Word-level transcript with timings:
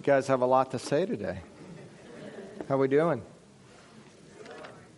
You 0.00 0.04
guys 0.06 0.28
have 0.28 0.40
a 0.40 0.46
lot 0.46 0.70
to 0.70 0.78
say 0.78 1.04
today. 1.04 1.40
How 2.70 2.78
we 2.78 2.88
doing? 2.88 3.20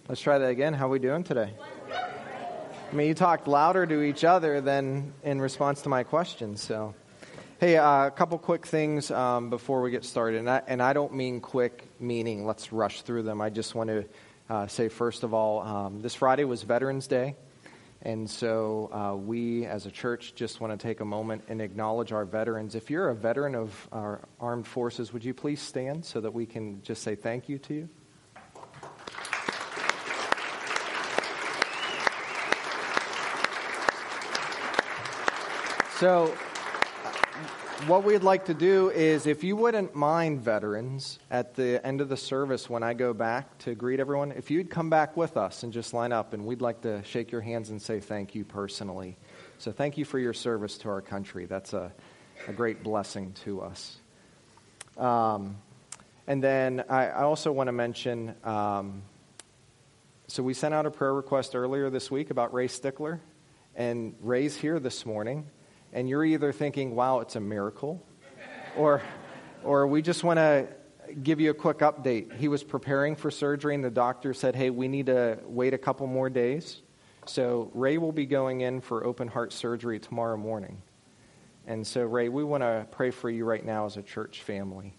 Let's 0.09 0.21
try 0.21 0.39
that 0.39 0.47
again. 0.47 0.75
How 0.75 0.87
we 0.87 1.01
doing 1.01 1.25
today? 1.25 1.55
I 1.91 2.95
mean, 2.95 3.09
you 3.09 3.15
talked 3.15 3.49
louder 3.49 3.85
to 3.85 4.01
each 4.01 4.23
other 4.23 4.61
than 4.61 5.13
in 5.25 5.41
response 5.41 5.83
to 5.83 5.89
my 5.89 6.05
questions. 6.05 6.63
So, 6.63 6.95
hey, 7.59 7.79
uh, 7.79 8.07
a 8.07 8.11
couple 8.13 8.39
quick 8.39 8.65
things 8.65 9.11
um, 9.11 9.51
before 9.51 9.83
we 9.83 9.91
get 9.91 10.05
started, 10.05 10.39
and 10.39 10.49
I, 10.49 10.63
and 10.69 10.81
I, 10.81 10.93
don't 10.93 11.15
mean 11.15 11.41
quick, 11.41 11.85
meaning 11.99 12.47
let's 12.47 12.73
rush 12.73 13.03
through 13.03 13.25
them. 13.25 13.41
I 13.41 13.51
just 13.51 13.75
want 13.75 13.91
to 13.91 14.05
uh, 14.49 14.69
say 14.69 14.89
first 14.89 15.25
of 15.25 15.35
all, 15.35 15.63
um, 15.63 16.01
this 16.01 16.15
Friday 16.15 16.45
was 16.45 16.63
Veterans 16.63 17.09
Day. 17.09 17.35
And 18.05 18.29
so 18.29 18.91
uh, 18.93 19.17
we 19.17 19.65
as 19.65 19.87
a 19.87 19.91
church 19.91 20.35
just 20.35 20.61
want 20.61 20.79
to 20.79 20.87
take 20.87 21.01
a 21.01 21.05
moment 21.05 21.45
and 21.49 21.63
acknowledge 21.63 22.11
our 22.11 22.25
veterans. 22.25 22.75
If 22.75 22.91
you're 22.91 23.11
a 23.11 23.15
veteran 23.15 23.55
of 23.55 23.89
our 23.93 24.21
armed 24.41 24.67
forces, 24.67 25.13
would 25.13 25.25
you 25.25 25.33
please 25.33 25.61
stand 25.61 26.05
so 26.05 26.21
that 26.21 26.35
we 26.35 26.45
can 26.45 26.83
just 26.83 27.03
say 27.03 27.15
thank 27.15 27.49
you 27.49 27.59
to 27.59 27.75
you? 27.75 27.89
So 36.01 36.35
what 37.87 38.05
we'd 38.05 38.23
like 38.23 38.45
to 38.45 38.55
do 38.55 38.91
is, 38.91 39.27
if 39.27 39.43
you 39.43 39.57
wouldn't 39.57 39.95
mind, 39.95 40.41
veterans, 40.41 41.19
at 41.31 41.55
the 41.55 41.85
end 41.85 42.01
of 42.01 42.09
the 42.09 42.17
service 42.17 42.71
when 42.71 42.83
I 42.83 42.95
go 42.95 43.13
back 43.13 43.59
to 43.59 43.75
greet 43.75 43.99
everyone, 43.99 44.31
if 44.33 44.51
you'd 44.51 44.71
come 44.71 44.89
back 44.89 45.17
with 45.17 45.37
us 45.37 45.65
and 45.65 45.73
just 45.73 45.93
line 45.93 46.13
up, 46.13 46.33
and 46.33 46.47
we'd 46.47 46.61
like 46.61 46.83
to 46.83 47.03
shake 47.03 47.33
your 47.33 47.41
hands 47.41 47.71
and 47.71 47.83
say 47.83 47.99
thank 47.99 48.35
you 48.35 48.45
personally. 48.45 49.17
So, 49.59 49.73
thank 49.73 49.99
you 49.99 50.05
for 50.05 50.19
your 50.19 50.33
service 50.33 50.79
to 50.79 50.91
our 50.91 51.01
country. 51.01 51.47
That's 51.47 51.73
a, 51.73 51.93
a 52.47 52.53
great 52.53 52.85
blessing 52.85 53.33
to 53.45 53.63
us. 53.63 53.97
Um, 54.97 55.57
and 56.29 56.43
then 56.43 56.85
I, 56.89 57.09
I, 57.09 57.23
also 57.23 57.51
want 57.51 57.69
to 57.69 57.73
mention 57.73 58.35
um, 58.45 59.03
so 60.29 60.43
we 60.43 60.55
sent 60.55 60.73
out 60.73 60.87
a 60.87 60.91
prayer 60.91 61.15
request 61.15 61.57
earlier 61.57 61.91
this 61.91 62.11
week 62.11 62.31
about 62.31 62.55
Ray 62.55 62.69
Stickler, 62.69 63.21
and 63.75 64.15
Ray's 64.21 64.57
here 64.57 64.79
this 64.79 65.05
morning 65.05 65.47
and 65.93 66.09
you're 66.09 66.25
either 66.25 66.53
thinking, 66.53 66.95
wow, 66.95 67.21
it's 67.21 67.37
a 67.37 67.41
miracle, 67.41 68.05
or, 68.77 69.03
or 69.63 69.87
we 69.87 70.03
just 70.03 70.25
want 70.25 70.39
to 70.39 70.69
give 71.23 71.41
you 71.41 71.51
a 71.51 71.55
quick 71.55 71.79
update. 71.79 72.35
He 72.37 72.49
was 72.49 72.63
preparing 72.63 73.17
for 73.17 73.31
surgery, 73.31 73.75
and 73.75 73.85
the 73.85 73.91
doctor 73.91 74.33
said, 74.33 74.57
hey, 74.57 74.71
we 74.71 74.89
need 74.89 75.07
to 75.07 75.39
wait 75.45 75.75
a 75.75 75.79
couple 75.79 76.07
more 76.07 76.31
days. 76.31 76.81
So 77.27 77.71
Ray 77.75 77.99
will 77.99 78.13
be 78.13 78.27
going 78.27 78.63
in 78.63 78.81
for 78.81 79.05
open 79.05 79.29
heart 79.29 79.53
surgery 79.53 80.01
tomorrow 80.01 80.37
morning. 80.37 80.83
And 81.67 81.87
so, 81.87 82.03
Ray, 82.03 82.29
we 82.29 82.43
want 82.43 82.63
to 82.63 82.87
pray 82.91 83.11
for 83.11 83.31
you 83.31 83.45
right 83.45 83.65
now 83.65 83.87
as 83.87 83.97
a 83.97 84.03
church 84.03 84.43
family. 84.43 84.97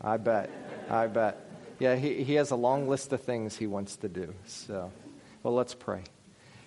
I 0.00 0.18
bet. 0.18 0.50
I 0.90 1.06
bet. 1.06 1.48
Yeah, 1.78 1.96
he, 1.96 2.22
he 2.22 2.34
has 2.34 2.50
a 2.50 2.56
long 2.56 2.88
list 2.88 3.12
of 3.14 3.22
things 3.22 3.56
he 3.56 3.66
wants 3.66 3.96
to 3.96 4.08
do. 4.08 4.34
So, 4.44 4.92
well, 5.42 5.54
let's 5.54 5.72
pray. 5.74 6.02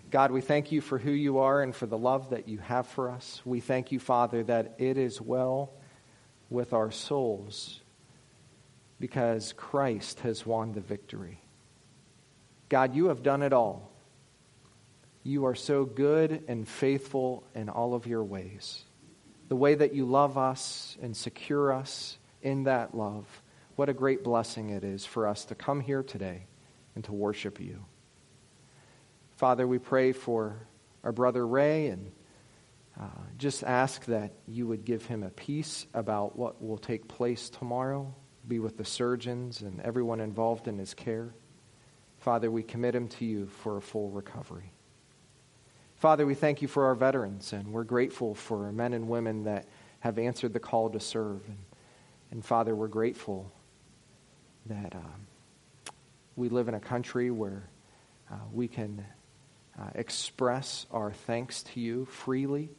God, 0.09 0.31
we 0.31 0.39
thank 0.39 0.71
you 0.71 0.79
for 0.79 0.97
who 0.97 1.11
you 1.11 1.39
are 1.39 1.61
and 1.61 1.75
for 1.75 1.85
the 1.85 1.97
love 1.97 2.29
that 2.29 2.47
you 2.47 2.59
have 2.59 2.87
for 2.87 3.09
us. 3.09 3.41
We 3.43 3.59
thank 3.59 3.91
you, 3.91 3.99
Father, 3.99 4.41
that 4.43 4.75
it 4.77 4.97
is 4.97 5.19
well 5.19 5.73
with 6.49 6.71
our 6.71 6.91
souls 6.91 7.81
because 9.01 9.53
Christ 9.53 10.21
has 10.21 10.45
won 10.45 10.71
the 10.71 10.81
victory. 10.81 11.41
God, 12.69 12.95
you 12.95 13.07
have 13.07 13.21
done 13.21 13.43
it 13.43 13.51
all. 13.51 13.91
You 15.23 15.45
are 15.45 15.55
so 15.55 15.83
good 15.83 16.43
and 16.47 16.65
faithful 16.65 17.43
in 17.53 17.67
all 17.67 17.93
of 17.93 18.07
your 18.07 18.23
ways. 18.23 18.83
The 19.49 19.57
way 19.57 19.75
that 19.75 19.93
you 19.93 20.05
love 20.05 20.37
us 20.37 20.97
and 21.01 21.15
secure 21.15 21.73
us 21.73 22.17
in 22.41 22.63
that 22.63 22.95
love, 22.95 23.25
what 23.75 23.89
a 23.89 23.93
great 23.93 24.23
blessing 24.23 24.69
it 24.69 24.85
is 24.85 25.05
for 25.05 25.27
us 25.27 25.43
to 25.45 25.55
come 25.55 25.81
here 25.81 26.01
today 26.01 26.45
and 26.95 27.03
to 27.03 27.11
worship 27.11 27.59
you. 27.59 27.83
Father, 29.37 29.67
we 29.67 29.77
pray 29.77 30.13
for 30.13 30.67
our 31.03 31.11
brother 31.11 31.45
Ray 31.45 31.89
and 31.89 32.11
uh, 32.99 33.05
just 33.37 33.63
ask 33.63 34.03
that 34.05 34.33
you 34.47 34.65
would 34.65 34.83
give 34.83 35.05
him 35.05 35.21
a 35.21 35.29
peace 35.29 35.85
about 35.93 36.35
what 36.35 36.59
will 36.59 36.79
take 36.79 37.07
place 37.07 37.51
tomorrow. 37.51 38.15
Be 38.47 38.57
with 38.57 38.77
the 38.77 38.83
surgeons 38.83 39.61
and 39.61 39.79
everyone 39.81 40.21
involved 40.21 40.67
in 40.67 40.79
his 40.79 40.95
care. 40.95 41.35
Father, 42.17 42.49
we 42.49 42.63
commit 42.63 42.95
him 42.95 43.07
to 43.09 43.25
you 43.25 43.45
for 43.45 43.77
a 43.77 43.81
full 43.81 44.09
recovery. 44.09 44.71
Father, 45.97 46.25
we 46.25 46.33
thank 46.33 46.63
you 46.63 46.67
for 46.67 46.85
our 46.85 46.95
veterans, 46.95 47.53
and 47.53 47.71
we're 47.71 47.83
grateful 47.83 48.33
for 48.33 48.71
men 48.71 48.93
and 48.93 49.07
women 49.07 49.43
that 49.43 49.67
have 49.99 50.17
answered 50.17 50.53
the 50.53 50.59
call 50.59 50.89
to 50.89 50.99
serve. 50.99 51.45
And, 51.47 51.57
and 52.31 52.43
Father, 52.43 52.75
we're 52.75 52.87
grateful 52.87 53.51
that 54.65 54.95
um, 54.95 55.27
we 56.35 56.49
live 56.49 56.67
in 56.67 56.73
a 56.73 56.79
country 56.79 57.29
where 57.29 57.69
uh, 58.31 58.35
we 58.51 58.67
can 58.67 59.05
uh, 59.79 59.89
express 59.95 60.85
our 60.91 61.11
thanks 61.11 61.63
to 61.63 61.79
you 61.79 62.05
freely. 62.05 62.69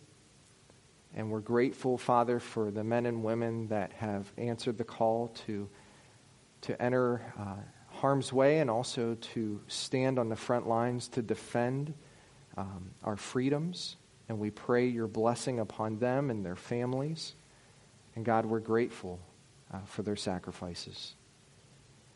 And 1.15 1.31
we're 1.31 1.41
grateful, 1.41 1.97
Father, 1.99 2.39
for 2.39 2.71
the 2.71 2.85
men 2.85 3.07
and 3.07 3.23
women 3.23 3.69
that 3.69 3.93
have 3.95 4.31
answered 4.37 4.79
the 4.79 4.85
call 4.85 5.29
to, 5.47 5.69
to 6.63 6.83
enter 6.83 7.23
uh, 7.39 7.97
harm's 7.99 8.33
way 8.33 8.59
and 8.59 8.71
also 8.71 9.15
to 9.15 9.61
stand 9.69 10.19
on 10.19 10.29
the 10.29 10.37
front 10.37 10.69
lines 10.69 11.09
to 11.09 11.23
defend 11.23 11.95
um, 12.57 12.91
our 13.05 13.17
freedoms. 13.17 13.97
And 14.29 14.39
we 14.39 14.51
pray 14.51 14.87
your 14.87 15.07
blessing 15.07 15.59
upon 15.59 15.99
them 15.99 16.31
and 16.31 16.45
their 16.45 16.57
families. 16.57 17.35
And 18.15 18.25
God, 18.25 18.45
we're 18.45 18.61
grateful 18.61 19.21
uh, 19.73 19.79
for 19.87 20.03
their 20.03 20.17
sacrifices. 20.17 21.15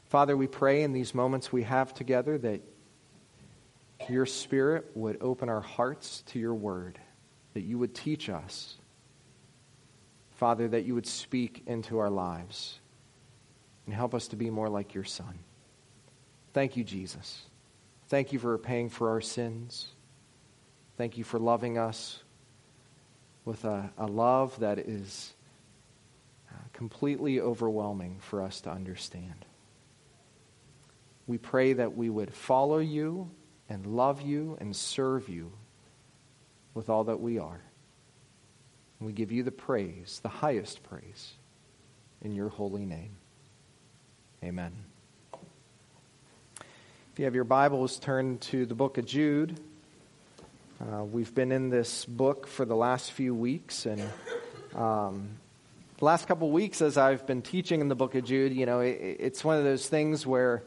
Father, 0.09 0.37
we 0.37 0.47
pray 0.47 0.83
in 0.83 0.93
these 0.93 1.15
moments 1.15 1.53
we 1.53 1.63
have 1.63 1.95
together 1.95 2.37
that 2.39 2.61
your 4.09 4.27
Spirit 4.27 4.91
would 4.95 5.19
open 5.21 5.49
our 5.49 5.61
hearts 5.61 6.23
to 6.29 6.39
your 6.39 6.55
word, 6.55 6.99
that 7.55 7.63
you 7.63 7.79
would 7.79 7.95
teach 7.95 8.29
us. 8.29 8.77
Father, 10.33 10.69
that 10.69 10.85
you 10.85 10.95
would 10.95 11.07
speak 11.07 11.63
into 11.67 11.99
our 11.99 12.11
lives 12.11 12.79
and 13.87 13.95
help 13.95 14.15
us 14.15 14.29
to 14.29 14.37
be 14.37 14.51
more 14.51 14.69
like 14.69 14.95
your 14.95 15.05
Son. 15.05 15.39
Thank 16.53 16.77
you, 16.77 16.85
Jesus. 16.85 17.43
Thank 18.09 18.33
you 18.33 18.39
for 18.39 18.59
paying 18.59 18.89
for 18.89 19.11
our 19.11 19.21
sins. 19.21 19.89
Thank 20.97 21.17
you 21.17 21.25
for 21.25 21.39
loving 21.39 21.79
us 21.79 22.23
with 23.45 23.65
a, 23.65 23.91
a 23.99 24.07
love 24.07 24.59
that 24.61 24.79
is 24.79 25.33
uh, 26.51 26.55
completely 26.73 27.41
overwhelming 27.41 28.19
for 28.21 28.43
us 28.43 28.61
to 28.63 28.71
understand. 28.71 29.45
We 31.27 31.39
pray 31.39 31.73
that 31.73 31.97
we 31.97 32.11
would 32.11 32.35
follow 32.35 32.79
you 32.79 33.31
and 33.73 33.87
love 33.87 34.21
you 34.21 34.59
and 34.61 34.77
serve 34.77 35.31
you 35.31 35.51
with 36.75 36.91
all 36.91 37.05
that 37.05 37.21
we 37.21 37.39
are. 37.39 37.63
And 39.01 39.07
we 39.07 39.15
give 39.15 39.33
you 39.33 39.43
the 39.43 39.51
praise, 39.51 40.21
the 40.23 40.29
highest 40.29 40.83
praise, 40.83 41.33
in 42.21 42.35
your 42.35 42.51
holy 42.51 42.85
name. 42.85 43.17
Amen. 44.45 44.73
If 46.61 47.19
you 47.19 47.25
have 47.25 47.35
your 47.35 47.45
Bibles, 47.45 47.99
turn 47.99 48.37
to 48.41 48.67
the 48.67 48.75
book 48.75 48.99
of 48.99 49.07
Jude. 49.07 49.59
Uh, 50.79 51.05
we've 51.05 51.35
been 51.35 51.51
in 51.51 51.71
this 51.71 52.05
book 52.05 52.47
for 52.47 52.67
the 52.67 52.77
last 52.77 53.13
few 53.13 53.35
weeks, 53.35 53.87
and 53.87 54.03
um, 54.75 55.31
the 55.97 56.05
last 56.05 56.29
couple 56.29 56.51
weeks, 56.51 56.83
as 56.83 56.99
I've 56.99 57.27
been 57.27 57.41
teaching 57.41 57.81
in 57.81 57.89
the 57.89 57.95
book 57.95 58.15
of 58.17 58.25
Jude, 58.25 58.53
you 58.53 58.67
know, 58.67 58.81
it, 58.81 59.17
it's 59.19 59.43
one 59.43 59.57
of 59.57 59.65
those 59.65 59.89
things 59.89 60.27
where 60.27 60.63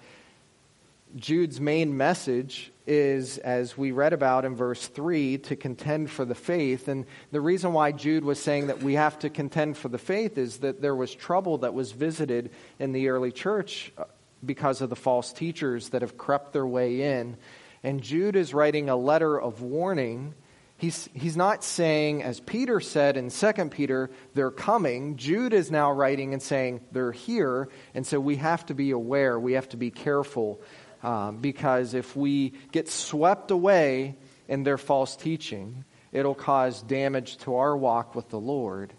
Jude's 1.15 1.61
main 1.61 1.95
message 1.95 2.73
is, 2.85 3.37
as 3.37 3.77
we 3.77 3.91
read 3.91 4.11
about 4.11 4.43
in 4.43 4.53
verse 4.53 4.85
3, 4.87 5.37
to 5.39 5.55
contend 5.55 6.11
for 6.11 6.25
the 6.25 6.35
faith. 6.35 6.89
And 6.89 7.05
the 7.31 7.39
reason 7.39 7.71
why 7.71 7.93
Jude 7.93 8.25
was 8.25 8.37
saying 8.37 8.67
that 8.67 8.83
we 8.83 8.95
have 8.95 9.17
to 9.19 9.29
contend 9.29 9.77
for 9.77 9.87
the 9.87 9.97
faith 9.97 10.37
is 10.37 10.57
that 10.57 10.81
there 10.81 10.95
was 10.95 11.15
trouble 11.15 11.59
that 11.59 11.73
was 11.73 11.93
visited 11.93 12.51
in 12.79 12.91
the 12.91 13.07
early 13.07 13.31
church 13.31 13.93
uh, 13.97 14.03
because 14.43 14.81
of 14.81 14.89
the 14.89 14.95
false 14.95 15.31
teachers 15.31 15.89
that 15.89 16.01
have 16.01 16.17
crept 16.17 16.51
their 16.51 16.67
way 16.67 17.01
in. 17.19 17.37
And 17.81 18.01
Jude 18.01 18.35
is 18.35 18.53
writing 18.53 18.89
a 18.89 18.97
letter 18.97 19.39
of 19.39 19.61
warning. 19.61 20.33
He's, 20.77 21.07
he's 21.13 21.37
not 21.37 21.63
saying, 21.63 22.23
as 22.23 22.41
Peter 22.41 22.81
said 22.81 23.15
in 23.15 23.29
2 23.29 23.53
Peter, 23.69 24.11
they're 24.33 24.51
coming. 24.51 25.15
Jude 25.15 25.53
is 25.53 25.71
now 25.71 25.93
writing 25.93 26.33
and 26.33 26.41
saying 26.41 26.81
they're 26.91 27.13
here. 27.13 27.69
And 27.93 28.05
so 28.05 28.19
we 28.19 28.35
have 28.35 28.65
to 28.65 28.73
be 28.73 28.91
aware, 28.91 29.39
we 29.39 29.53
have 29.53 29.69
to 29.69 29.77
be 29.77 29.91
careful 29.91 30.59
um, 31.05 31.37
because 31.37 31.93
if 31.93 32.15
we 32.15 32.53
get 32.71 32.89
swept 32.89 33.51
away 33.51 34.17
in 34.47 34.63
their 34.63 34.79
false 34.79 35.15
teaching, 35.15 35.85
it'll 36.11 36.33
cause 36.33 36.81
damage 36.81 37.37
to 37.37 37.55
our 37.57 37.77
walk 37.77 38.15
with 38.15 38.29
the 38.29 38.39
Lord. 38.39 38.91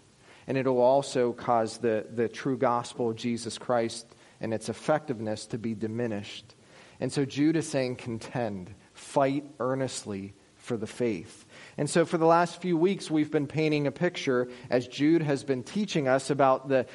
And 0.47 0.57
it'll 0.57 0.79
also 0.79 1.33
cause 1.33 1.79
the, 1.79 2.05
the 2.09 2.29
true 2.29 2.57
gospel 2.57 3.09
of 3.09 3.17
Jesus 3.17 3.57
Christ 3.57 4.07
and 4.39 4.53
its 4.53 4.69
effectiveness 4.69 5.47
to 5.47 5.57
be 5.57 5.75
diminished. 5.75 6.55
And 7.01 7.11
so 7.11 7.25
Jude 7.25 7.57
is 7.57 7.67
saying, 7.67 7.97
contend, 7.97 8.73
fight 8.93 9.43
earnestly 9.59 10.33
for 10.55 10.77
the 10.77 10.87
faith. 10.87 11.45
And 11.77 11.89
so, 11.89 12.05
for 12.05 12.17
the 12.17 12.25
last 12.25 12.61
few 12.61 12.77
weeks, 12.77 13.11
we've 13.11 13.31
been 13.31 13.47
painting 13.47 13.85
a 13.85 13.91
picture 13.91 14.49
as 14.69 14.87
Jude 14.87 15.21
has 15.21 15.43
been 15.43 15.63
teaching 15.63 16.07
us 16.07 16.29
about 16.29 16.67
the, 16.69 16.85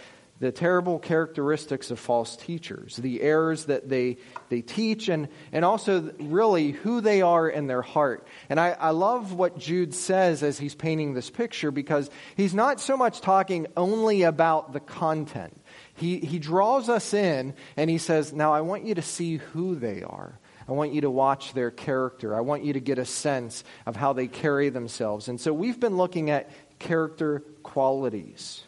the 0.43 0.51
terrible 0.51 0.99
characteristics 0.99 1.93
of 1.93 2.01
false 2.01 2.35
teachers, 2.35 2.97
the 2.97 3.23
errors 3.23 3.67
that 3.67 3.89
they, 3.89 4.17
they 4.49 4.61
teach, 4.61 5.09
and, 5.09 5.29
and 5.53 5.65
also 5.65 6.13
really 6.19 6.73
who 6.73 7.01
they 7.01 7.23
are 7.23 7.49
in 7.49 7.69
their 7.69 7.81
heart. 7.81 8.27
And 8.49 8.59
I, 8.59 8.71
I 8.71 8.91
love 8.91 9.33
what 9.33 9.57
Jude 9.57 9.95
says 9.95 10.43
as 10.43 10.59
he's 10.59 10.75
painting 10.75 11.15
this 11.15 11.31
picture 11.31 11.71
because 11.71 12.11
he's 12.37 12.55
not 12.55 12.81
so 12.81 12.97
much 12.97 13.21
talking 13.21 13.69
only 13.77 14.23
about 14.25 14.73
the 14.73 14.81
content. 14.81 15.57
He, 15.95 16.19
he 16.19 16.41
draws 16.41 16.89
us 16.89 17.15
in 17.15 17.55
and 17.77 17.89
he 17.89 17.99
says, 17.99 18.33
Now 18.33 18.53
I 18.53 18.63
want 18.63 18.85
you 18.85 18.97
to 18.97 19.03
see 19.03 19.37
who 19.37 19.77
they 19.77 20.03
are. 20.03 20.41
I 20.67 20.73
want 20.73 20.93
you 20.93 21.03
to 21.03 21.11
watch 21.11 21.53
their 21.53 21.71
character. 21.71 22.35
I 22.35 22.41
want 22.41 22.65
you 22.65 22.73
to 22.73 22.81
get 22.81 22.99
a 22.99 23.05
sense 23.05 23.63
of 23.87 23.95
how 23.95 24.13
they 24.13 24.27
carry 24.27 24.71
themselves. 24.71 25.29
And 25.29 25.41
so 25.41 25.53
we've 25.53 25.79
been 25.79 25.97
looking 25.97 26.31
at 26.31 26.51
character 26.81 27.45
qualities. 27.63 28.65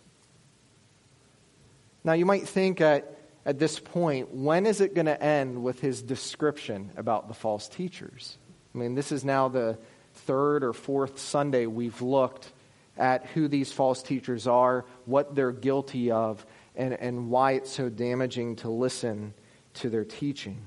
Now, 2.05 2.13
you 2.13 2.27
might 2.27 2.47
think 2.47 2.83
at, 2.83 3.19
at 3.47 3.59
this 3.59 3.81
point, 3.81 4.33
when 4.33 4.67
is 4.67 4.83
it 4.83 4.95
going 4.95 5.07
to 5.07 5.21
end 5.21 5.63
with 5.63 5.81
his 5.81 6.03
description 6.03 6.91
about 6.97 7.29
the 7.29 7.35
false 7.35 7.67
teachers? 7.67 8.37
I 8.75 8.79
mean, 8.79 8.95
this 8.95 9.11
is 9.11 9.25
now 9.25 9.49
the 9.49 9.79
third 10.15 10.63
or 10.63 10.75
fourth 10.75 11.19
Sunday 11.19 11.67
we've 11.67 12.03
looked 12.03 12.53
at 12.97 13.27
who 13.27 13.49
these 13.49 13.73
false 13.73 14.03
teachers 14.03 14.47
are, 14.47 14.85
what 15.07 15.35
they're 15.35 15.51
guilty 15.51 16.11
of, 16.11 16.45
and, 16.77 16.95
and 16.95 17.31
why 17.31 17.53
it's 17.53 17.71
so 17.71 17.89
damaging 17.89 18.57
to 18.57 18.69
listen 18.69 19.33
to 19.75 19.89
their 19.89 20.05
teaching. 20.05 20.61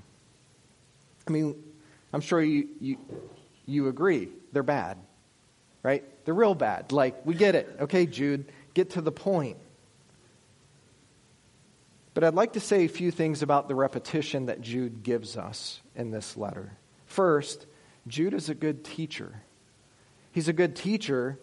I 1.28 1.32
mean, 1.32 1.56
I'm 2.14 2.22
sure 2.22 2.42
you, 2.42 2.68
you, 2.80 2.98
you 3.66 3.88
agree. 3.90 4.30
They're 4.54 4.64
bad, 4.64 4.98
right? 5.84 6.04
They're 6.26 6.34
real 6.34 6.56
bad. 6.56 6.92
Like, 6.92 7.26
we 7.26 7.36
get 7.36 7.56
it. 7.56 7.78
Okay, 7.82 8.06
Jude, 8.06 8.52
get 8.74 8.92
to 8.92 9.02
the 9.02 9.12
point. 9.12 9.58
But 12.18 12.24
I'd 12.24 12.34
like 12.34 12.54
to 12.54 12.60
say 12.60 12.84
a 12.84 12.90
few 12.90 13.12
things 13.12 13.44
about 13.44 13.68
the 13.68 13.76
repetition 13.76 14.48
that 14.48 14.60
Jude 14.60 15.04
gives 15.04 15.38
us 15.38 15.82
in 15.96 16.10
this 16.10 16.36
letter. 16.36 16.76
First, 17.06 17.68
Jude 18.08 18.34
is 18.34 18.50
a 18.50 18.56
good 18.56 18.84
teacher. 18.84 19.44
He's 20.32 20.48
a 20.48 20.54
good 20.54 20.76
teacher 20.76 21.38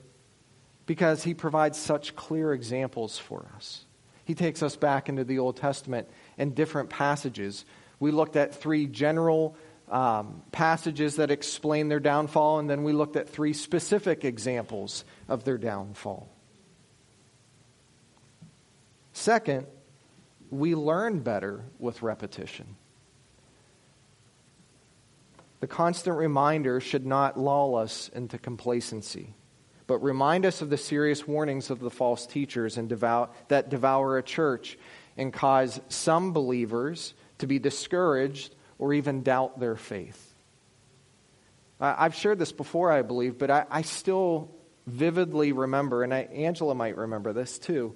because 0.84 1.22
he 1.22 1.32
provides 1.32 1.78
such 1.78 2.16
clear 2.16 2.52
examples 2.52 3.16
for 3.20 3.46
us. 3.54 3.84
He 4.24 4.34
takes 4.34 4.64
us 4.64 4.74
back 4.74 5.08
into 5.08 5.22
the 5.22 5.38
Old 5.38 5.58
Testament 5.58 6.08
in 6.38 6.54
different 6.54 6.90
passages. 6.90 7.64
We 8.00 8.10
looked 8.10 8.34
at 8.34 8.52
three 8.52 8.88
general 8.88 9.56
um, 9.88 10.42
passages 10.50 11.14
that 11.18 11.30
explain 11.30 11.86
their 11.86 12.00
downfall, 12.00 12.58
and 12.58 12.68
then 12.68 12.82
we 12.82 12.92
looked 12.92 13.14
at 13.14 13.28
three 13.28 13.52
specific 13.52 14.24
examples 14.24 15.04
of 15.28 15.44
their 15.44 15.56
downfall. 15.56 16.28
Second, 19.12 19.68
we 20.50 20.74
learn 20.74 21.20
better 21.20 21.64
with 21.78 22.02
repetition. 22.02 22.76
The 25.60 25.66
constant 25.66 26.16
reminder 26.16 26.80
should 26.80 27.06
not 27.06 27.38
lull 27.38 27.76
us 27.76 28.10
into 28.14 28.38
complacency, 28.38 29.34
but 29.86 29.98
remind 29.98 30.44
us 30.44 30.60
of 30.60 30.70
the 30.70 30.76
serious 30.76 31.26
warnings 31.26 31.70
of 31.70 31.80
the 31.80 31.90
false 31.90 32.26
teachers 32.26 32.76
and 32.76 32.88
devour, 32.88 33.30
that 33.48 33.70
devour 33.70 34.18
a 34.18 34.22
church 34.22 34.78
and 35.16 35.32
cause 35.32 35.80
some 35.88 36.32
believers 36.32 37.14
to 37.38 37.46
be 37.46 37.58
discouraged 37.58 38.54
or 38.78 38.92
even 38.92 39.22
doubt 39.22 39.58
their 39.58 39.76
faith. 39.76 40.34
I've 41.80 42.14
shared 42.14 42.38
this 42.38 42.52
before, 42.52 42.92
I 42.92 43.02
believe, 43.02 43.38
but 43.38 43.50
I, 43.50 43.66
I 43.70 43.82
still 43.82 44.50
vividly 44.86 45.52
remember, 45.52 46.02
and 46.02 46.14
I, 46.14 46.20
Angela 46.20 46.74
might 46.74 46.96
remember 46.96 47.32
this 47.32 47.58
too 47.58 47.94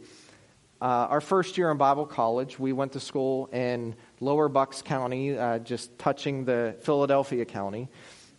uh, 0.80 0.84
our 0.84 1.20
first 1.20 1.58
year 1.58 1.70
in 1.70 1.76
Bible 1.76 2.06
college, 2.06 2.58
we 2.58 2.72
went 2.72 2.92
to 2.92 3.00
school 3.00 3.46
in 3.52 3.96
Lower 4.20 4.48
Bucks 4.48 4.80
County, 4.80 5.36
uh, 5.36 5.58
just 5.58 5.98
touching 5.98 6.44
the 6.44 6.76
Philadelphia 6.82 7.44
County. 7.44 7.88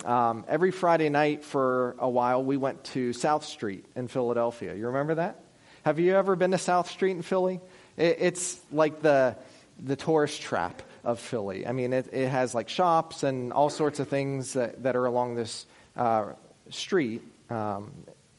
Um, 0.05 0.45
every 0.47 0.71
Friday 0.71 1.09
night 1.09 1.43
for 1.43 1.97
a 1.99 2.09
while, 2.09 2.41
we 2.41 2.55
went 2.55 2.85
to 2.85 3.11
South 3.11 3.43
Street 3.43 3.85
in 3.95 4.07
Philadelphia. 4.07 4.73
You 4.73 4.87
remember 4.87 5.15
that? 5.15 5.43
Have 5.83 5.99
you 5.99 6.15
ever 6.15 6.37
been 6.37 6.51
to 6.51 6.57
South 6.57 6.89
Street 6.89 7.11
in 7.11 7.21
Philly? 7.23 7.59
It, 7.97 8.17
it's 8.19 8.61
like 8.71 9.01
the, 9.01 9.35
the 9.77 9.97
tourist 9.97 10.41
trap 10.41 10.81
of 11.03 11.19
Philly. 11.19 11.67
I 11.67 11.73
mean, 11.73 11.91
it, 11.91 12.07
it 12.13 12.29
has 12.29 12.55
like 12.55 12.69
shops 12.69 13.23
and 13.23 13.51
all 13.51 13.69
sorts 13.69 13.99
of 13.99 14.07
things 14.07 14.53
that, 14.53 14.83
that 14.83 14.95
are 14.95 15.05
along 15.05 15.35
this 15.35 15.65
uh, 15.97 16.27
street 16.69 17.21
um, 17.49 17.91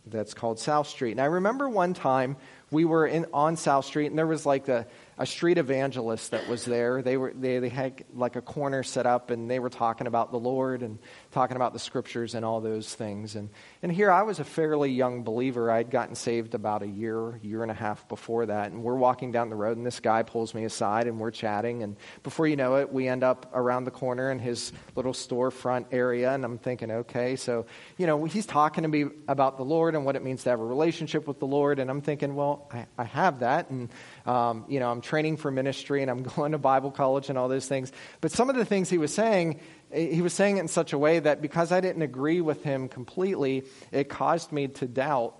that's 0.06 0.32
called 0.32 0.58
South 0.58 0.88
Street. 0.88 1.12
And 1.12 1.20
I 1.20 1.26
remember 1.26 1.69
one 1.69 1.93
time 1.93 2.37
we 2.71 2.85
were 2.85 3.07
in, 3.07 3.27
on 3.33 3.57
South 3.57 3.85
Street, 3.85 4.07
and 4.07 4.19
there 4.19 4.27
was 4.27 4.47
like 4.47 4.69
a, 4.69 4.87
a 5.21 5.27
street 5.27 5.59
evangelist 5.59 6.31
that 6.31 6.49
was 6.49 6.65
there. 6.65 7.03
They, 7.03 7.19
were, 7.19 7.31
they, 7.37 7.59
they 7.59 7.69
had 7.69 8.05
like 8.15 8.37
a 8.37 8.41
corner 8.41 8.83
set 8.83 9.05
up, 9.05 9.31
and 9.31 9.51
they 9.51 9.59
were 9.59 9.69
talking 9.69 10.07
about 10.07 10.33
the 10.33 10.39
Lord 10.39 10.83
and 10.83 10.99
talking 11.31 11.57
about 11.57 11.75
the 11.75 11.79
scriptures 11.79 12.35
and 12.35 12.43
all 12.43 12.63
those 12.63 12.95
things. 12.95 13.37
And, 13.37 13.51
and 13.83 13.93
here 13.93 14.11
I 14.11 14.23
was 14.23 14.41
a 14.41 14.45
fairly 14.45 14.91
young 14.91 15.23
believer. 15.23 15.71
I'd 15.71 15.91
gotten 15.91 16.15
saved 16.15 16.55
about 16.55 16.83
a 16.83 16.87
year, 16.87 17.39
year 17.43 17.61
and 17.61 17.71
a 17.71 17.75
half 17.75 18.09
before 18.09 18.47
that. 18.47 18.73
And 18.73 18.83
we're 18.83 18.95
walking 18.95 19.31
down 19.31 19.51
the 19.51 19.57
road, 19.57 19.77
and 19.77 19.85
this 19.85 20.01
guy 20.01 20.23
pulls 20.23 20.55
me 20.55 20.65
aside, 20.65 21.07
and 21.07 21.21
we're 21.21 21.31
chatting. 21.31 21.83
And 21.83 21.99
before 22.23 22.47
you 22.47 22.57
know 22.57 22.77
it, 22.77 22.91
we 22.91 23.07
end 23.07 23.23
up 23.23 23.51
around 23.53 23.85
the 23.85 23.91
corner 23.91 24.31
in 24.31 24.39
his 24.39 24.73
little 24.97 25.13
storefront 25.13 25.85
area. 25.93 26.33
And 26.33 26.47
I'm 26.47 26.57
thinking, 26.57 26.91
okay, 26.91 27.37
so, 27.37 27.67
you 27.99 28.07
know, 28.07 28.25
he's 28.25 28.47
talking 28.47 28.85
to 28.85 28.89
me 28.89 29.05
about 29.29 29.59
the 29.59 29.67
Lord 29.67 29.95
and 29.95 30.07
what 30.07 30.17
it 30.17 30.25
means 30.25 30.45
to 30.45 30.51
have 30.51 30.61
a 30.61 30.65
relationship 30.65 31.29
with 31.29 31.41
the 31.41 31.47
Lord. 31.47 31.79
And 31.79 31.91
I'm 31.91 32.01
thinking, 32.01 32.35
well, 32.35 32.71
I, 32.73 32.87
I 32.97 33.05
have 33.05 33.41
that. 33.41 33.69
And, 33.69 33.91
um, 34.27 34.65
you 34.69 34.81
know, 34.81 34.91
I'm 34.91 35.01
training 35.01 35.37
for 35.37 35.51
ministry 35.51 36.03
and 36.03 36.11
I'm 36.11 36.23
going 36.37 36.53
to 36.53 36.59
Bible 36.59 36.91
college 36.91 37.29
and 37.29 37.39
all 37.39 37.49
those 37.49 37.67
things. 37.67 37.93
But 38.21 38.33
some 38.33 38.51
of 38.51 38.57
the 38.57 38.65
things 38.65 38.91
he 38.91 38.99
was 38.99 39.13
saying, 39.13 39.61
he 39.93 40.23
was 40.23 40.33
saying 40.33 40.59
it 40.59 40.61
in 40.61 40.69
such 40.69 40.93
a 40.93 40.99
way 40.99 41.19
that 41.19 41.43
because 41.43 41.73
I 41.73 41.81
didn't 41.81 42.03
agree 42.03 42.41
with 42.41 42.63
him 42.63 42.89
completely, 42.89 43.65
it 43.93 44.09
caused 44.09 44.53
me 44.53 44.69
to 44.69 44.87
doubt 44.87 45.37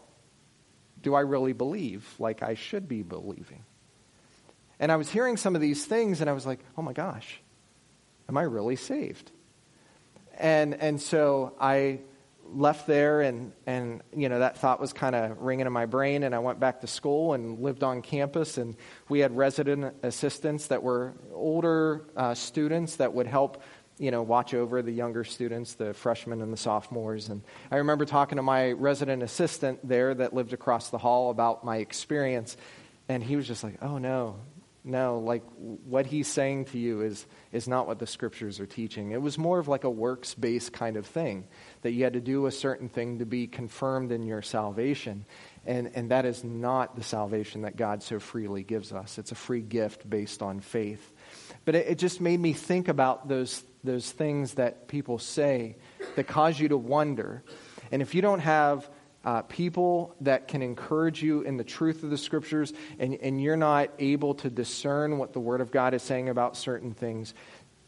do 1.03 1.15
I 1.15 1.21
really 1.21 1.55
believe 1.55 2.06
like 2.19 2.43
I 2.43 2.55
should 2.55 2.88
be 2.88 3.03
believing? 3.03 3.65
And 4.79 4.91
I 4.91 4.97
was 4.97 5.11
hearing 5.11 5.37
some 5.37 5.55
of 5.55 5.61
these 5.61 5.85
things 5.85 6.21
and 6.21 6.29
I 6.29 6.32
was 6.32 6.47
like, 6.47 6.61
oh 6.77 6.82
my 6.82 6.93
gosh, 6.93 7.41
am 8.29 8.37
I 8.37 8.43
really 8.43 8.77
saved? 8.77 9.31
And, 10.38 10.75
and 10.75 11.00
so 11.00 11.55
I 11.61 12.00
left 12.52 12.87
there 12.87 13.20
and, 13.20 13.52
and 13.67 14.02
you 14.14 14.29
know 14.29 14.38
that 14.41 14.58
thought 14.58 14.81
was 14.81 14.93
kind 14.93 15.14
of 15.14 15.38
ringing 15.38 15.67
in 15.67 15.73
my 15.73 15.87
brain 15.87 16.23
and 16.23 16.35
i 16.35 16.38
went 16.38 16.58
back 16.58 16.81
to 16.81 16.87
school 16.87 17.35
and 17.35 17.61
lived 17.61 17.82
on 17.82 18.02
campus 18.02 18.58
and 18.58 18.77
we 19.08 19.20
had 19.20 19.36
resident 19.36 19.94
assistants 20.03 20.67
that 20.67 20.82
were 20.82 21.15
older 21.32 22.05
uh, 22.17 22.34
students 22.34 22.96
that 22.96 23.13
would 23.13 23.27
help 23.27 23.63
you 24.01 24.10
know 24.10 24.22
watch 24.22 24.55
over 24.55 24.82
the 24.82 24.91
younger 24.91 25.22
students 25.22 25.74
the 25.74 25.94
freshmen 25.94 26.41
and 26.41 26.53
the 26.53 26.56
sophomores. 26.56 27.29
And 27.29 27.43
i 27.70 27.77
remember 27.77 28.05
talking 28.05 28.36
to 28.36 28.43
my 28.43 28.72
resident 28.72 29.22
assistant 29.22 29.86
there 29.86 30.15
that 30.15 30.34
lived 30.34 30.53
across 30.53 30.91
the 30.91 30.98
hall 30.98 31.31
about 31.31 31.65
my 31.65 31.77
experience 31.77 32.56
and 33.08 33.22
he 33.22 33.36
was 33.36 33.46
just 33.46 33.63
like 33.63 33.77
oh 33.82 33.98
no. 33.98 34.41
No, 34.82 35.19
like 35.19 35.43
what 35.58 36.06
he's 36.06 36.27
saying 36.27 36.65
to 36.67 36.79
you 36.79 37.03
is, 37.03 37.27
is 37.53 37.69
not 37.69 37.86
what 37.86 37.98
the 37.98 38.06
scriptures 38.06 38.60
are 38.60 38.67
teaching. 38.67 39.10
It 39.10 39.20
was 39.20 39.36
more 39.36 39.58
of 39.58 39.69
like 39.69 39.84
a 39.84 39.91
works 39.91 40.32
based 40.32 40.72
kind 40.72 40.96
of 40.96 41.06
thing, 41.06 41.46
that 41.82 41.93
you 41.93 42.05
had 42.05 42.13
to 42.13 42.20
do 42.20 42.46
a 42.46 42.51
certain 42.51 42.89
thing 42.89 43.19
to 43.19 43.27
be 43.27 43.46
confirmed 43.46 44.13
in 44.13 44.25
your 44.27 44.43
salvation. 44.43 45.25
And, 45.67 45.91
and 45.94 46.10
that 46.10 46.25
is 46.25 46.44
not 46.44 46.96
the 46.96 47.03
salvation 47.03 47.63
that 47.63 47.77
God 47.77 48.03
so 48.03 48.19
freely 48.19 48.63
gives 48.63 48.93
us. 48.93 49.19
It's 49.19 49.32
a 49.32 49.37
free 49.37 49.60
gift 49.60 50.08
based 50.08 50.43
on 50.43 50.60
faith. 50.60 51.13
But 51.65 51.75
it, 51.75 51.87
it 51.89 51.99
just 51.99 52.20
made 52.20 52.41
me 52.41 52.53
think 52.53 52.89
about 52.89 53.29
those, 53.29 53.63
those 53.84 54.10
things 54.10 54.55
that 54.55 54.89
people 54.89 55.19
say 55.19 55.77
that 56.17 56.27
cause 56.27 56.58
you 56.58 56.69
to 56.69 56.77
wonder. 56.77 57.43
And 57.93 58.03
if 58.03 58.15
you 58.15 58.22
don't 58.22 58.41
have 58.41 58.89
uh, 59.25 59.43
people 59.43 60.15
that 60.22 60.49
can 60.49 60.63
encourage 60.63 61.22
you 61.22 61.43
in 61.43 61.56
the 61.56 61.65
truth 61.65 62.03
of 62.03 62.10
the 62.10 62.19
scriptures, 62.19 62.72
and, 62.99 63.15
and 63.15 63.41
you're 63.41 63.56
not 63.56 63.91
able 63.99 64.34
to 64.34 64.49
discern 64.49 65.19
what 65.19 65.32
the 65.34 65.41
Word 65.41 65.60
of 65.60 65.70
God 65.70 65.93
is 65.93 66.03
saying 66.03 66.31
about 66.31 66.56
certain 66.56 66.94
things, 66.94 67.34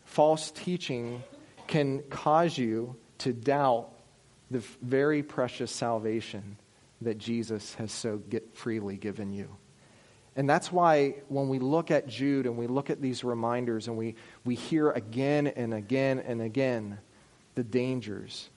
false 0.05 0.51
teaching 0.51 1.23
can 1.67 2.03
cause 2.11 2.59
you 2.59 2.97
to 3.23 3.33
doubt 3.33 3.91
the 4.51 4.63
very 4.81 5.23
precious 5.23 5.71
salvation 5.71 6.57
that 7.01 7.19
Jesus 7.19 7.75
has 7.75 7.91
so 7.91 8.21
freely 8.55 8.97
given 8.97 9.33
you. 9.33 9.49
And 10.37 10.49
that's 10.49 10.71
why 10.71 11.17
when 11.29 11.49
we 11.49 11.59
look 11.59 11.91
at 11.91 12.07
Jude 12.07 12.47
and 12.47 12.57
we 12.57 12.67
look 12.67 12.91
at 12.91 13.03
these 13.03 13.25
reminders 13.25 13.89
and 13.89 13.97
we, 13.97 14.15
we 14.45 14.55
hear 14.55 14.91
again 14.91 15.47
and 15.47 15.75
again 15.75 16.21
and 16.21 16.41
again 16.41 16.99
the 17.55 17.65
dangers 17.65 18.49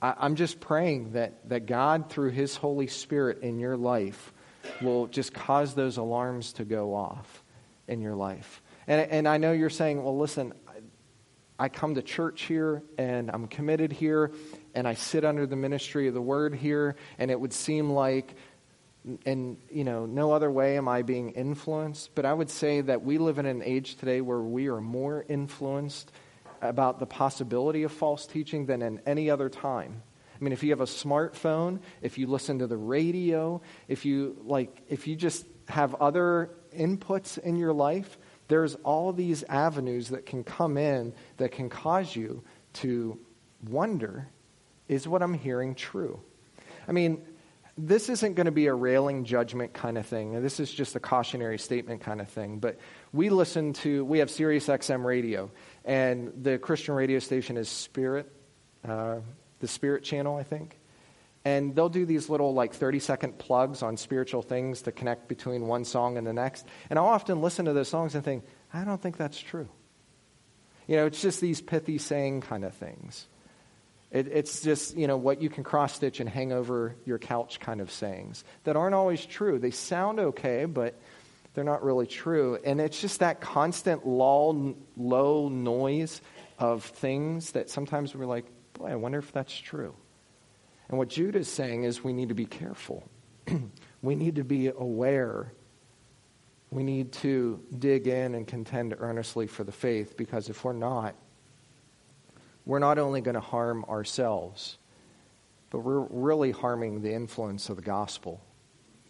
I, 0.00 0.26
am 0.26 0.36
just 0.36 0.60
praying 0.60 1.12
that, 1.12 1.48
that 1.48 1.66
God, 1.66 2.10
through 2.10 2.30
His 2.30 2.56
Holy 2.56 2.86
Spirit 2.86 3.42
in 3.42 3.58
your 3.58 3.76
life, 3.76 4.32
will 4.80 5.06
just 5.06 5.32
cause 5.32 5.74
those 5.74 5.96
alarms 5.96 6.54
to 6.54 6.64
go 6.64 6.94
off 6.94 7.42
in 7.88 8.00
your 8.00 8.14
life. 8.14 8.62
And, 8.86 9.00
and 9.10 9.28
I 9.28 9.38
know 9.38 9.52
you're 9.52 9.70
saying, 9.70 10.02
well, 10.02 10.16
listen, 10.16 10.52
I, 11.64 11.68
come 11.68 11.94
to 11.94 12.02
church 12.02 12.42
here 12.42 12.82
and 12.98 13.30
I'm 13.30 13.48
committed 13.48 13.92
here 13.92 14.32
and 14.74 14.86
I 14.86 14.94
sit 14.94 15.24
under 15.24 15.46
the 15.46 15.56
ministry 15.56 16.08
of 16.08 16.14
the 16.14 16.22
word 16.22 16.54
here, 16.54 16.96
and 17.18 17.30
it 17.30 17.40
would 17.40 17.52
seem 17.52 17.90
like 17.90 18.34
and 19.26 19.58
you 19.70 19.84
know 19.84 20.06
no 20.06 20.32
other 20.32 20.50
way 20.50 20.78
am 20.78 20.88
i 20.88 21.02
being 21.02 21.28
influenced 21.32 22.14
but 22.14 22.24
i 22.24 22.32
would 22.32 22.48
say 22.48 22.80
that 22.80 23.04
we 23.04 23.18
live 23.18 23.38
in 23.38 23.44
an 23.44 23.62
age 23.62 23.96
today 23.96 24.22
where 24.22 24.40
we 24.40 24.66
are 24.66 24.80
more 24.80 25.26
influenced 25.28 26.10
about 26.62 26.98
the 26.98 27.06
possibility 27.06 27.82
of 27.82 27.92
false 27.92 28.26
teaching 28.26 28.66
than 28.66 28.80
in 28.80 29.00
any 29.06 29.30
other 29.30 29.48
time. 29.48 30.02
I 30.40 30.42
mean 30.42 30.52
if 30.52 30.62
you 30.62 30.70
have 30.70 30.80
a 30.80 30.86
smartphone 30.86 31.80
if 32.02 32.18
you 32.18 32.26
listen 32.26 32.58
to 32.60 32.66
the 32.66 32.76
radio 32.76 33.60
if 33.88 34.04
you 34.04 34.36
like 34.44 34.82
if 34.88 35.06
you 35.06 35.16
just 35.16 35.46
have 35.68 35.94
other 35.96 36.50
inputs 36.76 37.38
in 37.38 37.56
your 37.56 37.72
life 37.72 38.18
there's 38.48 38.74
all 38.76 39.12
these 39.12 39.42
avenues 39.44 40.08
that 40.08 40.26
can 40.26 40.44
come 40.44 40.76
in 40.76 41.12
that 41.38 41.52
can 41.52 41.68
cause 41.68 42.14
you 42.14 42.42
to 42.74 43.18
wonder 43.68 44.28
is 44.88 45.08
what 45.08 45.22
i'm 45.22 45.34
hearing 45.34 45.74
true 45.74 46.20
i 46.88 46.92
mean 46.92 47.22
this 47.76 48.08
isn't 48.08 48.34
going 48.34 48.46
to 48.46 48.52
be 48.52 48.66
a 48.66 48.74
railing 48.74 49.24
judgment 49.24 49.72
kind 49.72 49.98
of 49.98 50.06
thing. 50.06 50.40
This 50.42 50.60
is 50.60 50.72
just 50.72 50.94
a 50.94 51.00
cautionary 51.00 51.58
statement 51.58 52.02
kind 52.02 52.20
of 52.20 52.28
thing. 52.28 52.58
But 52.58 52.78
we 53.12 53.30
listen 53.30 53.72
to, 53.74 54.04
we 54.04 54.20
have 54.20 54.30
Sirius 54.30 54.68
XM 54.68 55.04
radio, 55.04 55.50
and 55.84 56.32
the 56.42 56.58
Christian 56.58 56.94
radio 56.94 57.18
station 57.18 57.56
is 57.56 57.68
Spirit, 57.68 58.30
uh, 58.86 59.16
the 59.58 59.68
Spirit 59.68 60.04
channel, 60.04 60.36
I 60.36 60.44
think. 60.44 60.78
And 61.44 61.74
they'll 61.74 61.90
do 61.90 62.06
these 62.06 62.30
little, 62.30 62.54
like, 62.54 62.72
30 62.72 63.00
second 63.00 63.38
plugs 63.38 63.82
on 63.82 63.96
spiritual 63.98 64.40
things 64.40 64.82
to 64.82 64.92
connect 64.92 65.28
between 65.28 65.66
one 65.66 65.84
song 65.84 66.16
and 66.16 66.26
the 66.26 66.32
next. 66.32 66.66
And 66.88 66.98
I'll 66.98 67.06
often 67.06 67.42
listen 67.42 67.66
to 67.66 67.74
those 67.74 67.88
songs 67.88 68.14
and 68.14 68.24
think, 68.24 68.44
I 68.72 68.84
don't 68.84 69.00
think 69.00 69.18
that's 69.18 69.38
true. 69.38 69.68
You 70.86 70.96
know, 70.96 71.06
it's 71.06 71.20
just 71.20 71.40
these 71.40 71.60
pithy 71.60 71.98
saying 71.98 72.42
kind 72.42 72.64
of 72.64 72.74
things. 72.74 73.26
It, 74.10 74.28
it's 74.28 74.62
just, 74.62 74.96
you 74.96 75.06
know, 75.06 75.16
what 75.16 75.42
you 75.42 75.50
can 75.50 75.64
cross 75.64 75.94
stitch 75.94 76.20
and 76.20 76.28
hang 76.28 76.52
over 76.52 76.94
your 77.04 77.18
couch 77.18 77.58
kind 77.60 77.80
of 77.80 77.90
sayings 77.90 78.44
that 78.62 78.76
aren't 78.76 78.94
always 78.94 79.24
true. 79.26 79.58
They 79.58 79.70
sound 79.70 80.20
okay, 80.20 80.66
but 80.66 80.98
they're 81.54 81.64
not 81.64 81.82
really 81.82 82.06
true. 82.06 82.58
And 82.64 82.80
it's 82.80 83.00
just 83.00 83.20
that 83.20 83.40
constant 83.40 84.06
lull, 84.06 84.76
low 84.96 85.48
noise 85.48 86.20
of 86.58 86.84
things 86.84 87.52
that 87.52 87.70
sometimes 87.70 88.14
we're 88.14 88.26
like, 88.26 88.46
boy, 88.74 88.86
I 88.86 88.94
wonder 88.96 89.18
if 89.18 89.32
that's 89.32 89.54
true. 89.54 89.94
And 90.88 90.98
what 90.98 91.08
Jude 91.08 91.36
is 91.36 91.48
saying 91.48 91.84
is 91.84 92.04
we 92.04 92.12
need 92.12 92.28
to 92.28 92.34
be 92.34 92.46
careful. 92.46 93.08
we 94.02 94.14
need 94.14 94.36
to 94.36 94.44
be 94.44 94.68
aware. 94.68 95.52
We 96.70 96.82
need 96.82 97.12
to 97.12 97.60
dig 97.78 98.06
in 98.06 98.34
and 98.34 98.46
contend 98.46 98.94
earnestly 98.98 99.46
for 99.46 99.64
the 99.64 99.72
faith 99.72 100.16
because 100.16 100.48
if 100.48 100.64
we're 100.64 100.72
not, 100.72 101.14
we're 102.66 102.78
not 102.78 102.98
only 102.98 103.20
going 103.20 103.34
to 103.34 103.40
harm 103.40 103.84
ourselves, 103.84 104.78
but 105.70 105.80
we're 105.80 106.06
really 106.10 106.50
harming 106.50 107.02
the 107.02 107.12
influence 107.12 107.68
of 107.68 107.76
the 107.76 107.82
gospel, 107.82 108.40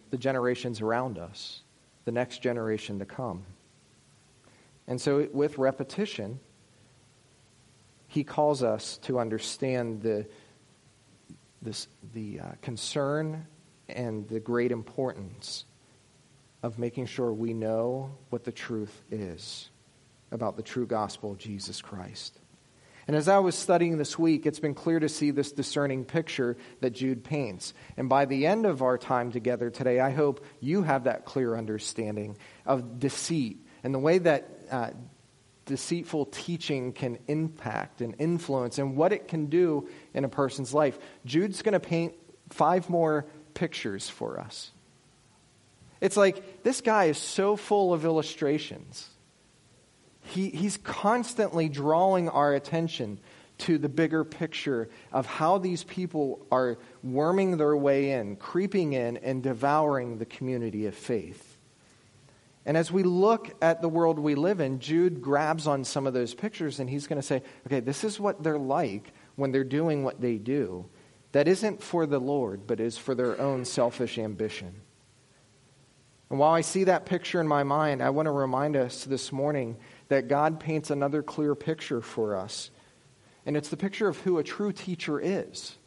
the 0.09 0.17
generations 0.17 0.81
around 0.81 1.17
us, 1.17 1.61
the 2.05 2.11
next 2.11 2.41
generation 2.41 2.99
to 2.99 3.05
come. 3.05 3.45
And 4.87 4.99
so, 4.99 5.27
with 5.31 5.57
repetition, 5.57 6.39
he 8.07 8.23
calls 8.23 8.63
us 8.63 8.97
to 8.99 9.19
understand 9.19 10.01
the, 10.01 10.27
this, 11.65 11.87
the 12.13 12.39
uh, 12.39 12.45
concern 12.61 13.45
and 13.89 14.27
the 14.29 14.39
great 14.39 14.71
importance 14.71 15.65
of 16.63 16.79
making 16.79 17.07
sure 17.07 17.33
we 17.33 17.53
know 17.53 18.15
what 18.29 18.43
the 18.43 18.51
truth 18.51 19.03
is 19.11 19.69
about 20.31 20.55
the 20.55 20.63
true 20.63 20.87
gospel 20.87 21.31
of 21.31 21.37
Jesus 21.37 21.81
Christ. 21.81 22.39
And 23.07 23.15
as 23.15 23.27
I 23.27 23.37
was 23.37 23.53
studying 23.53 23.97
this 23.97 24.17
week, 24.17 24.47
it's 24.47 24.59
been 24.59 24.73
clear 24.73 24.99
to 24.99 25.09
see 25.09 25.29
this 25.29 25.51
discerning 25.51 26.05
picture 26.05 26.57
that 26.81 26.91
Jude 26.91 27.23
paints. 27.23 27.73
And 27.97 28.09
by 28.09 28.25
the 28.25 28.47
end 28.47 28.65
of 28.65 28.81
our 28.81 28.97
time 28.97 29.31
together 29.31 29.69
today, 29.69 29.99
I 29.99 30.09
hope 30.09 30.43
you 30.59 30.81
have 30.81 31.03
that 31.03 31.25
clear 31.25 31.55
understanding 31.55 32.37
of 32.65 32.99
deceit 32.99 33.63
and 33.83 33.93
the 33.93 33.99
way 33.99 34.17
that 34.17 34.49
uh, 34.71 34.89
deceitful 35.65 36.27
teaching 36.27 36.93
can 36.93 37.19
impact 37.27 38.01
and 38.01 38.15
influence 38.19 38.77
and 38.79 38.95
what 38.95 39.13
it 39.13 39.27
can 39.27 39.47
do 39.47 39.87
in 40.15 40.23
a 40.23 40.29
person's 40.29 40.73
life. 40.73 40.97
Jude's 41.25 41.61
going 41.61 41.73
to 41.73 41.79
paint 41.79 42.15
five 42.49 42.89
more 42.89 43.27
pictures 43.53 44.09
for 44.09 44.39
us. 44.39 44.71
It's 46.01 46.17
like 46.17 46.63
this 46.63 46.81
guy 46.81 47.05
is 47.05 47.19
so 47.19 47.55
full 47.55 47.93
of 47.93 48.05
illustrations 48.05 49.09
he, 50.25 50.49
he's 50.49 50.77
constantly 50.77 51.69
drawing 51.69 52.29
our 52.29 52.53
attention 52.53 53.19
to 53.57 53.77
the 53.77 53.87
bigger 53.87 54.23
picture 54.23 54.89
of 55.13 55.25
how 55.25 55.59
these 55.59 55.83
people 55.83 56.45
are 56.51 56.77
worming 57.03 57.57
their 57.57 57.75
way 57.77 58.11
in, 58.11 58.35
creeping 58.35 58.93
in, 58.93 59.17
and 59.17 59.41
devouring 59.41 60.17
the 60.17 60.25
community 60.25 60.87
of 60.87 60.95
faith. 60.95 61.57
And 62.65 62.75
as 62.75 62.91
we 62.91 63.03
look 63.03 63.55
at 63.61 63.81
the 63.81 63.87
world 63.87 64.17
we 64.17 64.35
live 64.35 64.59
in, 64.59 64.79
Jude 64.79 65.21
grabs 65.21 65.67
on 65.67 65.83
some 65.83 66.07
of 66.07 66.13
those 66.13 66.33
pictures 66.33 66.79
and 66.79 66.89
he's 66.89 67.05
going 67.05 67.21
to 67.21 67.25
say, 67.25 67.43
okay, 67.67 67.79
this 67.79 68.03
is 68.03 68.19
what 68.19 68.41
they're 68.43 68.57
like 68.57 69.13
when 69.35 69.51
they're 69.51 69.63
doing 69.63 70.03
what 70.03 70.21
they 70.21 70.37
do. 70.37 70.85
That 71.31 71.47
isn't 71.47 71.83
for 71.83 72.05
the 72.05 72.19
Lord, 72.19 72.65
but 72.65 72.79
is 72.79 72.97
for 72.97 73.13
their 73.13 73.39
own 73.39 73.65
selfish 73.65 74.17
ambition. 74.17 74.81
And 76.29 76.39
while 76.39 76.53
I 76.53 76.61
see 76.61 76.85
that 76.85 77.05
picture 77.05 77.39
in 77.39 77.47
my 77.47 77.63
mind, 77.63 78.01
I 78.01 78.09
want 78.09 78.25
to 78.25 78.31
remind 78.31 78.75
us 78.75 79.03
this 79.03 79.31
morning 79.31 79.77
that 80.07 80.27
God 80.27 80.59
paints 80.59 80.89
another 80.89 81.21
clear 81.21 81.55
picture 81.55 82.01
for 82.01 82.35
us. 82.35 82.71
And 83.45 83.55
it's 83.55 83.69
the 83.69 83.77
picture 83.77 84.07
of 84.07 84.17
who 84.19 84.39
a 84.39 84.43
true 84.43 84.71
teacher 84.71 85.19
is. 85.19 85.77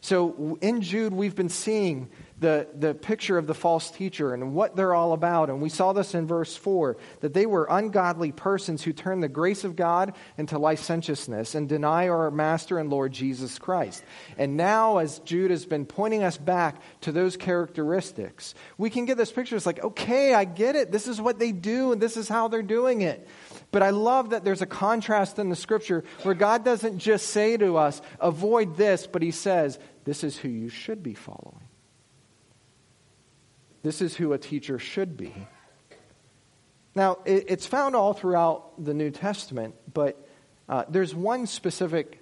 So 0.00 0.58
in 0.60 0.80
Jude, 0.80 1.12
we've 1.12 1.34
been 1.34 1.48
seeing 1.48 2.08
the, 2.40 2.66
the 2.74 2.94
picture 2.94 3.36
of 3.38 3.46
the 3.46 3.54
false 3.54 3.90
teacher 3.90 4.32
and 4.32 4.54
what 4.54 4.74
they're 4.74 4.94
all 4.94 5.12
about. 5.12 5.50
And 5.50 5.60
we 5.60 5.68
saw 5.68 5.92
this 5.92 6.14
in 6.14 6.26
verse 6.26 6.56
4 6.56 6.96
that 7.20 7.34
they 7.34 7.46
were 7.46 7.66
ungodly 7.70 8.32
persons 8.32 8.82
who 8.82 8.92
turn 8.92 9.20
the 9.20 9.28
grace 9.28 9.62
of 9.62 9.76
God 9.76 10.14
into 10.38 10.58
licentiousness 10.58 11.54
and 11.54 11.68
deny 11.68 12.08
our 12.08 12.30
Master 12.30 12.78
and 12.78 12.90
Lord 12.90 13.12
Jesus 13.12 13.58
Christ. 13.58 14.02
And 14.38 14.56
now, 14.56 14.98
as 14.98 15.18
Jude 15.20 15.50
has 15.50 15.66
been 15.66 15.84
pointing 15.84 16.22
us 16.22 16.38
back 16.38 16.80
to 17.02 17.12
those 17.12 17.36
characteristics, 17.36 18.54
we 18.78 18.88
can 18.88 19.04
get 19.04 19.18
this 19.18 19.30
picture. 19.32 19.54
It's 19.54 19.66
like, 19.66 19.84
okay, 19.84 20.32
I 20.32 20.44
get 20.44 20.76
it. 20.76 20.90
This 20.90 21.06
is 21.06 21.20
what 21.20 21.38
they 21.38 21.52
do, 21.52 21.92
and 21.92 22.00
this 22.00 22.16
is 22.16 22.28
how 22.28 22.48
they're 22.48 22.62
doing 22.62 23.02
it. 23.02 23.28
But 23.70 23.82
I 23.82 23.90
love 23.90 24.30
that 24.30 24.44
there's 24.44 24.62
a 24.62 24.66
contrast 24.66 25.38
in 25.38 25.50
the 25.50 25.56
scripture 25.56 26.04
where 26.22 26.34
God 26.34 26.64
doesn't 26.64 26.98
just 26.98 27.28
say 27.28 27.56
to 27.58 27.76
us, 27.76 28.00
avoid 28.18 28.76
this, 28.76 29.06
but 29.06 29.22
He 29.22 29.30
says, 29.30 29.78
this 30.04 30.24
is 30.24 30.36
who 30.36 30.48
you 30.48 30.70
should 30.70 31.02
be 31.02 31.14
following. 31.14 31.59
This 33.82 34.02
is 34.02 34.16
who 34.16 34.32
a 34.32 34.38
teacher 34.38 34.78
should 34.78 35.16
be. 35.16 35.34
Now, 36.94 37.18
it's 37.24 37.66
found 37.66 37.94
all 37.94 38.12
throughout 38.12 38.84
the 38.84 38.94
New 38.94 39.10
Testament, 39.10 39.74
but 39.92 40.26
uh, 40.68 40.84
there's 40.88 41.14
one 41.14 41.46
specific 41.46 42.20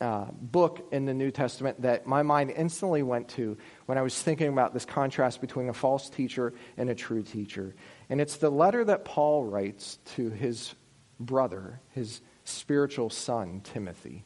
uh, 0.00 0.26
book 0.32 0.88
in 0.92 1.04
the 1.04 1.14
New 1.14 1.30
Testament 1.30 1.82
that 1.82 2.06
my 2.06 2.22
mind 2.22 2.50
instantly 2.50 3.02
went 3.02 3.28
to 3.28 3.56
when 3.86 3.98
I 3.98 4.02
was 4.02 4.20
thinking 4.20 4.48
about 4.48 4.72
this 4.72 4.84
contrast 4.84 5.40
between 5.40 5.68
a 5.68 5.74
false 5.74 6.08
teacher 6.08 6.54
and 6.76 6.88
a 6.88 6.94
true 6.94 7.22
teacher. 7.22 7.74
And 8.08 8.20
it's 8.20 8.36
the 8.36 8.50
letter 8.50 8.84
that 8.84 9.04
Paul 9.04 9.44
writes 9.44 9.98
to 10.16 10.30
his 10.30 10.74
brother, 11.20 11.80
his 11.90 12.20
spiritual 12.44 13.10
son, 13.10 13.60
Timothy. 13.62 14.24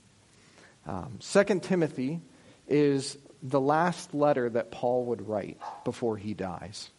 Um, 0.87 1.19
2 1.21 1.61
Timothy 1.61 2.21
is 2.69 3.19
the 3.45 3.61
last 3.61 4.15
letter 4.15 4.49
that 4.49 4.71
Paul 4.71 5.05
would 5.07 5.29
write 5.29 5.59
before 5.85 6.17
he 6.17 6.33
dies. 6.33 6.91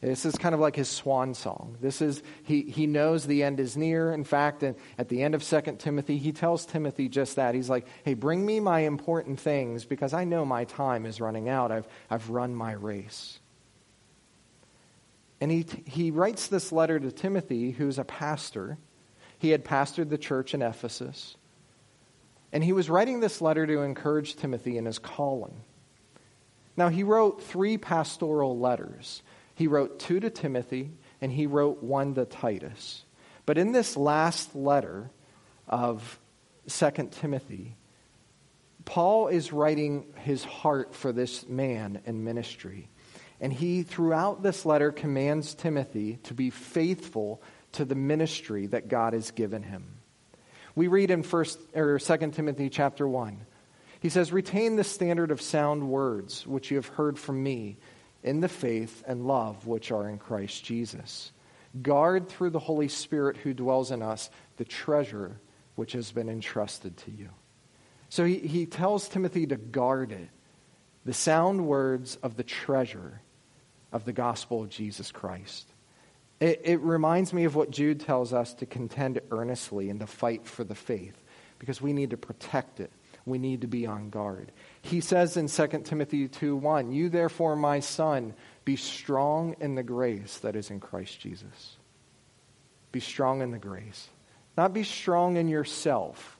This 0.00 0.24
is 0.24 0.36
kind 0.36 0.54
of 0.54 0.60
like 0.60 0.76
his 0.76 0.88
swan 0.88 1.34
song. 1.34 1.76
This 1.80 2.00
is 2.00 2.22
he, 2.44 2.62
he 2.62 2.86
knows 2.86 3.26
the 3.26 3.42
end 3.42 3.58
is 3.58 3.76
near. 3.76 4.12
In 4.12 4.22
fact, 4.22 4.62
at 4.62 5.08
the 5.08 5.22
end 5.22 5.34
of 5.34 5.42
2 5.42 5.76
Timothy, 5.78 6.18
he 6.18 6.30
tells 6.32 6.66
Timothy 6.66 7.08
just 7.08 7.36
that. 7.36 7.56
He's 7.56 7.68
like, 7.68 7.86
hey, 8.04 8.14
bring 8.14 8.46
me 8.46 8.60
my 8.60 8.80
important 8.80 9.40
things 9.40 9.84
because 9.84 10.14
I 10.14 10.24
know 10.24 10.44
my 10.44 10.64
time 10.64 11.06
is 11.06 11.20
running 11.20 11.48
out. 11.48 11.72
I've, 11.72 11.88
I've 12.08 12.30
run 12.30 12.54
my 12.54 12.72
race. 12.72 13.40
And 15.40 15.50
he, 15.50 15.66
he 15.86 16.10
writes 16.12 16.46
this 16.46 16.70
letter 16.70 17.00
to 17.00 17.10
Timothy, 17.10 17.72
who's 17.72 17.98
a 17.98 18.04
pastor, 18.04 18.78
he 19.38 19.50
had 19.50 19.64
pastored 19.64 20.10
the 20.10 20.18
church 20.18 20.54
in 20.54 20.62
Ephesus. 20.62 21.36
And 22.52 22.62
he 22.62 22.72
was 22.72 22.88
writing 22.88 23.20
this 23.20 23.40
letter 23.40 23.66
to 23.66 23.82
encourage 23.82 24.36
Timothy 24.36 24.78
in 24.78 24.86
his 24.86 24.98
calling. 24.98 25.62
Now, 26.76 26.88
he 26.88 27.02
wrote 27.02 27.42
three 27.42 27.78
pastoral 27.78 28.58
letters. 28.58 29.22
He 29.54 29.66
wrote 29.66 29.98
two 29.98 30.20
to 30.20 30.30
Timothy, 30.30 30.90
and 31.20 31.32
he 31.32 31.46
wrote 31.46 31.82
one 31.82 32.14
to 32.14 32.24
Titus. 32.24 33.04
But 33.46 33.58
in 33.58 33.72
this 33.72 33.96
last 33.96 34.54
letter 34.54 35.10
of 35.68 36.18
2 36.68 37.08
Timothy, 37.12 37.76
Paul 38.84 39.28
is 39.28 39.52
writing 39.52 40.06
his 40.16 40.44
heart 40.44 40.94
for 40.94 41.12
this 41.12 41.48
man 41.48 42.00
in 42.04 42.24
ministry. 42.24 42.88
And 43.40 43.52
he, 43.52 43.82
throughout 43.82 44.42
this 44.42 44.64
letter, 44.64 44.92
commands 44.92 45.54
Timothy 45.54 46.18
to 46.24 46.34
be 46.34 46.50
faithful 46.50 47.42
to 47.72 47.84
the 47.84 47.94
ministry 47.94 48.66
that 48.68 48.88
God 48.88 49.12
has 49.12 49.30
given 49.30 49.62
him. 49.62 49.95
We 50.76 50.88
read 50.88 51.10
in 51.10 51.22
first 51.22 51.58
or 51.74 51.98
2 51.98 52.32
Timothy 52.32 52.68
chapter 52.68 53.08
1. 53.08 53.46
He 53.98 54.10
says, 54.10 54.30
"Retain 54.30 54.76
the 54.76 54.84
standard 54.84 55.30
of 55.30 55.40
sound 55.40 55.88
words 55.88 56.46
which 56.46 56.70
you 56.70 56.76
have 56.76 56.86
heard 56.86 57.18
from 57.18 57.42
me 57.42 57.78
in 58.22 58.40
the 58.40 58.48
faith 58.48 59.02
and 59.06 59.26
love 59.26 59.66
which 59.66 59.90
are 59.90 60.06
in 60.06 60.18
Christ 60.18 60.64
Jesus. 60.64 61.32
Guard 61.80 62.28
through 62.28 62.50
the 62.50 62.58
Holy 62.58 62.88
Spirit 62.88 63.38
who 63.38 63.54
dwells 63.54 63.90
in 63.90 64.02
us 64.02 64.28
the 64.58 64.66
treasure 64.66 65.40
which 65.76 65.92
has 65.92 66.12
been 66.12 66.28
entrusted 66.28 66.98
to 66.98 67.10
you." 67.10 67.30
So 68.10 68.26
he, 68.26 68.38
he 68.38 68.66
tells 68.66 69.08
Timothy 69.08 69.46
to 69.46 69.56
guard 69.56 70.12
it, 70.12 70.28
the 71.06 71.14
sound 71.14 71.66
words 71.66 72.16
of 72.16 72.36
the 72.36 72.44
treasure 72.44 73.22
of 73.92 74.04
the 74.04 74.12
gospel 74.12 74.62
of 74.62 74.68
Jesus 74.68 75.10
Christ. 75.10 75.72
It, 76.40 76.62
it 76.64 76.80
reminds 76.80 77.32
me 77.32 77.44
of 77.44 77.54
what 77.54 77.70
Jude 77.70 78.00
tells 78.00 78.32
us 78.32 78.54
to 78.54 78.66
contend 78.66 79.20
earnestly 79.30 79.88
and 79.88 80.00
to 80.00 80.06
fight 80.06 80.46
for 80.46 80.64
the 80.64 80.74
faith 80.74 81.22
because 81.58 81.80
we 81.80 81.92
need 81.92 82.10
to 82.10 82.16
protect 82.16 82.80
it. 82.80 82.90
We 83.24 83.38
need 83.38 83.62
to 83.62 83.66
be 83.66 83.86
on 83.86 84.10
guard. 84.10 84.52
He 84.82 85.00
says 85.00 85.36
in 85.36 85.48
2 85.48 85.82
Timothy 85.84 86.28
2 86.28 86.56
1, 86.56 86.92
You 86.92 87.08
therefore, 87.08 87.56
my 87.56 87.80
son, 87.80 88.34
be 88.64 88.76
strong 88.76 89.56
in 89.60 89.74
the 89.74 89.82
grace 89.82 90.38
that 90.38 90.54
is 90.54 90.70
in 90.70 90.78
Christ 90.78 91.18
Jesus. 91.18 91.76
Be 92.92 93.00
strong 93.00 93.42
in 93.42 93.50
the 93.50 93.58
grace. 93.58 94.08
Not 94.56 94.72
be 94.72 94.84
strong 94.84 95.36
in 95.36 95.48
yourself. 95.48 96.38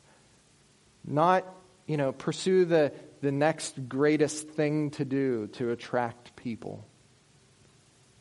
Not, 1.05 1.45
you 1.87 1.97
know, 1.97 2.13
pursue 2.13 2.65
the, 2.65 2.93
the 3.21 3.33
next 3.33 3.89
greatest 3.89 4.49
thing 4.49 4.91
to 4.93 5.05
do 5.05 5.49
to 5.55 5.71
attract 5.71 6.37
people. 6.37 6.87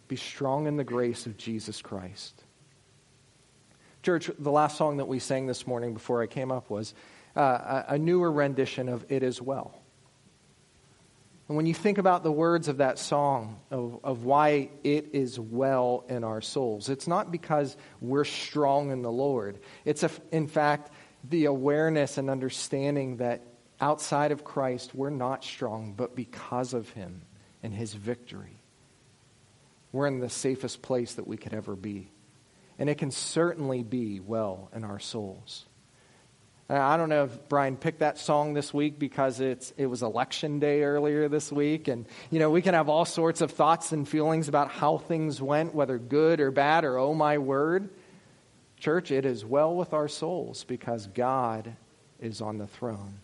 Be 0.07 0.15
strong 0.15 0.67
in 0.67 0.77
the 0.77 0.83
grace 0.83 1.25
of 1.25 1.37
Jesus 1.37 1.81
Christ. 1.81 2.43
Church, 4.03 4.29
the 4.37 4.51
last 4.51 4.77
song 4.77 4.97
that 4.97 5.07
we 5.07 5.17
sang 5.17 5.47
this 5.47 5.65
morning 5.65 5.93
before 5.93 6.21
I 6.21 6.27
came 6.27 6.51
up 6.51 6.69
was 6.69 6.93
uh, 7.35 7.83
a 7.87 7.97
newer 7.97 8.31
rendition 8.31 8.87
of 8.87 9.05
It 9.09 9.23
Is 9.23 9.41
Well. 9.41 9.73
And 11.47 11.57
when 11.57 11.65
you 11.65 11.73
think 11.73 11.97
about 11.97 12.23
the 12.23 12.31
words 12.31 12.67
of 12.67 12.77
that 12.77 12.99
song, 12.99 13.59
of, 13.71 13.99
of 14.03 14.23
why 14.23 14.69
it 14.83 15.09
is 15.13 15.39
well 15.39 16.03
in 16.07 16.23
our 16.23 16.41
souls, 16.41 16.89
it's 16.89 17.07
not 17.07 17.31
because 17.31 17.77
we're 17.99 18.25
strong 18.25 18.91
in 18.91 19.01
the 19.01 19.11
Lord. 19.11 19.59
It's, 19.85 20.03
a, 20.03 20.11
in 20.31 20.47
fact, 20.47 20.91
the 21.23 21.45
awareness 21.45 22.17
and 22.17 22.29
understanding 22.29 23.17
that 23.17 23.41
outside 23.81 24.31
of 24.31 24.43
Christ, 24.43 24.93
we're 24.93 25.09
not 25.09 25.43
strong, 25.43 25.93
but 25.95 26.15
because 26.15 26.73
of 26.73 26.89
Him 26.89 27.21
and 27.61 27.73
His 27.73 27.93
victory 27.93 28.61
we're 29.91 30.07
in 30.07 30.19
the 30.19 30.29
safest 30.29 30.81
place 30.81 31.13
that 31.15 31.27
we 31.27 31.37
could 31.37 31.53
ever 31.53 31.75
be. 31.75 32.11
And 32.77 32.89
it 32.89 32.97
can 32.97 33.11
certainly 33.11 33.83
be 33.83 34.19
well 34.19 34.69
in 34.75 34.83
our 34.83 34.99
souls. 34.99 35.65
Uh, 36.69 36.79
I 36.79 36.97
don't 36.97 37.09
know 37.09 37.25
if 37.25 37.47
Brian 37.47 37.77
picked 37.77 37.99
that 37.99 38.17
song 38.17 38.53
this 38.55 38.73
week 38.73 38.97
because 38.97 39.39
it's, 39.39 39.71
it 39.77 39.85
was 39.85 40.01
election 40.01 40.59
day 40.59 40.81
earlier 40.81 41.29
this 41.29 41.51
week. 41.51 41.87
And, 41.87 42.07
you 42.31 42.39
know, 42.39 42.49
we 42.49 42.63
can 42.63 42.73
have 42.73 42.89
all 42.89 43.05
sorts 43.05 43.41
of 43.41 43.51
thoughts 43.51 43.91
and 43.91 44.07
feelings 44.07 44.47
about 44.47 44.71
how 44.71 44.97
things 44.97 45.39
went, 45.39 45.75
whether 45.75 45.99
good 45.99 46.39
or 46.39 46.49
bad 46.49 46.83
or 46.83 46.97
oh 46.97 47.13
my 47.13 47.37
word. 47.37 47.89
Church, 48.77 49.11
it 49.11 49.25
is 49.25 49.45
well 49.45 49.75
with 49.75 49.93
our 49.93 50.07
souls 50.07 50.63
because 50.63 51.07
God 51.07 51.75
is 52.19 52.41
on 52.41 52.57
the 52.57 52.67
throne. 52.67 53.19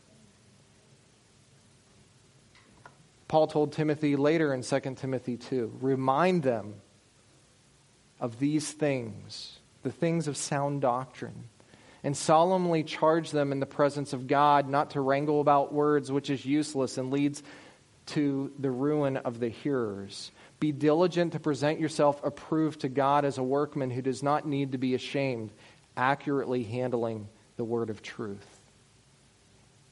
Paul 3.31 3.47
told 3.47 3.71
Timothy 3.71 4.17
later 4.17 4.53
in 4.53 4.61
2 4.61 4.79
Timothy 4.97 5.37
2 5.37 5.77
remind 5.79 6.43
them 6.43 6.73
of 8.19 8.39
these 8.39 8.69
things, 8.69 9.57
the 9.83 9.91
things 9.91 10.27
of 10.27 10.35
sound 10.35 10.81
doctrine, 10.81 11.45
and 12.03 12.17
solemnly 12.17 12.83
charge 12.83 13.31
them 13.31 13.53
in 13.53 13.61
the 13.61 13.65
presence 13.65 14.11
of 14.11 14.27
God 14.27 14.67
not 14.67 14.89
to 14.91 14.99
wrangle 14.99 15.39
about 15.39 15.73
words, 15.73 16.11
which 16.11 16.29
is 16.29 16.45
useless 16.45 16.97
and 16.97 17.09
leads 17.09 17.41
to 18.07 18.51
the 18.59 18.69
ruin 18.69 19.15
of 19.15 19.39
the 19.39 19.47
hearers. 19.47 20.29
Be 20.59 20.73
diligent 20.73 21.31
to 21.31 21.39
present 21.39 21.79
yourself 21.79 22.19
approved 22.25 22.81
to 22.81 22.89
God 22.89 23.23
as 23.23 23.37
a 23.37 23.43
workman 23.43 23.91
who 23.91 24.01
does 24.01 24.21
not 24.21 24.45
need 24.45 24.73
to 24.73 24.77
be 24.77 24.93
ashamed, 24.93 25.51
accurately 25.95 26.63
handling 26.63 27.29
the 27.55 27.63
word 27.63 27.89
of 27.89 28.01
truth. 28.01 28.59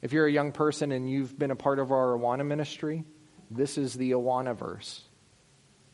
If 0.02 0.12
you're 0.12 0.28
a 0.28 0.32
young 0.32 0.52
person 0.52 0.92
and 0.92 1.10
you've 1.10 1.40
been 1.40 1.52
a 1.52 1.56
part 1.56 1.80
of 1.80 1.94
our 1.94 2.18
Awana 2.18 2.46
ministry, 2.46 3.06
this 3.50 3.78
is 3.78 3.94
the 3.94 4.12
Awana 4.12 4.56
verse 4.56 5.04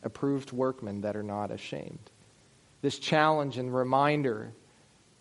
approved 0.02 0.52
workmen 0.52 1.00
that 1.00 1.16
are 1.16 1.22
not 1.22 1.50
ashamed. 1.50 2.10
This 2.82 2.98
challenge 2.98 3.58
and 3.58 3.74
reminder 3.74 4.52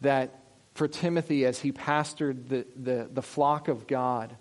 that 0.02 0.42
for 0.74 0.88
Timothy, 0.88 1.46
as 1.46 1.60
he 1.60 1.72
pastored 1.72 2.50
the, 2.50 2.66
the, 2.76 3.10
the 3.12 3.22
flock 3.22 3.68
of 3.68 3.88
God, 3.88 4.36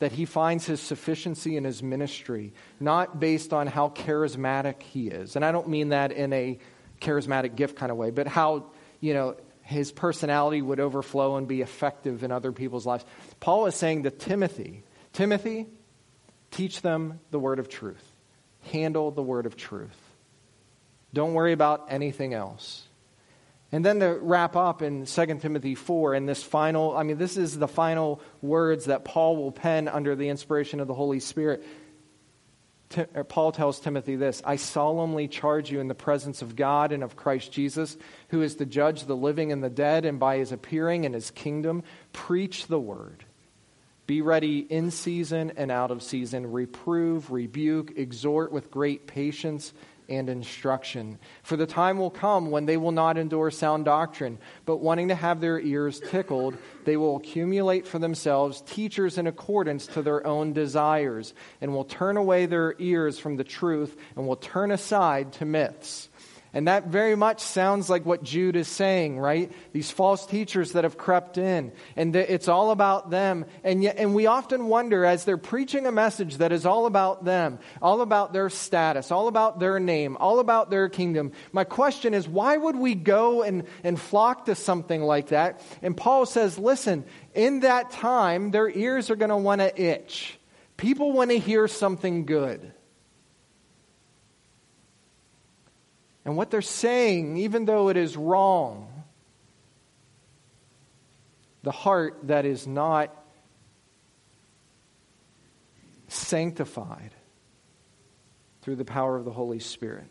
that 0.00 0.12
he 0.12 0.24
finds 0.24 0.66
his 0.66 0.80
sufficiency 0.80 1.56
in 1.56 1.64
his 1.64 1.82
ministry, 1.82 2.52
not 2.80 3.20
based 3.20 3.52
on 3.52 3.66
how 3.66 3.88
charismatic 3.88 4.82
he 4.82 5.08
is. 5.08 5.36
And 5.36 5.44
I 5.44 5.52
don't 5.52 5.68
mean 5.68 5.90
that 5.90 6.12
in 6.12 6.32
a 6.32 6.58
charismatic 7.00 7.54
gift 7.54 7.76
kind 7.76 7.92
of 7.92 7.96
way, 7.96 8.10
but 8.10 8.26
how, 8.26 8.66
you 9.00 9.14
know, 9.14 9.36
his 9.62 9.92
personality 9.92 10.60
would 10.60 10.80
overflow 10.80 11.36
and 11.36 11.48
be 11.48 11.62
effective 11.62 12.22
in 12.22 12.30
other 12.32 12.52
people's 12.52 12.84
lives. 12.84 13.04
Paul 13.40 13.66
is 13.66 13.74
saying 13.74 14.02
to 14.02 14.10
Timothy, 14.10 14.82
Timothy, 15.12 15.66
Teach 16.54 16.82
them 16.82 17.18
the 17.32 17.40
word 17.40 17.58
of 17.58 17.68
truth. 17.68 18.12
Handle 18.70 19.10
the 19.10 19.24
word 19.24 19.44
of 19.44 19.56
truth. 19.56 19.98
Don't 21.12 21.34
worry 21.34 21.52
about 21.52 21.86
anything 21.90 22.32
else. 22.32 22.86
And 23.72 23.84
then 23.84 23.98
to 23.98 24.16
wrap 24.22 24.54
up 24.54 24.80
in 24.80 25.04
2 25.04 25.26
Timothy 25.40 25.74
4, 25.74 26.14
in 26.14 26.26
this 26.26 26.44
final, 26.44 26.96
I 26.96 27.02
mean, 27.02 27.18
this 27.18 27.36
is 27.36 27.58
the 27.58 27.66
final 27.66 28.20
words 28.40 28.84
that 28.84 29.04
Paul 29.04 29.36
will 29.36 29.50
pen 29.50 29.88
under 29.88 30.14
the 30.14 30.28
inspiration 30.28 30.78
of 30.78 30.86
the 30.86 30.94
Holy 30.94 31.18
Spirit. 31.18 31.66
Uh, 32.96 33.24
Paul 33.24 33.50
tells 33.50 33.80
Timothy 33.80 34.14
this 34.14 34.40
I 34.44 34.54
solemnly 34.54 35.26
charge 35.26 35.72
you 35.72 35.80
in 35.80 35.88
the 35.88 35.94
presence 35.96 36.40
of 36.40 36.54
God 36.54 36.92
and 36.92 37.02
of 37.02 37.16
Christ 37.16 37.50
Jesus, 37.50 37.96
who 38.28 38.42
is 38.42 38.54
to 38.56 38.64
judge 38.64 39.06
the 39.06 39.16
living 39.16 39.50
and 39.50 39.64
the 39.64 39.70
dead, 39.70 40.04
and 40.04 40.20
by 40.20 40.36
his 40.36 40.52
appearing 40.52 41.02
in 41.02 41.14
his 41.14 41.32
kingdom, 41.32 41.82
preach 42.12 42.68
the 42.68 42.78
word. 42.78 43.24
Be 44.06 44.20
ready 44.20 44.58
in 44.58 44.90
season 44.90 45.52
and 45.56 45.70
out 45.70 45.90
of 45.90 46.02
season. 46.02 46.52
Reprove, 46.52 47.30
rebuke, 47.30 47.96
exhort 47.96 48.52
with 48.52 48.70
great 48.70 49.06
patience 49.06 49.72
and 50.08 50.28
instruction. 50.28 51.18
For 51.42 51.56
the 51.56 51.66
time 51.66 51.98
will 51.98 52.10
come 52.10 52.50
when 52.50 52.66
they 52.66 52.76
will 52.76 52.92
not 52.92 53.16
endure 53.16 53.50
sound 53.50 53.86
doctrine, 53.86 54.38
but 54.66 54.76
wanting 54.76 55.08
to 55.08 55.14
have 55.14 55.40
their 55.40 55.58
ears 55.58 56.00
tickled, 56.00 56.56
they 56.84 56.96
will 56.96 57.16
accumulate 57.16 57.86
for 57.86 57.98
themselves 57.98 58.60
teachers 58.62 59.16
in 59.16 59.26
accordance 59.26 59.86
to 59.88 60.02
their 60.02 60.26
own 60.26 60.52
desires, 60.52 61.32
and 61.60 61.72
will 61.72 61.84
turn 61.84 62.16
away 62.16 62.46
their 62.46 62.74
ears 62.78 63.18
from 63.18 63.36
the 63.36 63.44
truth, 63.44 63.96
and 64.16 64.26
will 64.26 64.36
turn 64.36 64.70
aside 64.70 65.32
to 65.34 65.44
myths. 65.44 66.10
And 66.54 66.68
that 66.68 66.86
very 66.86 67.16
much 67.16 67.40
sounds 67.40 67.90
like 67.90 68.06
what 68.06 68.22
Jude 68.22 68.54
is 68.54 68.68
saying, 68.68 69.18
right? 69.18 69.50
These 69.72 69.90
false 69.90 70.24
teachers 70.24 70.72
that 70.72 70.84
have 70.84 70.96
crept 70.96 71.36
in, 71.36 71.72
and 71.96 72.14
it's 72.14 72.46
all 72.46 72.70
about 72.70 73.10
them. 73.10 73.44
And 73.64 73.82
yet, 73.82 73.96
and 73.98 74.14
we 74.14 74.26
often 74.26 74.68
wonder 74.68 75.04
as 75.04 75.24
they're 75.24 75.36
preaching 75.36 75.84
a 75.84 75.90
message 75.92 76.36
that 76.36 76.52
is 76.52 76.64
all 76.64 76.86
about 76.86 77.24
them, 77.24 77.58
all 77.82 78.02
about 78.02 78.32
their 78.32 78.48
status, 78.50 79.10
all 79.10 79.26
about 79.26 79.58
their 79.58 79.80
name, 79.80 80.16
all 80.20 80.38
about 80.38 80.70
their 80.70 80.88
kingdom. 80.88 81.32
My 81.50 81.64
question 81.64 82.14
is, 82.14 82.28
why 82.28 82.56
would 82.56 82.76
we 82.76 82.94
go 82.94 83.42
and, 83.42 83.64
and 83.82 84.00
flock 84.00 84.46
to 84.46 84.54
something 84.54 85.02
like 85.02 85.30
that? 85.30 85.60
And 85.82 85.96
Paul 85.96 86.24
says, 86.24 86.56
listen, 86.56 87.04
in 87.34 87.60
that 87.60 87.90
time, 87.90 88.52
their 88.52 88.70
ears 88.70 89.10
are 89.10 89.16
going 89.16 89.30
to 89.30 89.36
want 89.36 89.60
to 89.60 89.82
itch. 89.82 90.38
People 90.76 91.10
want 91.10 91.32
to 91.32 91.38
hear 91.38 91.66
something 91.66 92.26
good. 92.26 92.73
And 96.24 96.36
what 96.36 96.50
they're 96.50 96.62
saying, 96.62 97.36
even 97.36 97.64
though 97.64 97.88
it 97.88 97.96
is 97.96 98.16
wrong, 98.16 99.04
the 101.62 101.70
heart 101.70 102.18
that 102.24 102.44
is 102.44 102.66
not 102.66 103.14
sanctified 106.08 107.14
through 108.62 108.76
the 108.76 108.84
power 108.84 109.16
of 109.16 109.24
the 109.24 109.32
Holy 109.32 109.58
Spirit 109.58 110.06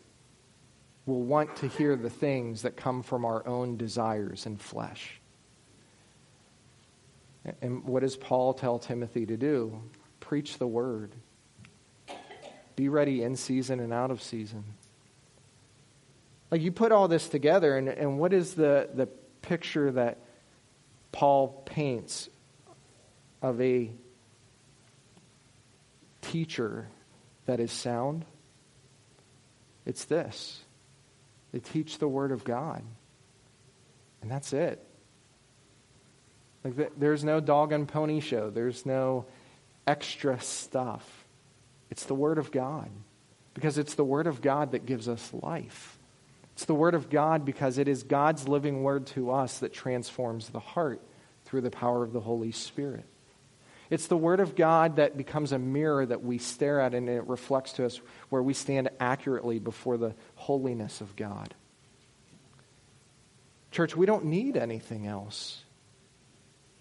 will 1.06 1.22
want 1.22 1.56
to 1.56 1.68
hear 1.68 1.96
the 1.96 2.10
things 2.10 2.62
that 2.62 2.76
come 2.76 3.02
from 3.02 3.24
our 3.24 3.46
own 3.46 3.76
desires 3.76 4.46
and 4.46 4.60
flesh. 4.60 5.20
And 7.60 7.84
what 7.84 8.00
does 8.00 8.16
Paul 8.16 8.54
tell 8.54 8.78
Timothy 8.78 9.26
to 9.26 9.36
do? 9.36 9.82
Preach 10.20 10.58
the 10.58 10.66
word. 10.66 11.12
Be 12.74 12.88
ready 12.88 13.22
in 13.22 13.36
season 13.36 13.80
and 13.80 13.92
out 13.92 14.10
of 14.10 14.22
season. 14.22 14.64
Like 16.54 16.62
you 16.62 16.70
put 16.70 16.92
all 16.92 17.08
this 17.08 17.28
together, 17.28 17.76
and, 17.76 17.88
and 17.88 18.16
what 18.16 18.32
is 18.32 18.54
the, 18.54 18.88
the 18.94 19.06
picture 19.42 19.90
that 19.90 20.18
Paul 21.10 21.48
paints 21.66 22.28
of 23.42 23.60
a 23.60 23.90
teacher 26.22 26.86
that 27.46 27.58
is 27.58 27.72
sound? 27.72 28.24
It's 29.84 30.04
this 30.04 30.60
they 31.50 31.58
teach 31.58 31.98
the 31.98 32.06
Word 32.06 32.30
of 32.30 32.44
God. 32.44 32.84
And 34.22 34.30
that's 34.30 34.52
it. 34.52 34.80
Like 36.62 36.96
there's 36.96 37.24
no 37.24 37.40
dog 37.40 37.72
and 37.72 37.88
pony 37.88 38.20
show. 38.20 38.50
There's 38.50 38.86
no 38.86 39.26
extra 39.88 40.40
stuff. 40.40 41.24
It's 41.90 42.04
the 42.04 42.14
Word 42.14 42.38
of 42.38 42.52
God 42.52 42.90
because 43.54 43.76
it's 43.76 43.94
the 43.94 44.04
Word 44.04 44.28
of 44.28 44.40
God 44.40 44.70
that 44.70 44.86
gives 44.86 45.08
us 45.08 45.34
life. 45.34 45.93
It's 46.54 46.66
the 46.66 46.74
Word 46.74 46.94
of 46.94 47.10
God 47.10 47.44
because 47.44 47.78
it 47.78 47.88
is 47.88 48.04
God's 48.04 48.46
living 48.46 48.84
Word 48.84 49.08
to 49.08 49.32
us 49.32 49.58
that 49.58 49.72
transforms 49.72 50.48
the 50.48 50.60
heart 50.60 51.00
through 51.44 51.62
the 51.62 51.70
power 51.70 52.04
of 52.04 52.12
the 52.12 52.20
Holy 52.20 52.52
Spirit. 52.52 53.06
It's 53.90 54.06
the 54.06 54.16
Word 54.16 54.38
of 54.38 54.54
God 54.54 54.96
that 54.96 55.16
becomes 55.16 55.50
a 55.50 55.58
mirror 55.58 56.06
that 56.06 56.22
we 56.22 56.38
stare 56.38 56.80
at 56.80 56.94
and 56.94 57.08
it 57.08 57.26
reflects 57.26 57.72
to 57.74 57.84
us 57.84 58.00
where 58.28 58.42
we 58.42 58.54
stand 58.54 58.88
accurately 59.00 59.58
before 59.58 59.96
the 59.96 60.14
holiness 60.36 61.00
of 61.00 61.16
God. 61.16 61.54
Church, 63.72 63.96
we 63.96 64.06
don't 64.06 64.26
need 64.26 64.56
anything 64.56 65.08
else. 65.08 65.60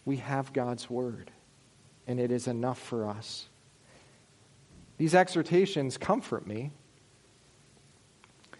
We 0.06 0.18
have 0.18 0.54
God's 0.54 0.88
Word, 0.88 1.32
and 2.06 2.20
it 2.20 2.32
is 2.32 2.48
enough 2.48 2.78
for 2.80 3.10
us. 3.10 3.48
These 4.98 5.16
exhortations 5.16 5.98
comfort 5.98 6.46
me. 6.46 6.70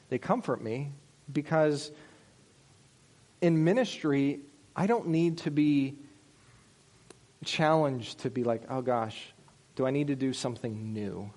They 0.10 0.18
comfort 0.18 0.62
me 0.64 0.92
because 1.32 1.92
in 3.42 3.64
ministry, 3.64 4.40
I 4.76 4.88
don't 4.88 5.08
need 5.08 5.40
to 5.40 5.52
be 5.52 5.96
challenged 7.44 8.20
to 8.20 8.30
be 8.30 8.44
like, 8.44 8.64
oh 8.70 8.82
gosh, 8.82 9.34
do 9.76 9.86
I 9.86 9.92
need 9.92 10.08
to 10.08 10.16
do 10.16 10.34
something 10.34 10.94
new? 10.94 11.30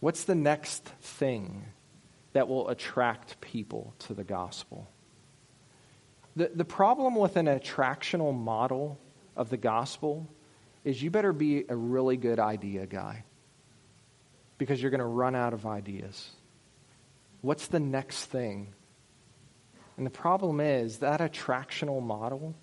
What's 0.00 0.24
the 0.24 0.34
next 0.34 0.84
thing 1.00 1.66
that 2.32 2.48
will 2.48 2.68
attract 2.68 3.40
people 3.40 3.94
to 4.00 4.14
the 4.14 4.24
gospel? 4.24 4.88
The, 6.34 6.50
the 6.54 6.64
problem 6.64 7.14
with 7.14 7.36
an 7.36 7.46
attractional 7.46 8.34
model 8.34 8.98
of 9.36 9.50
the 9.50 9.56
gospel 9.56 10.26
is 10.84 11.02
you 11.02 11.10
better 11.10 11.32
be 11.32 11.64
a 11.68 11.76
really 11.76 12.16
good 12.16 12.40
idea 12.40 12.86
guy 12.86 13.24
because 14.58 14.80
you're 14.80 14.90
going 14.90 15.00
to 15.00 15.04
run 15.04 15.34
out 15.34 15.52
of 15.52 15.66
ideas. 15.66 16.30
What's 17.42 17.66
the 17.66 17.80
next 17.80 18.26
thing? 18.26 18.72
And 19.96 20.06
the 20.06 20.10
problem 20.10 20.60
is 20.60 20.98
that 20.98 21.20
attractional 21.20 22.02
model 22.02 22.54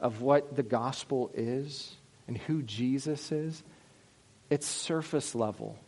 of 0.00 0.22
what 0.22 0.56
the 0.56 0.62
gospel 0.62 1.30
is 1.34 1.94
and 2.26 2.38
who 2.38 2.62
Jesus 2.62 3.30
is, 3.32 3.62
it's 4.48 4.66
surface 4.66 5.34
level. 5.34 5.78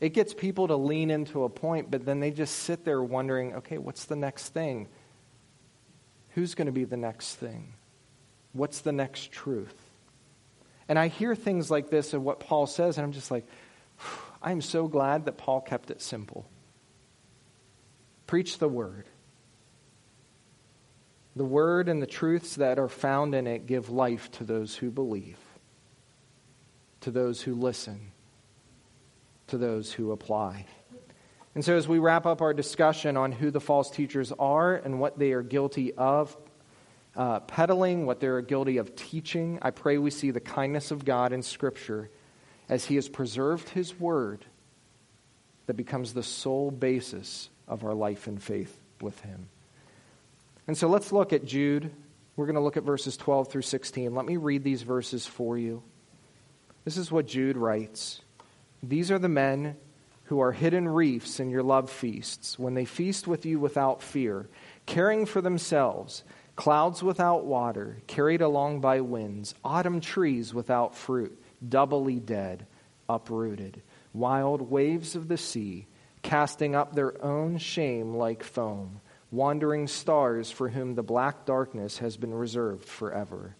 It 0.00 0.10
gets 0.10 0.34
people 0.34 0.68
to 0.68 0.76
lean 0.76 1.10
into 1.10 1.44
a 1.44 1.48
point, 1.48 1.90
but 1.90 2.04
then 2.04 2.20
they 2.20 2.30
just 2.30 2.54
sit 2.54 2.84
there 2.84 3.02
wondering, 3.02 3.54
okay, 3.56 3.78
what's 3.78 4.04
the 4.04 4.16
next 4.16 4.50
thing? 4.50 4.88
Who's 6.30 6.54
going 6.54 6.66
to 6.66 6.72
be 6.72 6.84
the 6.84 6.98
next 6.98 7.36
thing? 7.36 7.72
What's 8.52 8.80
the 8.80 8.92
next 8.92 9.32
truth? 9.32 9.74
And 10.88 10.98
I 10.98 11.08
hear 11.08 11.34
things 11.34 11.70
like 11.70 11.88
this 11.88 12.12
of 12.12 12.22
what 12.22 12.40
Paul 12.40 12.66
says, 12.66 12.98
and 12.98 13.04
I'm 13.04 13.12
just 13.12 13.30
like, 13.30 13.46
I'm 14.42 14.60
so 14.60 14.86
glad 14.86 15.24
that 15.26 15.38
Paul 15.38 15.60
kept 15.60 15.90
it 15.90 16.02
simple. 16.02 16.46
Preach 18.26 18.58
the 18.58 18.68
word. 18.68 19.06
The 21.36 21.44
word 21.44 21.88
and 21.88 22.00
the 22.00 22.06
truths 22.06 22.56
that 22.56 22.78
are 22.78 22.88
found 22.88 23.34
in 23.34 23.46
it 23.46 23.66
give 23.66 23.90
life 23.90 24.30
to 24.32 24.44
those 24.44 24.74
who 24.74 24.90
believe, 24.90 25.38
to 27.02 27.10
those 27.10 27.42
who 27.42 27.54
listen, 27.54 28.12
to 29.48 29.58
those 29.58 29.92
who 29.92 30.12
apply. 30.12 30.66
And 31.54 31.64
so, 31.64 31.76
as 31.76 31.86
we 31.86 31.98
wrap 31.98 32.26
up 32.26 32.42
our 32.42 32.52
discussion 32.52 33.16
on 33.16 33.32
who 33.32 33.50
the 33.50 33.60
false 33.60 33.90
teachers 33.90 34.32
are 34.38 34.74
and 34.76 34.98
what 34.98 35.18
they 35.18 35.32
are 35.32 35.42
guilty 35.42 35.92
of 35.94 36.36
uh, 37.14 37.40
peddling, 37.40 38.06
what 38.06 38.20
they're 38.20 38.42
guilty 38.42 38.78
of 38.78 38.94
teaching, 38.96 39.58
I 39.62 39.70
pray 39.70 39.98
we 39.98 40.10
see 40.10 40.30
the 40.30 40.40
kindness 40.40 40.90
of 40.90 41.04
God 41.04 41.32
in 41.32 41.42
Scripture 41.42 42.10
as 42.68 42.86
he 42.86 42.96
has 42.96 43.08
preserved 43.08 43.68
his 43.70 43.98
word 43.98 44.44
that 45.66 45.74
becomes 45.74 46.12
the 46.12 46.22
sole 46.22 46.70
basis 46.70 47.48
of 47.68 47.84
our 47.84 47.94
life 47.94 48.26
and 48.26 48.42
faith 48.42 48.78
with 49.00 49.18
him. 49.20 49.48
And 50.66 50.76
so 50.76 50.88
let's 50.88 51.12
look 51.12 51.32
at 51.32 51.44
Jude. 51.44 51.90
We're 52.36 52.46
going 52.46 52.56
to 52.56 52.60
look 52.60 52.76
at 52.76 52.82
verses 52.82 53.16
12 53.16 53.48
through 53.48 53.62
16. 53.62 54.14
Let 54.14 54.26
me 54.26 54.36
read 54.36 54.64
these 54.64 54.82
verses 54.82 55.26
for 55.26 55.56
you. 55.56 55.82
This 56.84 56.96
is 56.96 57.10
what 57.10 57.26
Jude 57.26 57.56
writes 57.56 58.20
These 58.82 59.10
are 59.10 59.18
the 59.18 59.28
men 59.28 59.76
who 60.24 60.40
are 60.40 60.52
hidden 60.52 60.88
reefs 60.88 61.38
in 61.38 61.50
your 61.50 61.62
love 61.62 61.88
feasts, 61.88 62.58
when 62.58 62.74
they 62.74 62.84
feast 62.84 63.28
with 63.28 63.46
you 63.46 63.60
without 63.60 64.02
fear, 64.02 64.48
caring 64.84 65.24
for 65.24 65.40
themselves, 65.40 66.24
clouds 66.56 67.02
without 67.02 67.44
water, 67.44 67.98
carried 68.08 68.40
along 68.40 68.80
by 68.80 69.00
winds, 69.00 69.54
autumn 69.64 70.00
trees 70.00 70.52
without 70.52 70.96
fruit 70.96 71.40
doubly 71.66 72.20
dead, 72.20 72.66
uprooted, 73.08 73.82
wild 74.12 74.70
waves 74.70 75.16
of 75.16 75.28
the 75.28 75.36
sea, 75.36 75.86
casting 76.26 76.74
up 76.74 76.94
their 76.94 77.24
own 77.24 77.56
shame 77.56 78.16
like 78.16 78.42
foam, 78.42 79.00
wandering 79.30 79.86
stars 79.86 80.50
for 80.50 80.68
whom 80.68 80.94
the 80.94 81.02
black 81.02 81.46
darkness 81.46 81.98
has 81.98 82.16
been 82.16 82.34
reserved 82.34 82.84
forever. 82.84 83.54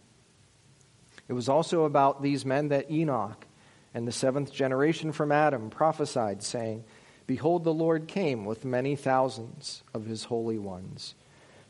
It 1.29 1.33
was 1.33 1.49
also 1.49 1.85
about 1.85 2.23
these 2.23 2.45
men 2.45 2.69
that 2.69 2.91
Enoch 2.91 3.47
and 3.95 4.07
the 4.07 4.13
seventh 4.13 4.53
generation 4.53 5.13
from 5.13 5.31
Adam 5.31 5.71
prophesied, 5.71 6.43
saying, 6.43 6.85
Behold, 7.29 7.63
the 7.63 7.73
Lord 7.73 8.09
came 8.09 8.45
with 8.45 8.65
many 8.65 8.97
thousands 8.97 9.83
of 9.95 10.07
his 10.07 10.25
holy 10.25 10.59
ones 10.59 11.15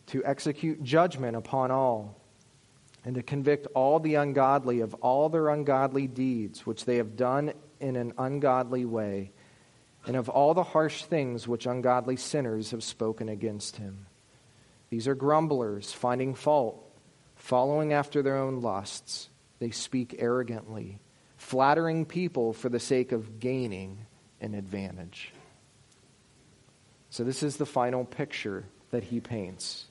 to 0.07 0.25
execute 0.25 0.83
judgment 0.83 1.37
upon 1.37 1.71
all 1.71 2.17
and 3.05 3.15
to 3.17 3.23
convict 3.23 3.67
all 3.75 4.01
the 4.01 4.15
ungodly 4.15 4.81
of 4.81 4.95
all 4.95 5.29
their 5.29 5.51
ungodly 5.51 6.07
deeds 6.07 6.65
which 6.65 6.87
they 6.87 6.97
have 6.97 7.17
done 7.17 7.53
in 7.81 7.97
an 7.97 8.15
ungodly 8.17 8.85
way, 8.85 9.31
and 10.07 10.16
of 10.16 10.29
all 10.29 10.55
the 10.55 10.62
harsh 10.62 11.05
things 11.05 11.49
which 11.49 11.66
ungodly 11.66 12.16
sinners 12.16 12.71
have 12.71 12.85
spoken 12.85 13.29
against 13.29 13.77
him. 13.77 14.07
These 14.88 15.09
are 15.09 15.14
grumblers, 15.16 15.92
finding 15.92 16.35
fault, 16.35 16.81
following 17.35 17.92
after 17.92 18.23
their 18.23 18.37
own 18.37 18.61
lusts. 18.61 19.29
They 19.59 19.71
speak 19.71 20.16
arrogantly, 20.19 21.01
flattering 21.37 22.05
people 22.05 22.53
for 22.53 22.69
the 22.69 22.79
sake 22.79 23.11
of 23.12 23.40
gaining 23.40 24.07
an 24.40 24.55
advantage. 24.55 25.33
So, 27.11 27.25
this 27.25 27.42
is 27.42 27.57
the 27.57 27.66
final 27.66 28.05
picture 28.05 28.64
that 28.90 29.03
he 29.03 29.21
paints. 29.21 29.87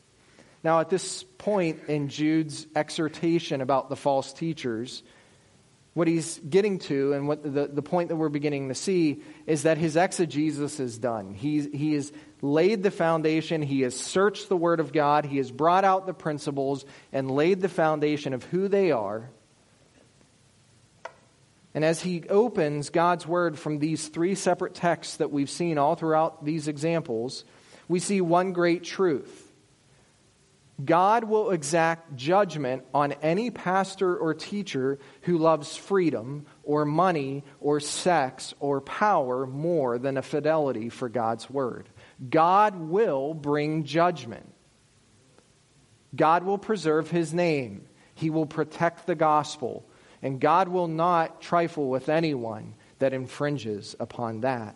Now, 0.64 0.80
at 0.80 0.90
this 0.90 1.24
point 1.24 1.82
in 1.88 2.08
Jude's 2.08 2.68
exhortation 2.76 3.62
about 3.62 3.90
the 3.90 3.96
false 3.96 4.34
teachers, 4.34 5.04
what 5.96 6.10
he's 6.10 6.40
getting 6.40 6.78
to 6.78 7.14
and 7.14 7.26
what 7.26 7.42
the, 7.42 7.68
the 7.68 7.82
point 7.82 8.10
that 8.10 8.18
we're 8.18 8.28
beginning 8.28 8.68
to 8.68 8.76
see 8.76 9.24
is 9.48 9.64
that 9.64 9.78
his 9.78 9.96
exegesis 9.96 10.82
is 10.82 10.98
done. 10.98 11.34
He's, 11.34 11.70
he 11.74 11.94
has 11.94 12.12
laid 12.42 12.84
the 12.84 12.92
foundation, 12.92 13.62
he 13.62 13.82
has 13.82 13.96
searched 13.96 14.50
the 14.50 14.58
Word 14.58 14.82
of 14.82 14.92
God, 14.92 15.26
he 15.26 15.38
has 15.38 15.50
brought 15.50 15.86
out 15.86 16.06
the 16.06 16.14
principles 16.14 16.86
and 17.14 17.32
laid 17.32 17.62
the 17.62 17.70
foundation 17.70 18.34
of 18.34 18.44
who 18.44 18.68
they 18.68 18.92
are. 18.92 19.30
And 21.74 21.86
as 21.86 22.02
he 22.02 22.24
opens 22.30 22.90
God's 22.90 23.26
Word 23.26 23.58
from 23.58 23.80
these 23.80 24.10
three 24.10 24.36
separate 24.36 24.76
texts 24.76 25.18
that 25.18 25.32
we've 25.32 25.50
seen 25.50 25.78
all 25.78 25.96
throughout 25.96 26.44
these 26.44 26.68
examples, 26.68 27.46
we 27.88 28.00
see 28.00 28.20
one 28.20 28.52
great 28.52 28.84
truth 28.84 29.45
God 30.84 31.24
will 31.24 31.52
exact 31.52 32.18
judgment 32.18 32.84
on 32.94 33.14
any 33.14 33.50
pastor 33.50 34.18
or 34.18 34.34
teacher 34.34 35.00
who 35.22 35.38
loves 35.38 35.78
freedom 35.78 36.46
or 36.64 36.84
money 36.84 37.44
or 37.62 37.80
sex 37.80 38.54
or 38.60 38.82
power 38.82 39.48
more 39.48 39.98
than 39.98 40.18
a 40.18 40.22
fidelity 40.22 40.90
for 40.90 41.08
God's 41.08 41.50
word. 41.50 41.88
God 42.30 42.76
will 42.76 43.34
bring 43.34 43.86
judgment. 43.86 44.54
God 46.14 46.44
will 46.44 46.58
preserve 46.58 47.10
his 47.10 47.34
name. 47.34 47.88
He 48.14 48.30
will 48.30 48.46
protect 48.46 49.08
the 49.08 49.16
gospel. 49.16 49.88
And 50.22 50.42
God 50.42 50.68
will 50.68 50.88
not 50.88 51.42
trifle 51.42 51.88
with 51.88 52.10
anyone 52.10 52.74
that 53.00 53.14
infringes 53.14 53.96
upon 54.00 54.42
that. 54.42 54.76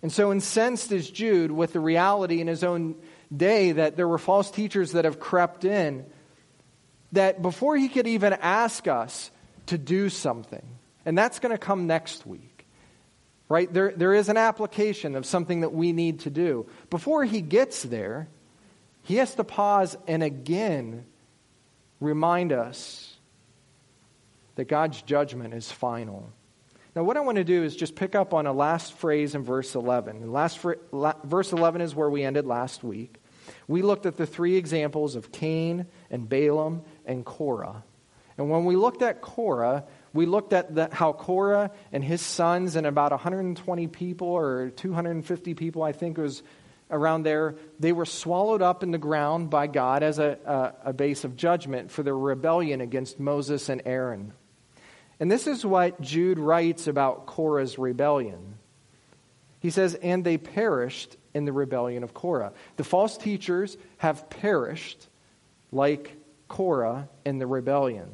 And 0.00 0.12
so, 0.12 0.30
incensed 0.30 0.92
is 0.92 1.10
Jude 1.10 1.50
with 1.50 1.72
the 1.72 1.80
reality 1.80 2.40
in 2.40 2.46
his 2.46 2.62
own 2.62 2.94
day 3.34 3.72
that 3.72 3.96
there 3.96 4.08
were 4.08 4.18
false 4.18 4.50
teachers 4.50 4.92
that 4.92 5.04
have 5.04 5.20
crept 5.20 5.64
in, 5.64 6.06
that 7.12 7.40
before 7.42 7.76
he 7.76 7.88
could 7.88 8.06
even 8.06 8.32
ask 8.32 8.86
us 8.86 9.30
to 9.66 9.78
do 9.78 10.08
something, 10.08 10.64
and 11.04 11.16
that's 11.16 11.38
going 11.38 11.52
to 11.52 11.58
come 11.58 11.86
next 11.86 12.26
week, 12.26 12.66
right? 13.48 13.72
There, 13.72 13.92
there 13.94 14.14
is 14.14 14.28
an 14.28 14.36
application 14.36 15.14
of 15.14 15.26
something 15.26 15.60
that 15.60 15.72
we 15.72 15.92
need 15.92 16.20
to 16.20 16.30
do. 16.30 16.66
Before 16.90 17.24
he 17.24 17.40
gets 17.40 17.82
there, 17.82 18.28
he 19.02 19.16
has 19.16 19.34
to 19.36 19.44
pause 19.44 19.96
and 20.06 20.22
again 20.22 21.06
remind 22.00 22.52
us 22.52 23.14
that 24.56 24.66
God's 24.66 25.00
judgment 25.02 25.54
is 25.54 25.70
final. 25.70 26.30
Now, 26.98 27.04
what 27.04 27.16
I 27.16 27.20
want 27.20 27.36
to 27.36 27.44
do 27.44 27.62
is 27.62 27.76
just 27.76 27.94
pick 27.94 28.16
up 28.16 28.34
on 28.34 28.48
a 28.48 28.52
last 28.52 28.92
phrase 28.94 29.36
in 29.36 29.44
verse 29.44 29.76
11. 29.76 30.20
The 30.20 30.26
last 30.26 30.58
fr- 30.58 30.72
la- 30.90 31.14
verse 31.22 31.52
11 31.52 31.80
is 31.80 31.94
where 31.94 32.10
we 32.10 32.24
ended 32.24 32.44
last 32.44 32.82
week. 32.82 33.18
We 33.68 33.82
looked 33.82 34.04
at 34.04 34.16
the 34.16 34.26
three 34.26 34.56
examples 34.56 35.14
of 35.14 35.30
Cain 35.30 35.86
and 36.10 36.28
Balaam 36.28 36.82
and 37.06 37.24
Korah. 37.24 37.84
And 38.36 38.50
when 38.50 38.64
we 38.64 38.74
looked 38.74 39.02
at 39.02 39.20
Korah, 39.20 39.84
we 40.12 40.26
looked 40.26 40.52
at 40.52 40.74
the, 40.74 40.88
how 40.90 41.12
Korah 41.12 41.70
and 41.92 42.02
his 42.02 42.20
sons 42.20 42.74
and 42.74 42.84
about 42.84 43.12
120 43.12 43.86
people 43.86 44.26
or 44.26 44.70
250 44.70 45.54
people, 45.54 45.84
I 45.84 45.92
think 45.92 46.18
it 46.18 46.22
was 46.22 46.42
around 46.90 47.22
there, 47.22 47.54
they 47.78 47.92
were 47.92 48.06
swallowed 48.06 48.60
up 48.60 48.82
in 48.82 48.90
the 48.90 48.98
ground 48.98 49.50
by 49.50 49.68
God 49.68 50.02
as 50.02 50.18
a, 50.18 50.36
a, 50.84 50.88
a 50.88 50.92
base 50.92 51.22
of 51.22 51.36
judgment 51.36 51.92
for 51.92 52.02
their 52.02 52.18
rebellion 52.18 52.80
against 52.80 53.20
Moses 53.20 53.68
and 53.68 53.82
Aaron. 53.84 54.32
And 55.20 55.30
this 55.30 55.46
is 55.46 55.66
what 55.66 56.00
Jude 56.00 56.38
writes 56.38 56.86
about 56.86 57.26
Korah's 57.26 57.78
rebellion. 57.78 58.58
He 59.60 59.70
says, 59.70 59.94
And 59.96 60.24
they 60.24 60.38
perished 60.38 61.16
in 61.34 61.44
the 61.44 61.52
rebellion 61.52 62.04
of 62.04 62.14
Korah. 62.14 62.52
The 62.76 62.84
false 62.84 63.16
teachers 63.16 63.76
have 63.98 64.30
perished 64.30 65.08
like 65.72 66.16
Korah 66.46 67.08
in 67.24 67.38
the 67.38 67.46
rebellion. 67.46 68.10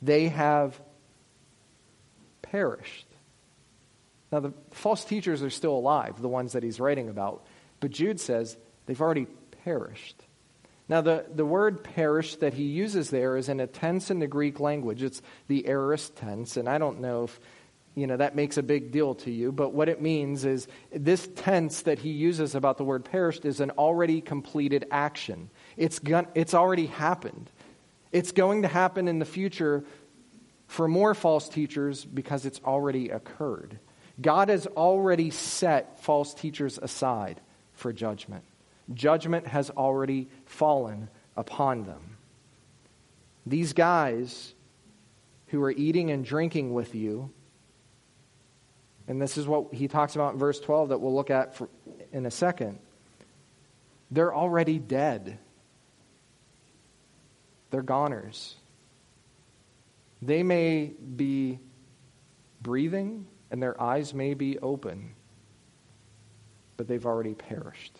They 0.00 0.28
have 0.28 0.80
perished. 2.42 3.06
Now, 4.30 4.40
the 4.40 4.52
false 4.72 5.04
teachers 5.04 5.42
are 5.42 5.50
still 5.50 5.76
alive, 5.76 6.20
the 6.20 6.28
ones 6.28 6.52
that 6.52 6.62
he's 6.62 6.80
writing 6.80 7.08
about. 7.08 7.46
But 7.80 7.90
Jude 7.90 8.20
says 8.20 8.56
they've 8.86 9.00
already 9.00 9.26
perished. 9.64 10.22
Now, 10.88 11.00
the, 11.00 11.24
the 11.34 11.46
word 11.46 11.82
perish 11.82 12.36
that 12.36 12.54
he 12.54 12.64
uses 12.64 13.08
there 13.10 13.36
is 13.36 13.48
in 13.48 13.58
a 13.60 13.66
tense 13.66 14.10
in 14.10 14.18
the 14.18 14.26
Greek 14.26 14.60
language. 14.60 15.02
It's 15.02 15.22
the 15.48 15.66
aorist 15.66 16.16
tense, 16.16 16.56
and 16.56 16.68
I 16.68 16.76
don't 16.78 17.00
know 17.00 17.24
if 17.24 17.40
you 17.94 18.08
know 18.08 18.16
that 18.16 18.34
makes 18.34 18.56
a 18.56 18.62
big 18.62 18.90
deal 18.90 19.14
to 19.14 19.30
you, 19.30 19.52
but 19.52 19.72
what 19.72 19.88
it 19.88 20.02
means 20.02 20.44
is 20.44 20.66
this 20.92 21.28
tense 21.36 21.82
that 21.82 22.00
he 22.00 22.10
uses 22.10 22.54
about 22.54 22.76
the 22.76 22.84
word 22.84 23.04
perished 23.04 23.44
is 23.44 23.60
an 23.60 23.70
already 23.72 24.20
completed 24.20 24.86
action. 24.90 25.48
It's, 25.76 26.00
gun, 26.00 26.26
it's 26.34 26.54
already 26.54 26.86
happened. 26.86 27.50
It's 28.10 28.32
going 28.32 28.62
to 28.62 28.68
happen 28.68 29.06
in 29.06 29.20
the 29.20 29.24
future 29.24 29.84
for 30.66 30.88
more 30.88 31.14
false 31.14 31.48
teachers 31.48 32.04
because 32.04 32.44
it's 32.46 32.60
already 32.64 33.10
occurred. 33.10 33.78
God 34.20 34.48
has 34.48 34.66
already 34.66 35.30
set 35.30 36.00
false 36.00 36.34
teachers 36.34 36.78
aside 36.80 37.40
for 37.74 37.92
judgment. 37.92 38.44
Judgment 38.92 39.46
has 39.46 39.70
already 39.70 40.28
fallen 40.46 41.08
upon 41.36 41.84
them. 41.84 42.16
These 43.46 43.72
guys 43.72 44.54
who 45.48 45.62
are 45.62 45.70
eating 45.70 46.10
and 46.10 46.24
drinking 46.24 46.74
with 46.74 46.94
you, 46.94 47.30
and 49.06 49.20
this 49.20 49.36
is 49.36 49.46
what 49.46 49.72
he 49.72 49.88
talks 49.88 50.14
about 50.14 50.34
in 50.34 50.38
verse 50.38 50.60
12 50.60 50.90
that 50.90 51.00
we'll 51.00 51.14
look 51.14 51.30
at 51.30 51.54
for, 51.54 51.68
in 52.12 52.26
a 52.26 52.30
second, 52.30 52.78
they're 54.10 54.34
already 54.34 54.78
dead. 54.78 55.38
They're 57.70 57.82
goners. 57.82 58.54
They 60.22 60.42
may 60.42 60.92
be 61.16 61.58
breathing 62.62 63.26
and 63.50 63.62
their 63.62 63.80
eyes 63.80 64.14
may 64.14 64.34
be 64.34 64.58
open, 64.58 65.14
but 66.76 66.88
they've 66.88 67.04
already 67.04 67.34
perished. 67.34 67.98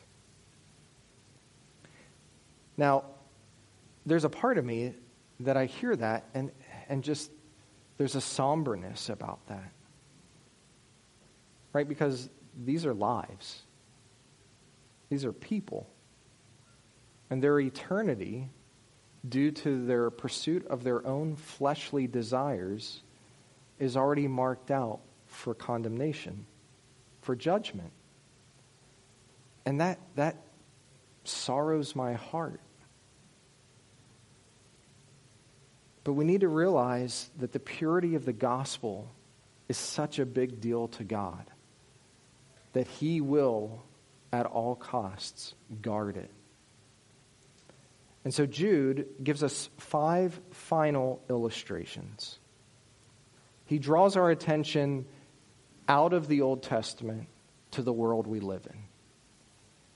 Now, 2.76 3.04
there's 4.06 4.24
a 4.24 4.30
part 4.30 4.58
of 4.58 4.64
me 4.64 4.94
that 5.40 5.56
I 5.56 5.66
hear 5.66 5.94
that 5.96 6.28
and, 6.34 6.50
and 6.88 7.02
just 7.02 7.30
there's 7.96 8.14
a 8.14 8.20
somberness 8.20 9.08
about 9.08 9.46
that. 9.46 9.72
Right? 11.72 11.88
Because 11.88 12.28
these 12.64 12.87
are 12.87 12.94
lives, 12.94 13.62
these 15.08 15.24
are 15.24 15.32
people. 15.32 15.88
And 17.30 17.42
their 17.42 17.58
eternity, 17.58 18.48
due 19.28 19.50
to 19.50 19.87
their 19.87 20.10
pursuit 20.10 20.66
of 20.66 20.84
their 20.84 21.04
own 21.06 21.37
fleshly 21.37 22.06
desires, 22.06 23.02
is 23.78 23.96
already 23.96 24.28
marked 24.28 24.70
out 24.70 25.00
for 25.26 25.54
condemnation, 25.54 26.46
for 27.22 27.34
judgment. 27.34 27.90
And 29.66 29.80
that, 29.80 29.98
that 30.16 30.37
sorrows 31.24 31.96
my 31.96 32.14
heart. 32.14 32.60
But 36.04 36.12
we 36.12 36.24
need 36.24 36.42
to 36.42 36.48
realize 36.48 37.30
that 37.38 37.52
the 37.52 37.60
purity 37.60 38.14
of 38.14 38.24
the 38.24 38.32
gospel 38.32 39.10
is 39.68 39.78
such 39.78 40.18
a 40.18 40.26
big 40.26 40.60
deal 40.60 40.88
to 40.88 41.04
God 41.04 41.46
that 42.74 42.87
He 42.87 43.20
will, 43.20 43.82
at 44.32 44.46
all 44.46 44.74
costs, 44.74 45.54
guard 45.80 46.16
it. 46.16 46.30
And 48.24 48.34
so 48.34 48.46
Jude 48.46 49.06
gives 49.22 49.42
us 49.42 49.70
five 49.78 50.38
final 50.50 51.22
illustrations. 51.30 52.38
He 53.66 53.78
draws 53.78 54.16
our 54.16 54.30
attention 54.30 55.06
out 55.88 56.12
of 56.12 56.26
the 56.28 56.42
Old 56.42 56.62
Testament 56.62 57.28
to 57.72 57.82
the 57.82 57.92
world 57.92 58.26
we 58.26 58.40
live 58.40 58.66
in. 58.66 58.78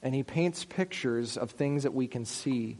And 0.02 0.14
he 0.14 0.22
paints 0.22 0.64
pictures 0.64 1.36
of 1.36 1.50
things 1.50 1.82
that 1.82 1.94
we 1.94 2.06
can 2.06 2.24
see, 2.24 2.78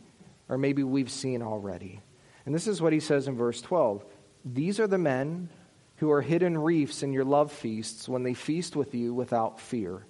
or 0.48 0.59
maybe 0.59 0.83
we've 0.83 1.11
seen 1.11 1.42
already. 1.42 2.00
And 2.46 2.54
this 2.54 2.66
is 2.66 2.81
what 2.81 2.92
he 2.92 3.00
says 3.00 3.28
in 3.28 3.37
verse 3.37 3.61
12 3.61 4.04
These 4.44 4.81
are 4.81 4.87
the 4.87 4.98
men 4.98 5.48
who 5.96 6.11
are 6.12 6.22
hidden 6.22 6.57
reefs 6.57 7.02
in 7.02 7.12
your 7.12 7.24
love 7.24 7.52
feasts 7.52 8.09
when 8.09 8.22
they 8.22 8.35
feast 8.35 8.76
with 8.76 8.94
you 8.94 9.12
without 9.12 9.61
fear, 9.61 10.07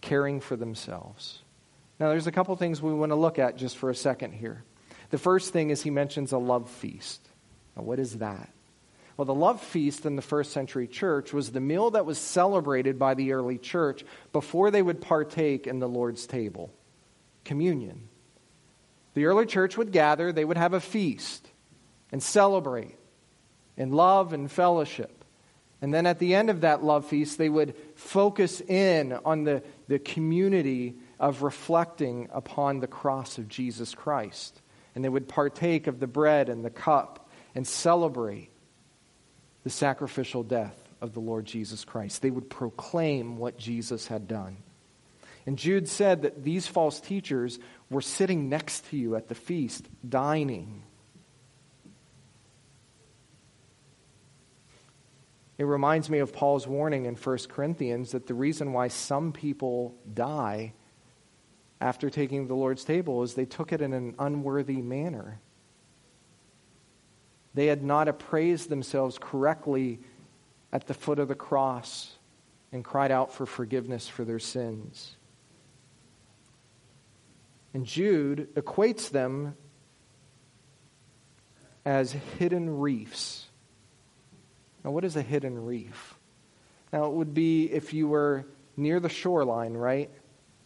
caring 0.00 0.40
for 0.40 0.56
themselves. 0.56 1.42
Now, 2.00 2.08
there's 2.08 2.26
a 2.26 2.32
couple 2.32 2.54
things 2.56 2.82
we 2.82 2.92
want 2.92 3.10
to 3.10 3.16
look 3.16 3.38
at 3.38 3.56
just 3.56 3.76
for 3.76 3.90
a 3.90 3.94
second 3.94 4.32
here. 4.32 4.64
The 5.10 5.18
first 5.18 5.52
thing 5.52 5.70
is 5.70 5.82
he 5.82 5.90
mentions 5.90 6.32
a 6.32 6.38
love 6.38 6.68
feast. 6.68 7.26
Now, 7.76 7.82
what 7.82 7.98
is 7.98 8.18
that? 8.18 8.50
Well, 9.18 9.24
the 9.24 9.34
love 9.34 9.60
feast 9.60 10.06
in 10.06 10.14
the 10.14 10.22
first 10.22 10.52
century 10.52 10.86
church 10.86 11.32
was 11.32 11.50
the 11.50 11.60
meal 11.60 11.90
that 11.90 12.06
was 12.06 12.18
celebrated 12.18 13.00
by 13.00 13.14
the 13.14 13.32
early 13.32 13.58
church 13.58 14.04
before 14.32 14.70
they 14.70 14.80
would 14.80 15.00
partake 15.00 15.66
in 15.66 15.80
the 15.80 15.88
Lord's 15.88 16.24
table 16.24 16.72
communion. 17.44 18.08
The 19.14 19.24
early 19.24 19.44
church 19.44 19.76
would 19.76 19.90
gather, 19.90 20.30
they 20.30 20.44
would 20.44 20.56
have 20.56 20.72
a 20.72 20.80
feast 20.80 21.50
and 22.12 22.22
celebrate 22.22 22.94
in 23.76 23.90
love 23.90 24.32
and 24.32 24.48
fellowship. 24.48 25.24
And 25.82 25.92
then 25.92 26.06
at 26.06 26.20
the 26.20 26.36
end 26.36 26.48
of 26.48 26.60
that 26.60 26.84
love 26.84 27.04
feast, 27.04 27.38
they 27.38 27.48
would 27.48 27.74
focus 27.96 28.60
in 28.60 29.18
on 29.24 29.42
the, 29.42 29.64
the 29.88 29.98
community 29.98 30.94
of 31.18 31.42
reflecting 31.42 32.28
upon 32.32 32.78
the 32.78 32.86
cross 32.86 33.36
of 33.36 33.48
Jesus 33.48 33.96
Christ. 33.96 34.62
And 34.94 35.04
they 35.04 35.08
would 35.08 35.26
partake 35.26 35.88
of 35.88 35.98
the 35.98 36.06
bread 36.06 36.48
and 36.48 36.64
the 36.64 36.70
cup 36.70 37.28
and 37.56 37.66
celebrate 37.66 38.52
the 39.68 39.74
sacrificial 39.74 40.42
death 40.42 40.74
of 41.02 41.12
the 41.12 41.20
Lord 41.20 41.44
Jesus 41.44 41.84
Christ. 41.84 42.22
They 42.22 42.30
would 42.30 42.48
proclaim 42.48 43.36
what 43.36 43.58
Jesus 43.58 44.06
had 44.06 44.26
done. 44.26 44.56
And 45.44 45.58
Jude 45.58 45.90
said 45.90 46.22
that 46.22 46.42
these 46.42 46.66
false 46.66 47.00
teachers 47.00 47.58
were 47.90 48.00
sitting 48.00 48.48
next 48.48 48.88
to 48.88 48.96
you 48.96 49.14
at 49.14 49.28
the 49.28 49.34
feast, 49.34 49.86
dining. 50.08 50.84
It 55.58 55.64
reminds 55.64 56.08
me 56.08 56.20
of 56.20 56.32
Paul's 56.32 56.66
warning 56.66 57.04
in 57.04 57.14
1 57.14 57.38
Corinthians 57.50 58.12
that 58.12 58.26
the 58.26 58.32
reason 58.32 58.72
why 58.72 58.88
some 58.88 59.32
people 59.32 59.94
die 60.14 60.72
after 61.78 62.08
taking 62.08 62.46
the 62.46 62.54
Lord's 62.54 62.84
table 62.84 63.22
is 63.22 63.34
they 63.34 63.44
took 63.44 63.74
it 63.74 63.82
in 63.82 63.92
an 63.92 64.14
unworthy 64.18 64.80
manner. 64.80 65.42
They 67.54 67.66
had 67.66 67.82
not 67.82 68.08
appraised 68.08 68.68
themselves 68.68 69.18
correctly 69.20 70.00
at 70.72 70.86
the 70.86 70.94
foot 70.94 71.18
of 71.18 71.28
the 71.28 71.34
cross 71.34 72.12
and 72.72 72.84
cried 72.84 73.10
out 73.10 73.32
for 73.32 73.46
forgiveness 73.46 74.06
for 74.06 74.24
their 74.24 74.38
sins. 74.38 75.16
And 77.74 77.86
Jude 77.86 78.54
equates 78.54 79.10
them 79.10 79.56
as 81.84 82.12
hidden 82.12 82.78
reefs. 82.78 83.46
Now, 84.84 84.90
what 84.90 85.04
is 85.04 85.16
a 85.16 85.22
hidden 85.22 85.64
reef? 85.64 86.18
Now, 86.92 87.06
it 87.06 87.12
would 87.12 87.34
be 87.34 87.64
if 87.64 87.92
you 87.92 88.08
were 88.08 88.46
near 88.76 89.00
the 89.00 89.08
shoreline, 89.08 89.74
right? 89.74 90.10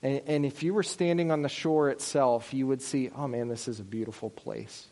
And, 0.02 0.22
and, 0.26 0.46
if 0.46 0.62
you 0.62 0.74
were 0.74 0.82
standing 0.82 1.30
on 1.30 1.42
the 1.42 1.48
shore 1.48 1.88
itself, 1.90 2.52
you 2.52 2.66
would 2.66 2.82
see, 2.82 3.10
oh 3.16 3.28
man, 3.28 3.48
this 3.48 3.68
is 3.68 3.78
a 3.78 3.84
beautiful 3.84 4.30
place 4.30 4.88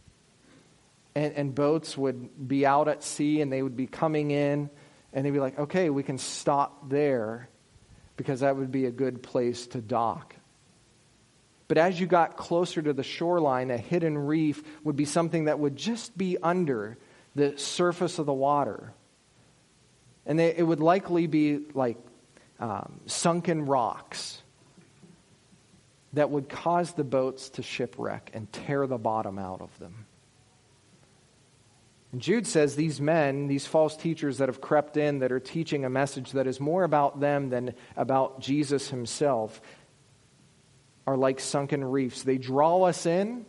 and, 1.14 1.34
and 1.34 1.54
boats 1.54 1.96
would 1.96 2.48
be 2.48 2.64
out 2.64 2.88
at 2.88 3.02
sea 3.02 3.40
and 3.40 3.52
they 3.52 3.62
would 3.62 3.76
be 3.76 3.86
coming 3.86 4.30
in 4.30 4.70
and 5.12 5.26
they'd 5.26 5.30
be 5.30 5.40
like, 5.40 5.58
okay, 5.58 5.90
we 5.90 6.02
can 6.02 6.18
stop 6.18 6.88
there 6.88 7.48
because 8.16 8.40
that 8.40 8.56
would 8.56 8.70
be 8.70 8.86
a 8.86 8.90
good 8.90 9.22
place 9.22 9.66
to 9.68 9.80
dock. 9.80 10.36
But 11.68 11.78
as 11.78 12.00
you 12.00 12.06
got 12.06 12.36
closer 12.36 12.82
to 12.82 12.92
the 12.92 13.02
shoreline, 13.02 13.70
a 13.70 13.78
hidden 13.78 14.18
reef 14.18 14.62
would 14.84 14.96
be 14.96 15.04
something 15.04 15.44
that 15.44 15.58
would 15.58 15.76
just 15.76 16.16
be 16.18 16.36
under 16.42 16.98
the 17.34 17.56
surface 17.58 18.18
of 18.18 18.26
the 18.26 18.32
water. 18.32 18.92
And 20.26 20.38
they, 20.38 20.54
it 20.54 20.62
would 20.62 20.80
likely 20.80 21.26
be 21.26 21.60
like 21.74 21.96
um, 22.58 23.00
sunken 23.06 23.66
rocks 23.66 24.42
that 26.12 26.30
would 26.30 26.48
cause 26.48 26.92
the 26.92 27.04
boats 27.04 27.50
to 27.50 27.62
shipwreck 27.62 28.30
and 28.34 28.52
tear 28.52 28.86
the 28.86 28.98
bottom 28.98 29.38
out 29.38 29.60
of 29.60 29.76
them. 29.78 30.06
And 32.12 32.20
Jude 32.20 32.46
says 32.46 32.74
these 32.74 33.00
men, 33.00 33.46
these 33.46 33.66
false 33.66 33.96
teachers 33.96 34.38
that 34.38 34.48
have 34.48 34.60
crept 34.60 34.96
in, 34.96 35.20
that 35.20 35.30
are 35.30 35.40
teaching 35.40 35.84
a 35.84 35.90
message 35.90 36.32
that 36.32 36.46
is 36.46 36.58
more 36.58 36.82
about 36.82 37.20
them 37.20 37.50
than 37.50 37.74
about 37.96 38.40
Jesus 38.40 38.90
himself, 38.90 39.60
are 41.06 41.16
like 41.16 41.40
sunken 41.40 41.84
reefs. 41.84 42.22
They 42.22 42.38
draw 42.38 42.82
us 42.82 43.06
in 43.06 43.46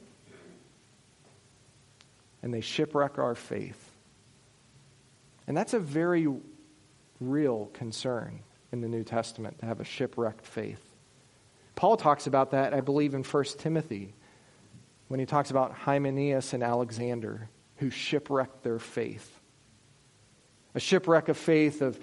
and 2.43 2.53
they 2.53 2.61
shipwreck 2.61 3.17
our 3.17 3.35
faith. 3.35 3.91
And 5.47 5.57
that's 5.57 5.73
a 5.73 5.79
very 5.79 6.27
real 7.19 7.67
concern 7.73 8.41
in 8.71 8.81
the 8.81 8.87
New 8.87 9.03
Testament 9.03 9.59
to 9.59 9.65
have 9.65 9.79
a 9.79 9.83
shipwrecked 9.83 10.45
faith. 10.45 10.83
Paul 11.75 11.97
talks 11.97 12.27
about 12.27 12.51
that, 12.51 12.73
I 12.73 12.81
believe, 12.81 13.13
in 13.13 13.23
1 13.23 13.43
Timothy 13.57 14.13
when 15.07 15.19
he 15.19 15.25
talks 15.25 15.51
about 15.51 15.73
Hymenaeus 15.73 16.53
and 16.53 16.63
Alexander 16.63 17.49
who 17.81 17.89
shipwrecked 17.89 18.61
their 18.61 18.77
faith. 18.77 19.39
A 20.75 20.79
shipwreck 20.79 21.29
of 21.29 21.37
faith 21.37 21.81
of 21.81 21.99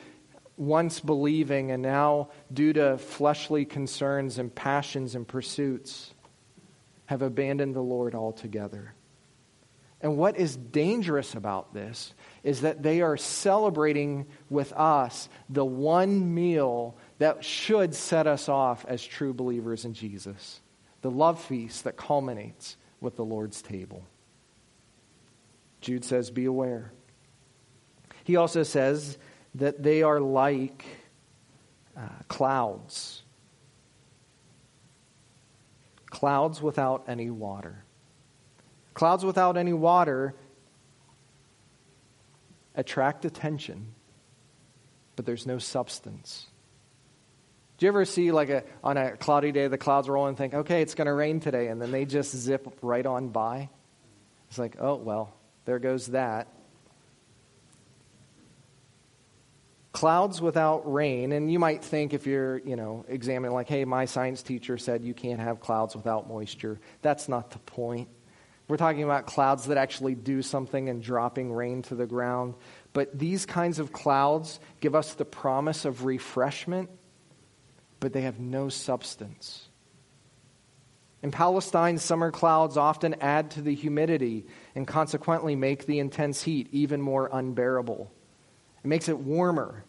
once 0.56 0.98
believing 0.98 1.70
and 1.70 1.84
now, 1.84 2.30
due 2.52 2.72
to 2.72 2.98
fleshly 2.98 3.64
concerns 3.64 4.40
and 4.40 4.52
passions 4.52 5.14
and 5.14 5.26
pursuits, 5.26 6.12
have 7.06 7.22
abandoned 7.22 7.76
the 7.76 7.80
Lord 7.80 8.16
altogether. 8.16 8.92
And 10.00 10.16
what 10.16 10.36
is 10.36 10.56
dangerous 10.56 11.36
about 11.36 11.72
this 11.72 12.12
is 12.42 12.62
that 12.62 12.82
they 12.82 13.00
are 13.00 13.16
celebrating 13.16 14.26
with 14.50 14.72
us 14.72 15.28
the 15.48 15.64
one 15.64 16.34
meal 16.34 16.96
that 17.18 17.44
should 17.44 17.94
set 17.94 18.26
us 18.26 18.48
off 18.48 18.84
as 18.88 19.04
true 19.04 19.32
believers 19.32 19.84
in 19.84 19.94
Jesus 19.94 20.60
the 21.02 21.10
love 21.10 21.40
feast 21.40 21.84
that 21.84 21.96
culminates 21.96 22.76
with 23.00 23.14
the 23.14 23.24
Lord's 23.24 23.62
table. 23.62 24.02
Jude 25.80 26.04
says, 26.04 26.30
Be 26.30 26.44
aware. 26.44 26.92
He 28.24 28.36
also 28.36 28.62
says 28.62 29.16
that 29.54 29.82
they 29.82 30.02
are 30.02 30.20
like 30.20 30.84
uh, 31.96 32.08
clouds, 32.28 33.22
clouds 36.06 36.60
without 36.60 37.04
any 37.08 37.30
water. 37.30 37.84
Clouds 38.94 39.24
without 39.24 39.56
any 39.56 39.72
water 39.72 40.34
attract 42.74 43.24
attention, 43.24 43.94
but 45.16 45.24
there's 45.24 45.46
no 45.46 45.58
substance. 45.58 46.46
Do 47.78 47.86
you 47.86 47.90
ever 47.90 48.04
see, 48.04 48.32
like, 48.32 48.50
a, 48.50 48.64
on 48.82 48.96
a 48.96 49.16
cloudy 49.16 49.52
day, 49.52 49.68
the 49.68 49.78
clouds 49.78 50.08
roll 50.08 50.26
and 50.26 50.36
think, 50.36 50.52
okay, 50.52 50.82
it's 50.82 50.96
going 50.96 51.06
to 51.06 51.12
rain 51.12 51.38
today, 51.38 51.68
and 51.68 51.80
then 51.80 51.92
they 51.92 52.04
just 52.04 52.36
zip 52.36 52.76
right 52.82 53.06
on 53.06 53.28
by? 53.28 53.68
It's 54.48 54.58
like, 54.58 54.76
oh, 54.80 54.96
well, 54.96 55.32
there 55.68 55.78
goes 55.78 56.06
that. 56.06 56.48
Clouds 59.92 60.40
without 60.40 60.90
rain, 60.90 61.30
and 61.32 61.52
you 61.52 61.58
might 61.58 61.84
think 61.84 62.14
if 62.14 62.26
you're, 62.26 62.56
you 62.60 62.74
know, 62.74 63.04
examining, 63.06 63.52
like, 63.52 63.68
hey, 63.68 63.84
my 63.84 64.06
science 64.06 64.40
teacher 64.40 64.78
said 64.78 65.04
you 65.04 65.12
can't 65.12 65.40
have 65.40 65.60
clouds 65.60 65.94
without 65.94 66.26
moisture. 66.26 66.80
That's 67.02 67.28
not 67.28 67.50
the 67.50 67.58
point. 67.58 68.08
We're 68.66 68.78
talking 68.78 69.02
about 69.02 69.26
clouds 69.26 69.66
that 69.66 69.76
actually 69.76 70.14
do 70.14 70.40
something 70.40 70.88
and 70.88 71.02
dropping 71.02 71.52
rain 71.52 71.82
to 71.82 71.94
the 71.94 72.06
ground. 72.06 72.54
But 72.94 73.18
these 73.18 73.44
kinds 73.44 73.78
of 73.78 73.92
clouds 73.92 74.60
give 74.80 74.94
us 74.94 75.12
the 75.12 75.26
promise 75.26 75.84
of 75.84 76.06
refreshment, 76.06 76.88
but 78.00 78.14
they 78.14 78.22
have 78.22 78.40
no 78.40 78.70
substance. 78.70 79.67
In 81.22 81.30
Palestine, 81.32 81.98
summer 81.98 82.30
clouds 82.30 82.76
often 82.76 83.16
add 83.20 83.50
to 83.52 83.62
the 83.62 83.74
humidity 83.74 84.46
and 84.74 84.86
consequently 84.86 85.56
make 85.56 85.84
the 85.84 85.98
intense 85.98 86.42
heat 86.42 86.68
even 86.70 87.02
more 87.02 87.28
unbearable. 87.32 88.10
It 88.84 88.86
makes 88.86 89.08
it 89.08 89.18
warmer 89.18 89.84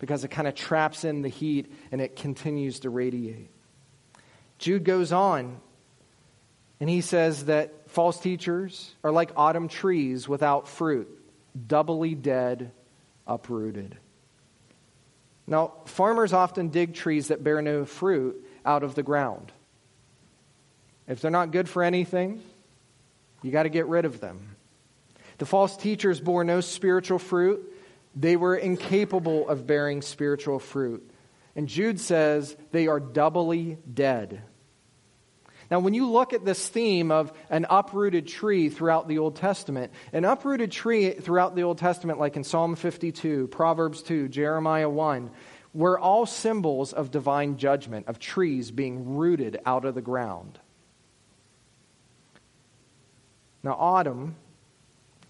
because 0.00 0.24
it 0.24 0.28
kind 0.28 0.48
of 0.48 0.54
traps 0.54 1.04
in 1.04 1.22
the 1.22 1.28
heat 1.28 1.72
and 1.92 2.00
it 2.00 2.16
continues 2.16 2.80
to 2.80 2.90
radiate. 2.90 3.50
Jude 4.58 4.84
goes 4.84 5.12
on 5.12 5.60
and 6.80 6.90
he 6.90 7.00
says 7.00 7.44
that 7.44 7.90
false 7.90 8.18
teachers 8.18 8.94
are 9.04 9.12
like 9.12 9.30
autumn 9.36 9.68
trees 9.68 10.28
without 10.28 10.66
fruit, 10.66 11.08
doubly 11.66 12.14
dead, 12.14 12.72
uprooted. 13.26 13.96
Now, 15.46 15.74
farmers 15.84 16.32
often 16.32 16.68
dig 16.68 16.94
trees 16.94 17.28
that 17.28 17.44
bear 17.44 17.62
no 17.62 17.84
fruit 17.84 18.44
out 18.64 18.82
of 18.82 18.94
the 18.94 19.02
ground. 19.02 19.52
If 21.10 21.20
they're 21.20 21.30
not 21.32 21.50
good 21.50 21.68
for 21.68 21.82
anything, 21.82 22.40
you 23.42 23.50
got 23.50 23.64
to 23.64 23.68
get 23.68 23.88
rid 23.88 24.04
of 24.04 24.20
them. 24.20 24.54
The 25.38 25.44
false 25.44 25.76
teachers 25.76 26.20
bore 26.20 26.44
no 26.44 26.60
spiritual 26.60 27.18
fruit. 27.18 27.60
They 28.14 28.36
were 28.36 28.54
incapable 28.54 29.48
of 29.48 29.66
bearing 29.66 30.02
spiritual 30.02 30.60
fruit. 30.60 31.10
And 31.56 31.66
Jude 31.66 31.98
says 31.98 32.56
they 32.70 32.86
are 32.86 33.00
doubly 33.00 33.76
dead. 33.92 34.42
Now, 35.68 35.80
when 35.80 35.94
you 35.94 36.08
look 36.08 36.32
at 36.32 36.44
this 36.44 36.68
theme 36.68 37.10
of 37.10 37.32
an 37.48 37.66
uprooted 37.68 38.28
tree 38.28 38.68
throughout 38.68 39.08
the 39.08 39.18
Old 39.18 39.34
Testament, 39.34 39.92
an 40.12 40.24
uprooted 40.24 40.70
tree 40.70 41.10
throughout 41.10 41.56
the 41.56 41.64
Old 41.64 41.78
Testament, 41.78 42.20
like 42.20 42.36
in 42.36 42.44
Psalm 42.44 42.76
52, 42.76 43.48
Proverbs 43.48 44.02
2, 44.02 44.28
Jeremiah 44.28 44.88
1, 44.88 45.30
were 45.74 45.98
all 45.98 46.24
symbols 46.24 46.92
of 46.92 47.10
divine 47.10 47.56
judgment, 47.56 48.06
of 48.06 48.20
trees 48.20 48.70
being 48.70 49.16
rooted 49.16 49.58
out 49.66 49.84
of 49.84 49.96
the 49.96 50.02
ground. 50.02 50.60
Now, 53.62 53.76
autumn 53.78 54.36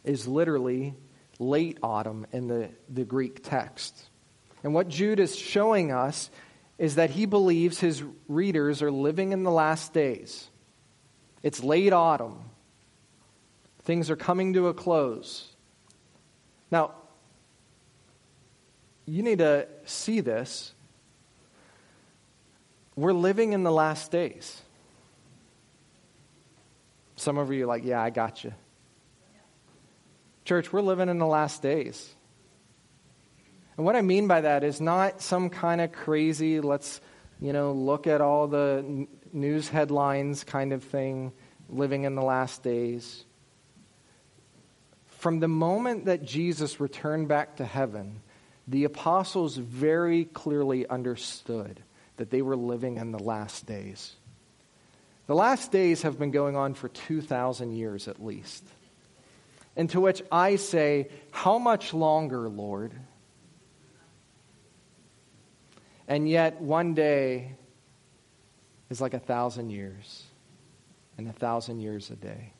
is 0.04 0.26
literally 0.26 0.94
late 1.38 1.78
autumn 1.82 2.26
in 2.32 2.48
the, 2.48 2.68
the 2.88 3.04
Greek 3.04 3.42
text. 3.42 4.08
And 4.62 4.74
what 4.74 4.88
Jude 4.88 5.20
is 5.20 5.36
showing 5.36 5.90
us 5.90 6.30
is 6.78 6.94
that 6.94 7.10
he 7.10 7.26
believes 7.26 7.80
his 7.80 8.02
readers 8.28 8.82
are 8.82 8.90
living 8.90 9.32
in 9.32 9.42
the 9.42 9.50
last 9.50 9.92
days. 9.92 10.48
It's 11.42 11.62
late 11.62 11.92
autumn, 11.92 12.38
things 13.84 14.10
are 14.10 14.16
coming 14.16 14.52
to 14.54 14.68
a 14.68 14.74
close. 14.74 15.48
Now, 16.70 16.92
you 19.06 19.22
need 19.22 19.38
to 19.38 19.66
see 19.86 20.20
this. 20.20 20.72
We're 22.96 23.12
living 23.12 23.54
in 23.54 23.62
the 23.62 23.72
last 23.72 24.10
days. 24.10 24.62
Some 27.20 27.36
of 27.36 27.52
you 27.52 27.64
are 27.64 27.66
like, 27.66 27.84
yeah, 27.84 28.00
I 28.00 28.08
got 28.08 28.44
you. 28.44 28.54
Church, 30.46 30.72
we're 30.72 30.80
living 30.80 31.10
in 31.10 31.18
the 31.18 31.26
last 31.26 31.60
days. 31.60 32.14
And 33.76 33.84
what 33.84 33.94
I 33.94 34.00
mean 34.00 34.26
by 34.26 34.40
that 34.40 34.64
is 34.64 34.80
not 34.80 35.20
some 35.20 35.50
kind 35.50 35.82
of 35.82 35.92
crazy, 35.92 36.62
let's, 36.62 37.02
you 37.38 37.52
know, 37.52 37.72
look 37.72 38.06
at 38.06 38.22
all 38.22 38.48
the 38.48 38.82
n- 38.86 39.08
news 39.34 39.68
headlines 39.68 40.44
kind 40.44 40.72
of 40.72 40.82
thing, 40.82 41.32
living 41.68 42.04
in 42.04 42.14
the 42.14 42.22
last 42.22 42.62
days. 42.62 43.26
From 45.04 45.40
the 45.40 45.48
moment 45.48 46.06
that 46.06 46.24
Jesus 46.24 46.80
returned 46.80 47.28
back 47.28 47.56
to 47.56 47.66
heaven, 47.66 48.22
the 48.66 48.84
apostles 48.84 49.58
very 49.58 50.24
clearly 50.24 50.88
understood 50.88 51.82
that 52.16 52.30
they 52.30 52.40
were 52.40 52.56
living 52.56 52.96
in 52.96 53.12
the 53.12 53.22
last 53.22 53.66
days. 53.66 54.16
The 55.30 55.36
last 55.36 55.70
days 55.70 56.02
have 56.02 56.18
been 56.18 56.32
going 56.32 56.56
on 56.56 56.74
for 56.74 56.88
2,000 56.88 57.70
years 57.70 58.08
at 58.08 58.20
least. 58.20 58.66
And 59.76 59.88
to 59.90 60.00
which 60.00 60.24
I 60.32 60.56
say, 60.56 61.08
How 61.30 61.56
much 61.56 61.94
longer, 61.94 62.48
Lord? 62.48 62.92
And 66.08 66.28
yet, 66.28 66.60
one 66.60 66.94
day 66.94 67.52
is 68.90 69.00
like 69.00 69.14
a 69.14 69.20
thousand 69.20 69.70
years, 69.70 70.24
and 71.16 71.28
a 71.28 71.32
thousand 71.32 71.78
years 71.78 72.10
a 72.10 72.16
day. 72.16 72.52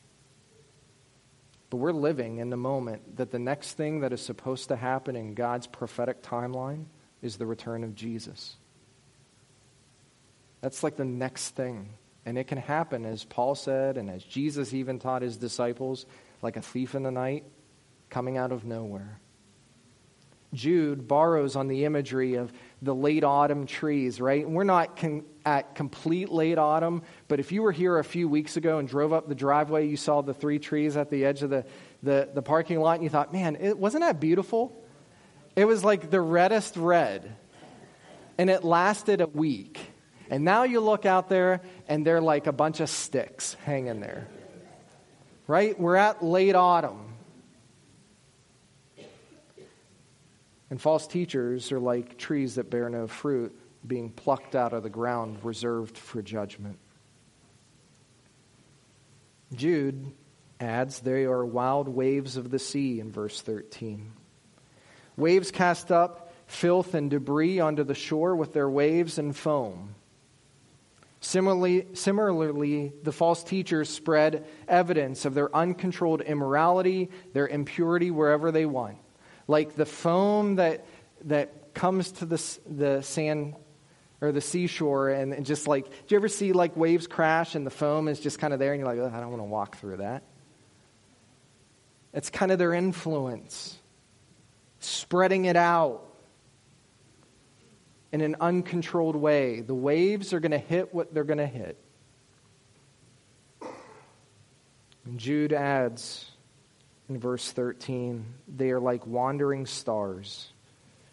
But 1.70 1.78
we're 1.78 1.90
living 1.90 2.38
in 2.38 2.50
the 2.50 2.56
moment 2.56 3.16
that 3.16 3.33
the 3.33 3.40
next 3.40 3.72
thing 3.72 4.03
that 4.03 4.12
is 4.12 4.20
supposed 4.20 4.68
to 4.68 4.76
happen 4.76 5.16
in 5.16 5.34
God's 5.34 5.66
prophetic 5.66 6.22
timeline 6.22 6.84
is 7.20 7.36
the 7.36 7.47
return 7.47 7.82
of 7.82 7.97
Jesus. 7.97 8.55
That's 10.61 10.84
like 10.84 10.94
the 10.94 11.05
next 11.05 11.57
thing. 11.57 11.94
And 12.26 12.36
it 12.36 12.46
can 12.46 12.58
happen, 12.58 13.04
as 13.04 13.24
Paul 13.24 13.54
said, 13.54 13.96
and 13.96 14.10
as 14.10 14.22
Jesus 14.22 14.74
even 14.74 14.98
taught 14.98 15.22
his 15.22 15.36
disciples, 15.36 16.06
like 16.42 16.56
a 16.56 16.62
thief 16.62 16.94
in 16.94 17.02
the 17.02 17.10
night 17.10 17.44
coming 18.10 18.36
out 18.36 18.52
of 18.52 18.64
nowhere. 18.64 19.20
Jude 20.52 21.06
borrows 21.06 21.54
on 21.54 21.68
the 21.68 21.84
imagery 21.84 22.34
of 22.34 22.52
the 22.82 22.94
late 22.94 23.22
autumn 23.22 23.66
trees, 23.66 24.20
right? 24.20 24.48
we're 24.48 24.64
not 24.64 24.96
con- 24.96 25.24
at 25.46 25.76
complete 25.76 26.28
late 26.28 26.58
autumn, 26.58 27.02
but 27.28 27.38
if 27.38 27.52
you 27.52 27.62
were 27.62 27.72
here 27.72 27.98
a 27.98 28.04
few 28.04 28.28
weeks 28.28 28.56
ago 28.56 28.78
and 28.78 28.88
drove 28.88 29.12
up 29.12 29.28
the 29.28 29.34
driveway, 29.34 29.86
you 29.86 29.96
saw 29.96 30.22
the 30.22 30.34
three 30.34 30.58
trees 30.58 30.96
at 30.96 31.08
the 31.08 31.24
edge 31.24 31.42
of 31.42 31.50
the, 31.50 31.64
the, 32.02 32.28
the 32.34 32.42
parking 32.42 32.80
lot, 32.80 32.94
and 32.94 33.04
you 33.04 33.10
thought, 33.10 33.32
man, 33.32 33.56
it, 33.60 33.78
wasn't 33.78 34.02
that 34.02 34.18
beautiful? 34.18 34.84
It 35.54 35.66
was 35.66 35.84
like 35.84 36.10
the 36.10 36.20
reddest 36.20 36.76
red, 36.76 37.36
and 38.36 38.50
it 38.50 38.64
lasted 38.64 39.20
a 39.20 39.28
week. 39.28 39.78
And 40.31 40.45
now 40.45 40.62
you 40.62 40.81
look 40.81 41.05
out 41.05 41.28
there, 41.28 41.61
and 41.89 42.07
they're 42.07 42.20
like 42.20 42.47
a 42.47 42.53
bunch 42.53 42.78
of 42.78 42.89
sticks 42.89 43.55
hanging 43.64 43.99
there. 43.99 44.28
Right? 45.49 45.78
We're 45.78 45.97
at 45.97 46.24
late 46.24 46.55
autumn. 46.55 47.11
And 50.70 50.81
false 50.81 51.09
teachers 51.09 51.72
are 51.72 51.81
like 51.81 52.16
trees 52.16 52.55
that 52.55 52.70
bear 52.70 52.89
no 52.89 53.09
fruit, 53.09 53.59
being 53.85 54.11
plucked 54.11 54.55
out 54.55 54.72
of 54.72 54.85
the 54.85 54.89
ground, 54.89 55.39
reserved 55.43 55.99
for 55.99 56.22
judgment. 56.22 56.78
Jude 59.53 60.12
adds, 60.61 61.01
They 61.01 61.24
are 61.24 61.45
wild 61.45 61.89
waves 61.89 62.37
of 62.37 62.51
the 62.51 62.61
sea 62.61 63.01
in 63.01 63.11
verse 63.11 63.41
13. 63.43 64.12
Waves 65.16 65.51
cast 65.51 65.91
up 65.91 66.33
filth 66.47 66.95
and 66.95 67.11
debris 67.11 67.59
onto 67.59 67.83
the 67.83 67.95
shore 67.95 68.37
with 68.37 68.53
their 68.53 68.70
waves 68.70 69.18
and 69.18 69.37
foam. 69.37 69.97
Similarly, 71.22 71.86
similarly, 71.92 72.92
the 73.02 73.12
false 73.12 73.44
teachers 73.44 73.90
spread 73.90 74.46
evidence 74.66 75.26
of 75.26 75.34
their 75.34 75.54
uncontrolled 75.54 76.22
immorality, 76.22 77.10
their 77.34 77.46
impurity 77.46 78.10
wherever 78.10 78.50
they 78.50 78.64
want. 78.64 78.96
Like 79.46 79.76
the 79.76 79.84
foam 79.84 80.56
that, 80.56 80.86
that 81.24 81.74
comes 81.74 82.12
to 82.12 82.24
the, 82.24 82.58
the 82.66 83.02
sand 83.02 83.54
or 84.22 84.32
the 84.32 84.40
seashore, 84.40 85.10
and, 85.10 85.34
and 85.34 85.44
just 85.44 85.68
like, 85.68 85.86
do 85.88 85.94
you 86.08 86.16
ever 86.16 86.28
see 86.28 86.52
like 86.52 86.74
waves 86.76 87.06
crash 87.06 87.54
and 87.54 87.66
the 87.66 87.70
foam 87.70 88.08
is 88.08 88.18
just 88.20 88.38
kind 88.38 88.54
of 88.54 88.58
there, 88.58 88.72
and 88.72 88.80
you're 88.80 88.88
like, 88.88 89.12
I 89.12 89.20
don't 89.20 89.30
want 89.30 89.40
to 89.40 89.44
walk 89.44 89.76
through 89.76 89.98
that? 89.98 90.22
It's 92.14 92.30
kind 92.30 92.50
of 92.50 92.58
their 92.58 92.72
influence, 92.72 93.78
spreading 94.80 95.44
it 95.44 95.56
out 95.56 96.09
in 98.12 98.20
an 98.20 98.36
uncontrolled 98.40 99.16
way. 99.16 99.61
The 99.61 99.74
waves 99.74 100.32
are 100.32 100.40
going 100.40 100.50
to 100.52 100.58
hit 100.58 100.94
what 100.94 101.14
they're 101.14 101.24
going 101.24 101.38
to 101.38 101.46
hit. 101.46 101.76
And 105.04 105.18
Jude 105.18 105.52
adds 105.52 106.30
in 107.08 107.18
verse 107.18 107.50
13 107.50 108.24
they 108.48 108.70
are 108.70 108.80
like 108.80 109.06
wandering 109.06 109.66
stars 109.66 110.52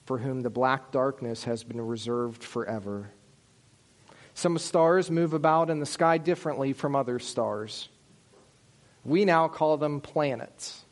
for 0.06 0.18
whom 0.18 0.42
the 0.42 0.50
black 0.50 0.92
darkness 0.92 1.44
has 1.44 1.64
been 1.64 1.82
reserved 1.82 2.44
forever. 2.44 3.10
Some 4.34 4.58
stars 4.58 5.10
move 5.10 5.34
about 5.34 5.70
in 5.70 5.80
the 5.80 5.86
sky 5.86 6.18
differently 6.18 6.74
from 6.74 6.96
other 6.96 7.20
stars. 7.20 7.90
We 9.04 9.26
now 9.26 9.48
call 9.48 9.78
them 9.78 10.00
planets. 10.00 10.86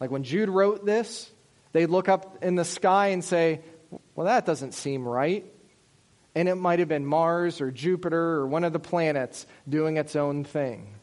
Like 0.00 0.10
when 0.10 0.24
Jude 0.24 0.48
wrote 0.48 0.84
this, 0.84 1.30
they'd 1.70 1.86
look 1.86 2.08
up 2.08 2.42
in 2.42 2.56
the 2.56 2.64
sky 2.64 3.08
and 3.08 3.22
say, 3.22 3.60
well, 4.14 4.26
that 4.26 4.46
doesn't 4.46 4.72
seem 4.72 5.06
right. 5.06 5.44
And 6.34 6.48
it 6.48 6.54
might 6.54 6.78
have 6.78 6.88
been 6.88 7.04
Mars 7.04 7.60
or 7.60 7.70
Jupiter 7.70 8.18
or 8.18 8.46
one 8.46 8.64
of 8.64 8.72
the 8.72 8.78
planets 8.78 9.46
doing 9.68 9.98
its 9.98 10.16
own 10.16 10.44
thing. 10.44 10.94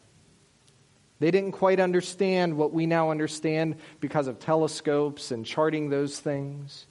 They 1.20 1.30
didn't 1.30 1.52
quite 1.52 1.80
understand 1.80 2.56
what 2.56 2.72
we 2.72 2.86
now 2.86 3.10
understand 3.10 3.76
because 4.00 4.26
of 4.26 4.38
telescopes 4.38 5.30
and 5.30 5.44
charting 5.44 5.90
those 5.90 6.18
things. 6.18 6.86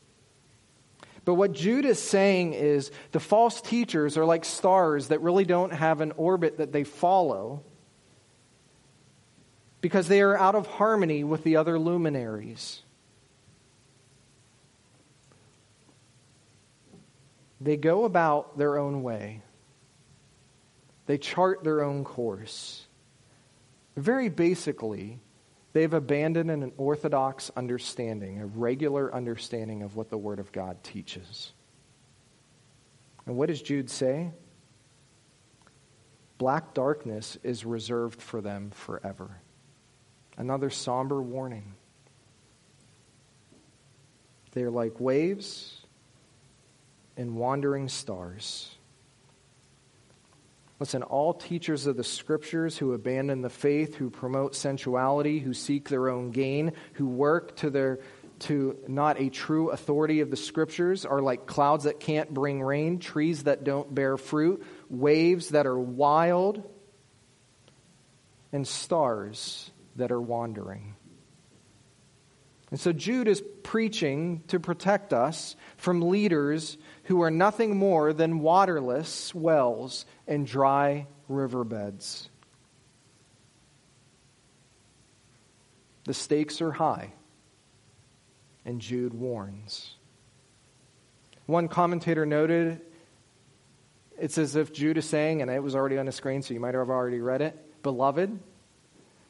But 1.26 1.34
what 1.34 1.52
Jude 1.52 1.86
is 1.86 2.02
saying 2.02 2.54
is 2.54 2.92
the 3.12 3.20
false 3.20 3.60
teachers 3.60 4.18
are 4.18 4.26
like 4.26 4.46
stars 4.46 5.10
that 5.10 5.22
really 5.22 5.46
don't 5.46 5.74
have 5.74 6.02
an 6.02 6.14
orbit 6.14 6.58
that 6.58 6.72
they 6.72 6.84
follow 6.84 7.64
because 9.82 10.08
they 10.08 10.22
are 10.22 10.38
out 10.38 10.56
of 10.56 10.68
harmony 10.68 11.24
with 11.24 11.44
the 11.44 11.56
other 11.56 11.80
luminaries. 11.80 12.84
They 17.62 17.78
go 17.78 18.06
about 18.06 18.58
their 18.58 18.78
own 18.78 19.04
way, 19.04 19.42
they 21.06 21.18
chart 21.18 21.64
their 21.64 21.84
own 21.84 22.04
course. 22.04 22.86
Very 23.98 24.30
basically, 24.30 25.20
they've 25.74 25.94
abandoned 25.94 26.50
an 26.50 26.72
orthodox 26.78 27.52
understanding, 27.58 28.40
a 28.40 28.46
regular 28.46 29.14
understanding 29.14 29.82
of 29.82 29.96
what 29.98 30.10
the 30.10 30.18
Word 30.18 30.40
of 30.40 30.52
God 30.54 30.82
teaches. 30.84 31.52
And 33.26 33.36
what 33.36 33.50
does 33.50 33.62
Jude 33.62 33.90
say? 33.90 34.32
Black 36.38 36.74
darkness 36.74 37.38
is 37.44 37.66
reserved 37.66 38.22
for 38.22 38.40
them 38.40 38.72
forever. 38.72 39.42
Another 40.38 40.70
somber 40.70 41.22
warning. 41.22 41.76
They're 44.54 44.72
like 44.72 45.00
waves 45.02 45.79
and 47.20 47.36
wandering 47.36 47.90
stars. 47.90 48.74
Listen, 50.80 51.04
all 51.04 51.34
teachers 51.34 51.86
of 51.86 51.98
the 51.98 52.04
scriptures 52.04 52.78
who 52.78 52.94
abandon 52.94 53.42
the 53.42 53.50
faith, 53.50 53.96
who 53.96 54.10
promote 54.10 54.56
sensuality, 54.56 55.40
who 55.40 55.54
seek 55.54 55.90
their 55.90 56.08
own 56.08 56.32
gain, 56.32 56.72
who 56.94 57.06
work 57.06 57.58
to 57.58 57.70
their 57.70 58.00
to 58.40 58.78
not 58.88 59.20
a 59.20 59.30
true 59.30 59.70
authority 59.70 60.22
of 60.22 60.32
the 60.32 60.38
scriptures 60.38 61.06
are 61.06 61.22
like 61.22 61.46
clouds 61.46 61.84
that 61.84 62.00
can't 62.00 62.34
bring 62.34 62.62
rain, 62.64 63.00
trees 63.00 63.44
that 63.44 63.66
don't 63.66 63.94
bear 63.94 64.16
fruit, 64.16 64.66
waves 64.90 65.50
that 65.50 65.68
are 65.68 65.78
wild, 65.78 66.64
and 68.54 68.66
stars 68.66 69.70
that 69.98 70.14
are 70.14 70.22
wandering. 70.22 70.96
And 72.72 72.80
so 72.80 72.94
Jude 72.94 73.28
is 73.28 73.44
preaching 73.64 74.44
to 74.48 74.60
protect 74.60 75.12
us 75.12 75.56
from 75.76 76.02
leaders 76.02 76.78
who 77.10 77.22
are 77.22 77.32
nothing 77.32 77.76
more 77.76 78.14
than 78.14 78.40
waterless 78.40 79.34
wells 79.34 80.06
and 80.28 80.46
dry 80.46 81.08
riverbeds. 81.28 82.30
The 86.06 86.14
stakes 86.14 86.62
are 86.62 86.72
high, 86.72 87.14
and 88.64 88.80
Jude 88.80 89.16
warns. 89.16 89.96
One 91.48 91.68
commentator 91.68 92.28
noted 92.28 92.80
it's 94.20 94.38
as 94.38 94.56
if 94.56 94.72
Jude 94.72 95.00
is 95.00 95.06
saying, 95.06 95.42
and 95.42 95.50
it 95.50 95.64
was 95.64 95.76
already 95.76 95.98
on 95.98 96.06
the 96.06 96.12
screen, 96.12 96.44
so 96.44 96.54
you 96.54 96.60
might 96.60 96.76
have 96.76 96.92
already 96.92 97.22
read 97.22 97.42
it 97.42 97.82
Beloved, 97.82 98.40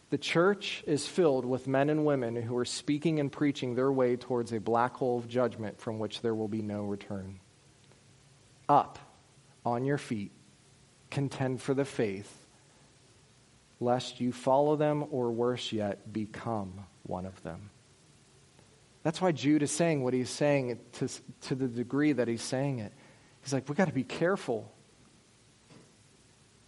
the 0.10 0.18
church 0.18 0.84
is 0.86 1.08
filled 1.08 1.46
with 1.46 1.66
men 1.66 1.90
and 1.90 2.06
women 2.06 2.36
who 2.36 2.58
are 2.58 2.66
speaking 2.66 3.22
and 3.22 3.32
preaching 3.32 3.76
their 3.76 3.92
way 3.92 4.18
towards 4.18 4.52
a 4.52 4.60
black 4.60 4.96
hole 4.96 5.18
of 5.18 5.30
judgment 5.30 5.80
from 5.80 5.98
which 5.98 6.20
there 6.20 6.36
will 6.36 6.50
be 6.50 6.62
no 6.62 6.84
return 6.84 7.40
up 8.70 9.00
on 9.66 9.84
your 9.84 9.98
feet, 9.98 10.32
contend 11.10 11.62
for 11.62 11.74
the 11.74 11.84
faith, 11.84 12.32
lest 13.80 14.22
you 14.22 14.32
follow 14.32 14.76
them 14.76 15.06
or 15.12 15.32
worse 15.32 15.74
yet, 15.74 16.14
become 16.14 16.86
one 17.04 17.26
of 17.26 17.42
them. 17.44 17.70
That's 19.04 19.22
why 19.22 19.32
Jude 19.32 19.64
is 19.64 19.72
saying 19.72 20.04
what 20.04 20.14
he's 20.14 20.30
saying 20.30 20.80
to, 20.94 21.10
to 21.42 21.56
the 21.56 21.68
degree 21.68 22.12
that 22.14 22.28
he's 22.28 22.42
saying 22.42 22.80
it. 22.80 22.94
He's 23.42 23.54
like, 23.54 23.68
we've 23.68 23.78
got 23.78 23.88
to 23.88 23.94
be 23.94 24.04
careful. 24.04 24.72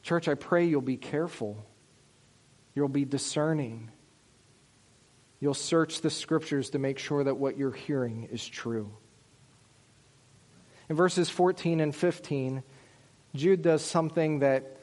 Church, 0.02 0.28
I 0.28 0.36
pray 0.36 0.66
you'll 0.66 0.82
be 0.82 0.98
careful. 0.98 1.64
You'll 2.74 2.88
be 2.88 3.06
discerning. 3.06 3.92
You'll 5.40 5.54
search 5.54 6.02
the 6.02 6.10
scriptures 6.10 6.72
to 6.72 6.80
make 6.80 6.98
sure 6.98 7.24
that 7.24 7.36
what 7.36 7.58
you're 7.58 7.72
hearing 7.72 8.30
is 8.32 8.48
true. 8.48 8.92
In 10.92 10.98
verses 10.98 11.30
14 11.30 11.80
and 11.80 11.96
15, 11.96 12.64
Jude 13.34 13.62
does 13.62 13.82
something 13.82 14.40
that, 14.40 14.76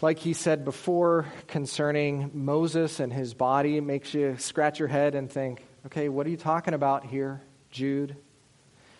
like 0.00 0.18
he 0.18 0.32
said 0.32 0.64
before 0.64 1.26
concerning 1.48 2.30
Moses 2.32 2.98
and 2.98 3.12
his 3.12 3.34
body, 3.34 3.78
makes 3.82 4.14
you 4.14 4.38
scratch 4.38 4.78
your 4.78 4.88
head 4.88 5.14
and 5.14 5.30
think, 5.30 5.66
okay, 5.84 6.08
what 6.08 6.26
are 6.26 6.30
you 6.30 6.38
talking 6.38 6.72
about 6.72 7.04
here, 7.04 7.42
Jude? 7.70 8.16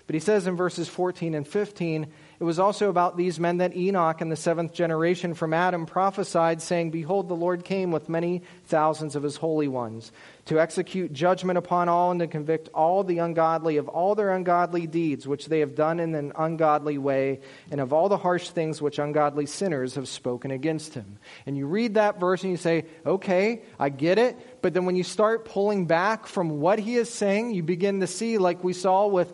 But 0.06 0.12
he 0.12 0.20
says 0.20 0.46
in 0.46 0.54
verses 0.54 0.86
14 0.86 1.32
and 1.32 1.48
15, 1.48 2.06
it 2.40 2.44
was 2.44 2.58
also 2.58 2.90
about 2.90 3.16
these 3.16 3.40
men 3.40 3.56
that 3.56 3.74
Enoch 3.74 4.20
in 4.20 4.28
the 4.28 4.36
seventh 4.36 4.74
generation 4.74 5.32
from 5.32 5.54
Adam 5.54 5.86
prophesied, 5.86 6.60
saying, 6.60 6.90
Behold, 6.90 7.30
the 7.30 7.34
Lord 7.34 7.64
came 7.64 7.90
with 7.90 8.10
many 8.10 8.42
thousands 8.66 9.16
of 9.16 9.22
his 9.22 9.36
holy 9.36 9.68
ones 9.68 10.12
to 10.46 10.58
execute 10.58 11.12
judgment 11.12 11.56
upon 11.56 11.88
all 11.88 12.10
and 12.10 12.18
to 12.18 12.26
convict 12.26 12.68
all 12.74 13.04
the 13.04 13.18
ungodly 13.18 13.76
of 13.76 13.88
all 13.88 14.16
their 14.16 14.32
ungodly 14.32 14.88
deeds 14.88 15.26
which 15.26 15.46
they 15.46 15.60
have 15.60 15.76
done 15.76 16.00
in 16.00 16.14
an 16.14 16.32
ungodly 16.36 16.98
way, 16.98 17.40
and 17.70 17.80
of 17.80 17.92
all 17.92 18.08
the 18.08 18.16
harsh 18.16 18.48
things 18.48 18.82
which 18.82 18.98
ungodly 18.98 19.46
sinners 19.46 19.94
have 19.94 20.08
spoken 20.08 20.50
against 20.50 20.94
him. 20.94 21.18
And 21.46 21.56
you 21.56 21.66
read 21.66 21.94
that 21.94 22.18
verse 22.18 22.42
and 22.42 22.50
you 22.50 22.56
say, 22.56 22.86
Okay, 23.06 23.62
I 23.78 23.88
get 23.88 24.18
it. 24.18 24.36
But 24.62 24.74
then 24.74 24.84
when 24.84 24.96
you 24.96 25.04
start 25.04 25.44
pulling 25.44 25.86
back 25.86 26.26
from 26.26 26.60
what 26.60 26.80
he 26.80 26.96
is 26.96 27.08
saying, 27.08 27.54
you 27.54 27.62
begin 27.62 28.00
to 28.00 28.08
see, 28.08 28.38
like 28.38 28.64
we 28.64 28.72
saw 28.72 29.06
with 29.06 29.32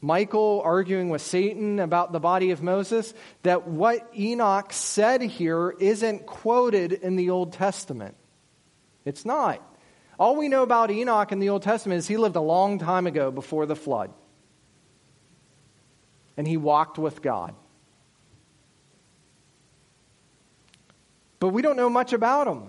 Michael 0.00 0.60
arguing 0.64 1.08
with 1.08 1.22
Satan 1.22 1.80
about 1.80 2.12
the 2.12 2.20
body 2.20 2.50
of 2.52 2.62
Moses, 2.62 3.12
that 3.42 3.66
what 3.66 4.08
Enoch 4.16 4.72
said 4.72 5.22
here 5.22 5.74
isn't 5.80 6.26
quoted 6.26 6.92
in 6.92 7.16
the 7.16 7.30
Old 7.30 7.54
Testament. 7.54 8.14
It's 9.04 9.24
not. 9.24 9.62
All 10.18 10.36
we 10.36 10.48
know 10.48 10.62
about 10.62 10.90
Enoch 10.90 11.32
in 11.32 11.40
the 11.40 11.48
Old 11.48 11.62
Testament 11.62 11.98
is 11.98 12.06
he 12.06 12.16
lived 12.16 12.36
a 12.36 12.40
long 12.40 12.78
time 12.78 13.06
ago 13.06 13.30
before 13.30 13.66
the 13.66 13.76
flood. 13.76 14.12
And 16.36 16.46
he 16.46 16.56
walked 16.56 16.98
with 16.98 17.22
God. 17.22 17.54
But 21.40 21.48
we 21.48 21.62
don't 21.62 21.76
know 21.76 21.90
much 21.90 22.12
about 22.12 22.46
him. 22.46 22.62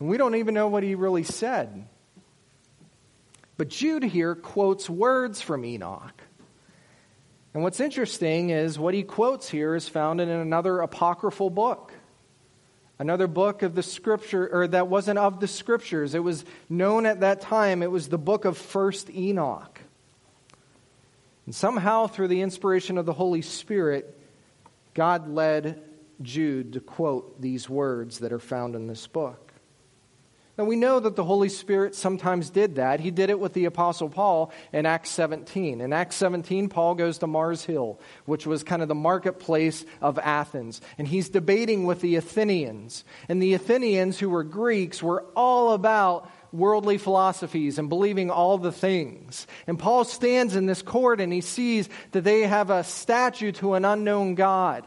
And 0.00 0.08
we 0.08 0.16
don't 0.16 0.34
even 0.34 0.54
know 0.54 0.68
what 0.68 0.82
he 0.82 0.94
really 0.94 1.24
said. 1.24 1.86
But 3.56 3.68
Jude 3.68 4.04
here 4.04 4.34
quotes 4.34 4.88
words 4.88 5.40
from 5.40 5.64
Enoch. 5.64 6.22
And 7.54 7.62
what's 7.62 7.80
interesting 7.80 8.50
is 8.50 8.78
what 8.78 8.94
he 8.94 9.02
quotes 9.02 9.48
here 9.48 9.74
is 9.74 9.88
found 9.88 10.20
in 10.20 10.28
another 10.28 10.80
apocryphal 10.80 11.50
book. 11.50 11.92
Another 12.98 13.28
book 13.28 13.62
of 13.62 13.74
the 13.74 13.82
scripture, 13.82 14.48
or 14.52 14.66
that 14.66 14.88
wasn't 14.88 15.18
of 15.18 15.38
the 15.38 15.46
scriptures. 15.46 16.14
It 16.14 16.22
was 16.24 16.44
known 16.68 17.06
at 17.06 17.20
that 17.20 17.40
time, 17.40 17.82
it 17.82 17.90
was 17.90 18.08
the 18.08 18.18
book 18.18 18.44
of 18.44 18.58
First 18.58 19.08
Enoch. 19.10 19.80
And 21.46 21.54
somehow, 21.54 22.08
through 22.08 22.28
the 22.28 22.42
inspiration 22.42 22.98
of 22.98 23.06
the 23.06 23.12
Holy 23.12 23.42
Spirit, 23.42 24.18
God 24.94 25.28
led 25.28 25.82
Jude 26.20 26.72
to 26.72 26.80
quote 26.80 27.40
these 27.40 27.70
words 27.70 28.18
that 28.18 28.32
are 28.32 28.40
found 28.40 28.74
in 28.74 28.88
this 28.88 29.06
book. 29.06 29.47
Now, 30.58 30.64
we 30.64 30.74
know 30.74 30.98
that 30.98 31.14
the 31.14 31.22
Holy 31.22 31.48
Spirit 31.48 31.94
sometimes 31.94 32.50
did 32.50 32.74
that. 32.74 32.98
He 32.98 33.12
did 33.12 33.30
it 33.30 33.38
with 33.38 33.52
the 33.52 33.66
Apostle 33.66 34.08
Paul 34.08 34.52
in 34.72 34.86
Acts 34.86 35.10
17. 35.10 35.80
In 35.80 35.92
Acts 35.92 36.16
17, 36.16 36.68
Paul 36.68 36.96
goes 36.96 37.18
to 37.18 37.28
Mars 37.28 37.64
Hill, 37.64 38.00
which 38.24 38.44
was 38.44 38.64
kind 38.64 38.82
of 38.82 38.88
the 38.88 38.94
marketplace 38.96 39.84
of 40.00 40.18
Athens. 40.18 40.80
And 40.98 41.06
he's 41.06 41.28
debating 41.28 41.86
with 41.86 42.00
the 42.00 42.16
Athenians. 42.16 43.04
And 43.28 43.40
the 43.40 43.54
Athenians, 43.54 44.18
who 44.18 44.30
were 44.30 44.42
Greeks, 44.42 45.00
were 45.00 45.24
all 45.36 45.74
about 45.74 46.28
worldly 46.50 46.98
philosophies 46.98 47.78
and 47.78 47.88
believing 47.88 48.28
all 48.28 48.58
the 48.58 48.72
things. 48.72 49.46
And 49.68 49.78
Paul 49.78 50.02
stands 50.02 50.56
in 50.56 50.66
this 50.66 50.82
court 50.82 51.20
and 51.20 51.32
he 51.32 51.40
sees 51.40 51.88
that 52.10 52.24
they 52.24 52.42
have 52.42 52.70
a 52.70 52.82
statue 52.82 53.52
to 53.52 53.74
an 53.74 53.84
unknown 53.84 54.34
God. 54.34 54.84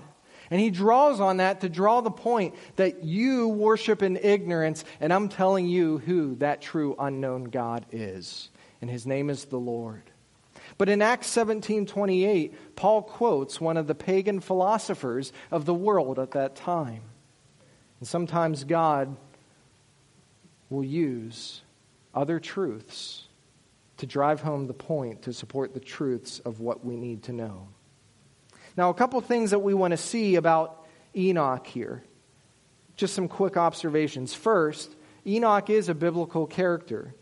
And 0.52 0.60
he 0.60 0.70
draws 0.70 1.22
on 1.22 1.38
that 1.38 1.62
to 1.62 1.70
draw 1.70 2.02
the 2.02 2.12
point 2.12 2.56
that 2.76 3.06
you 3.06 3.48
worship 3.48 4.04
in 4.04 4.18
ignorance, 4.18 4.84
and 5.00 5.14
I'm 5.14 5.30
telling 5.30 5.66
you 5.66 6.00
who 6.00 6.36
that 6.36 6.62
true 6.62 6.96
unknown 7.00 7.46
God 7.46 7.86
is. 7.92 8.50
And 8.82 8.90
his 8.90 9.08
name 9.08 9.30
is 9.30 9.46
the 9.46 9.58
Lord. 9.58 10.04
But 10.78 10.90
in 10.90 11.02
Acts 11.02 11.28
17:28, 11.28 12.76
Paul 12.76 13.02
quotes 13.04 13.62
one 13.62 13.78
of 13.78 13.88
the 13.88 13.96
pagan 13.96 14.42
philosophers 14.42 15.32
of 15.52 15.66
the 15.66 15.74
world 15.74 16.20
at 16.20 16.32
that 16.32 16.56
time. 16.56 17.04
And 18.00 18.08
sometimes 18.08 18.66
God 18.66 19.16
will 20.70 20.84
use 20.84 21.62
other 22.14 22.40
truths 22.40 23.28
to 23.98 24.06
drive 24.06 24.42
home 24.42 24.68
the 24.68 24.74
point 24.74 25.22
to 25.22 25.34
support 25.34 25.74
the 25.74 25.80
truths 25.80 26.40
of 26.40 26.60
what 26.60 26.84
we 26.84 26.98
need 26.98 27.24
to 27.24 27.32
know. 27.32 27.68
Now, 28.78 28.90
a 28.90 28.94
couple 28.94 29.20
things 29.22 29.52
that 29.52 29.60
we 29.60 29.74
want 29.74 29.92
to 29.92 29.98
see 29.98 30.36
about 30.36 30.86
Enoch 31.16 31.68
here. 31.68 32.04
Just 32.96 33.14
some 33.14 33.28
quick 33.28 33.58
observations. 33.58 34.34
First, 34.34 34.96
Enoch 35.26 35.70
is 35.70 35.90
a 35.90 35.96
biblical 35.96 36.48
character, 36.48 37.14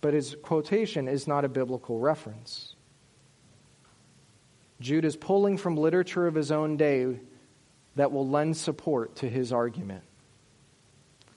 but 0.00 0.14
his 0.14 0.36
quotation 0.42 1.08
is 1.08 1.26
not 1.26 1.44
a 1.44 1.48
biblical 1.48 1.98
reference. 1.98 2.74
Jude 4.80 5.04
is 5.04 5.16
pulling 5.16 5.56
from 5.56 5.76
literature 5.76 6.26
of 6.26 6.34
his 6.34 6.52
own 6.52 6.76
day 6.76 7.18
that 7.96 8.12
will 8.12 8.28
lend 8.28 8.56
support 8.56 9.16
to 9.16 9.28
his 9.28 9.52
argument. 9.52 10.02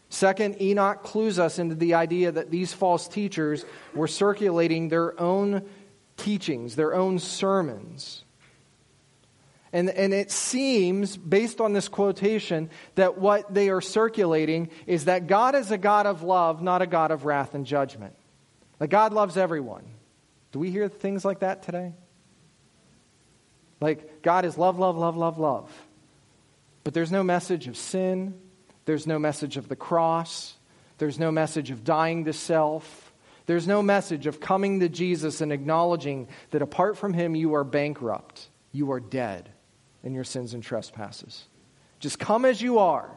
Second, 0.10 0.62
Enoch 0.62 1.04
clues 1.04 1.38
us 1.38 1.60
into 1.60 1.76
the 1.76 1.94
idea 1.94 2.32
that 2.32 2.50
these 2.50 2.74
false 2.74 3.08
teachers 3.08 3.66
were 3.94 4.08
circulating 4.08 4.90
their 4.90 5.20
own 5.20 5.64
teachings, 6.16 6.76
their 6.76 6.96
own 6.96 7.20
sermons. 7.20 8.24
And, 9.74 9.90
and 9.90 10.14
it 10.14 10.32
seems, 10.32 11.18
based 11.18 11.60
on 11.60 11.74
this 11.74 11.88
quotation, 11.88 12.70
that 12.96 13.18
what 13.18 13.54
they 13.54 13.70
are 13.70 13.82
circulating 13.82 14.70
is 14.86 15.06
that 15.06 15.28
God 15.28 15.56
is 15.56 15.72
a 15.72 15.78
God 15.78 16.06
of 16.06 16.24
love, 16.24 16.62
not 16.62 16.82
a 16.82 16.88
God 16.88 17.12
of 17.12 17.26
wrath 17.26 17.54
and 17.54 17.66
judgment. 17.66 18.16
That 18.80 18.88
God 18.88 19.12
loves 19.12 19.36
everyone. 19.36 19.84
Do 20.52 20.60
we 20.60 20.72
hear 20.72 20.88
things 20.88 21.26
like 21.26 21.40
that 21.40 21.64
today? 21.64 21.94
Like, 23.82 24.22
God 24.22 24.46
is 24.46 24.58
love, 24.58 24.80
love, 24.80 24.98
love, 24.98 25.18
love, 25.18 25.38
love. 25.38 25.88
But 26.84 26.94
there's 26.94 27.12
no 27.12 27.24
message 27.24 27.68
of 27.68 27.76
sin, 27.76 28.40
there's 28.86 29.06
no 29.06 29.20
message 29.20 29.58
of 29.58 29.68
the 29.68 29.76
cross, 29.76 30.56
there's 30.98 31.20
no 31.20 31.32
message 31.32 31.72
of 31.72 31.84
dying 31.84 32.26
to 32.26 32.34
self. 32.34 33.04
There's 33.46 33.68
no 33.68 33.82
message 33.82 34.28
of 34.28 34.42
coming 34.42 34.82
to 34.82 34.90
Jesus 34.90 35.40
and 35.40 35.54
acknowledging 35.54 36.28
that 36.52 36.62
apart 36.62 36.98
from 36.98 37.14
Him, 37.14 37.34
you 37.34 37.54
are 37.54 37.64
bankrupt, 37.64 38.50
you 38.74 38.92
are 38.92 39.00
dead 39.00 39.50
in 40.08 40.14
your 40.14 40.24
sins 40.24 40.54
and 40.54 40.64
trespasses. 40.64 41.44
Just 42.00 42.18
come 42.18 42.46
as 42.46 42.62
you 42.62 42.80
are 42.80 43.12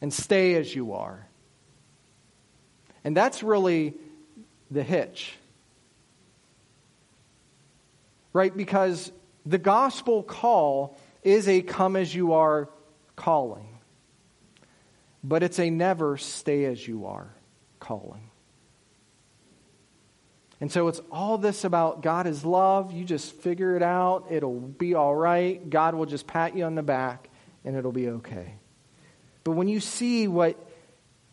and 0.00 0.10
stay 0.10 0.54
as 0.54 0.74
you 0.74 0.94
are. 0.94 1.28
And 3.04 3.14
that's 3.14 3.42
really 3.42 3.92
the 4.70 4.82
hitch. 4.82 5.34
Right? 8.32 8.56
Because 8.56 9.12
the 9.44 9.58
gospel 9.58 10.22
call 10.22 10.96
is 11.22 11.46
a 11.46 11.60
come 11.60 11.94
as 11.94 12.14
you 12.14 12.32
are 12.32 12.70
calling, 13.16 13.68
but 15.22 15.42
it's 15.42 15.58
a 15.58 15.68
never 15.68 16.16
stay 16.16 16.64
as 16.64 16.88
you 16.88 17.04
are 17.04 17.28
calling. 17.80 18.30
And 20.64 20.72
so 20.72 20.88
it's 20.88 21.02
all 21.12 21.36
this 21.36 21.64
about 21.64 22.00
God 22.00 22.26
is 22.26 22.42
love. 22.42 22.90
You 22.90 23.04
just 23.04 23.34
figure 23.34 23.76
it 23.76 23.82
out. 23.82 24.28
It'll 24.30 24.58
be 24.58 24.94
all 24.94 25.14
right. 25.14 25.68
God 25.68 25.94
will 25.94 26.06
just 26.06 26.26
pat 26.26 26.56
you 26.56 26.64
on 26.64 26.74
the 26.74 26.82
back 26.82 27.28
and 27.66 27.76
it'll 27.76 27.92
be 27.92 28.08
okay. 28.08 28.54
But 29.44 29.50
when 29.50 29.68
you 29.68 29.78
see 29.78 30.26
what 30.26 30.56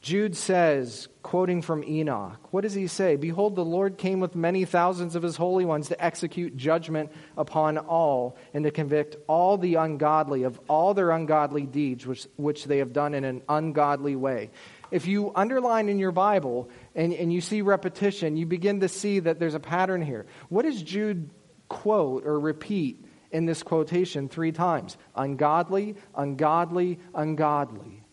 Jude 0.01 0.35
says, 0.35 1.07
quoting 1.23 1.61
from 1.61 1.81
Enoch, 1.85 2.45
what 2.51 2.63
does 2.63 2.73
he 2.73 2.87
say? 2.87 3.15
Behold, 3.15 3.55
the 3.55 3.63
Lord 3.63 3.97
came 3.97 4.19
with 4.19 4.35
many 4.35 4.65
thousands 4.65 5.15
of 5.15 5.23
his 5.23 5.37
holy 5.37 5.63
ones 5.63 5.87
to 5.87 6.03
execute 6.03 6.57
judgment 6.57 7.09
upon 7.37 7.77
all 7.77 8.35
and 8.53 8.65
to 8.65 8.71
convict 8.71 9.15
all 9.27 9.57
the 9.57 9.75
ungodly 9.75 10.43
of 10.43 10.59
all 10.67 10.93
their 10.93 11.11
ungodly 11.11 11.65
deeds 11.65 12.05
which, 12.05 12.27
which 12.35 12.65
they 12.65 12.79
have 12.79 12.91
done 12.91 13.13
in 13.13 13.23
an 13.23 13.43
ungodly 13.47 14.17
way 14.17 14.49
if 14.91 15.07
you 15.07 15.31
underline 15.33 15.89
in 15.89 15.97
your 15.97 16.11
Bible 16.11 16.69
and, 16.93 17.13
and 17.13 17.31
you 17.31 17.41
see 17.41 17.61
repetition, 17.61 18.37
you 18.37 18.45
begin 18.45 18.81
to 18.81 18.87
see 18.87 19.19
that 19.19 19.39
there's 19.39 19.55
a 19.55 19.59
pattern 19.59 20.01
here. 20.01 20.25
What 20.49 20.63
does 20.63 20.81
Jude 20.83 21.29
quote 21.69 22.25
or 22.25 22.39
repeat 22.39 23.03
in 23.31 23.45
this 23.45 23.63
quotation 23.63 24.27
three 24.27 24.51
times? 24.51 24.97
Ungodly, 25.15 25.95
ungodly, 26.13 26.99
ungodly. 27.15 28.03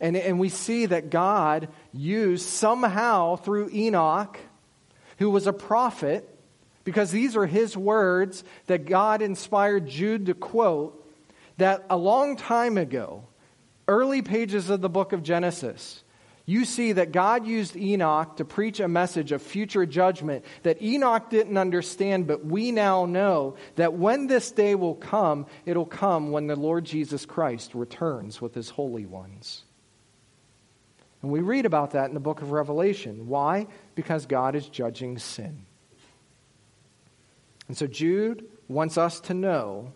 And, 0.00 0.16
and 0.16 0.40
we 0.40 0.48
see 0.48 0.86
that 0.86 1.10
God 1.10 1.68
used 1.92 2.48
somehow 2.48 3.36
through 3.36 3.70
Enoch, 3.72 4.38
who 5.18 5.28
was 5.28 5.46
a 5.46 5.52
prophet, 5.52 6.28
because 6.84 7.10
these 7.10 7.36
are 7.36 7.44
his 7.44 7.76
words 7.76 8.44
that 8.66 8.86
God 8.86 9.20
inspired 9.20 9.88
Jude 9.88 10.26
to 10.26 10.34
quote, 10.34 11.04
that 11.58 11.84
a 11.90 11.96
long 11.96 12.36
time 12.36 12.78
ago, 12.78 13.27
early 13.88 14.22
pages 14.22 14.70
of 14.70 14.80
the 14.80 14.88
book 14.88 15.12
of 15.12 15.22
Genesis, 15.22 16.04
you 16.44 16.64
see 16.64 16.92
that 16.92 17.12
God 17.12 17.46
used 17.46 17.76
Enoch 17.76 18.36
to 18.36 18.44
preach 18.44 18.80
a 18.80 18.88
message 18.88 19.32
of 19.32 19.42
future 19.42 19.84
judgment 19.84 20.44
that 20.62 20.80
Enoch 20.80 21.28
didn't 21.28 21.58
understand, 21.58 22.26
but 22.26 22.44
we 22.44 22.72
now 22.72 23.04
know 23.04 23.56
that 23.76 23.92
when 23.92 24.28
this 24.28 24.50
day 24.50 24.74
will 24.74 24.94
come, 24.94 25.44
it'll 25.66 25.84
come 25.84 26.30
when 26.30 26.46
the 26.46 26.56
Lord 26.56 26.86
Jesus 26.86 27.26
Christ 27.26 27.74
returns 27.74 28.40
with 28.40 28.54
his 28.54 28.70
holy 28.70 29.04
ones. 29.04 29.64
And 31.20 31.30
we 31.30 31.40
read 31.40 31.66
about 31.66 31.90
that 31.90 32.08
in 32.08 32.14
the 32.14 32.20
book 32.20 32.40
of 32.40 32.52
Revelation. 32.52 33.26
Why? 33.26 33.66
Because 33.94 34.24
God 34.24 34.54
is 34.54 34.68
judging 34.68 35.18
sin. 35.18 35.66
And 37.66 37.76
so 37.76 37.86
Jude 37.86 38.46
wants 38.68 38.96
us 38.96 39.20
to 39.20 39.34
know 39.34 39.92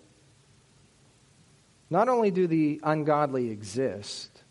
not 1.92 2.08
only 2.08 2.30
do 2.30 2.46
the 2.46 2.80
ungodly 2.84 3.50
exist, 3.50 4.42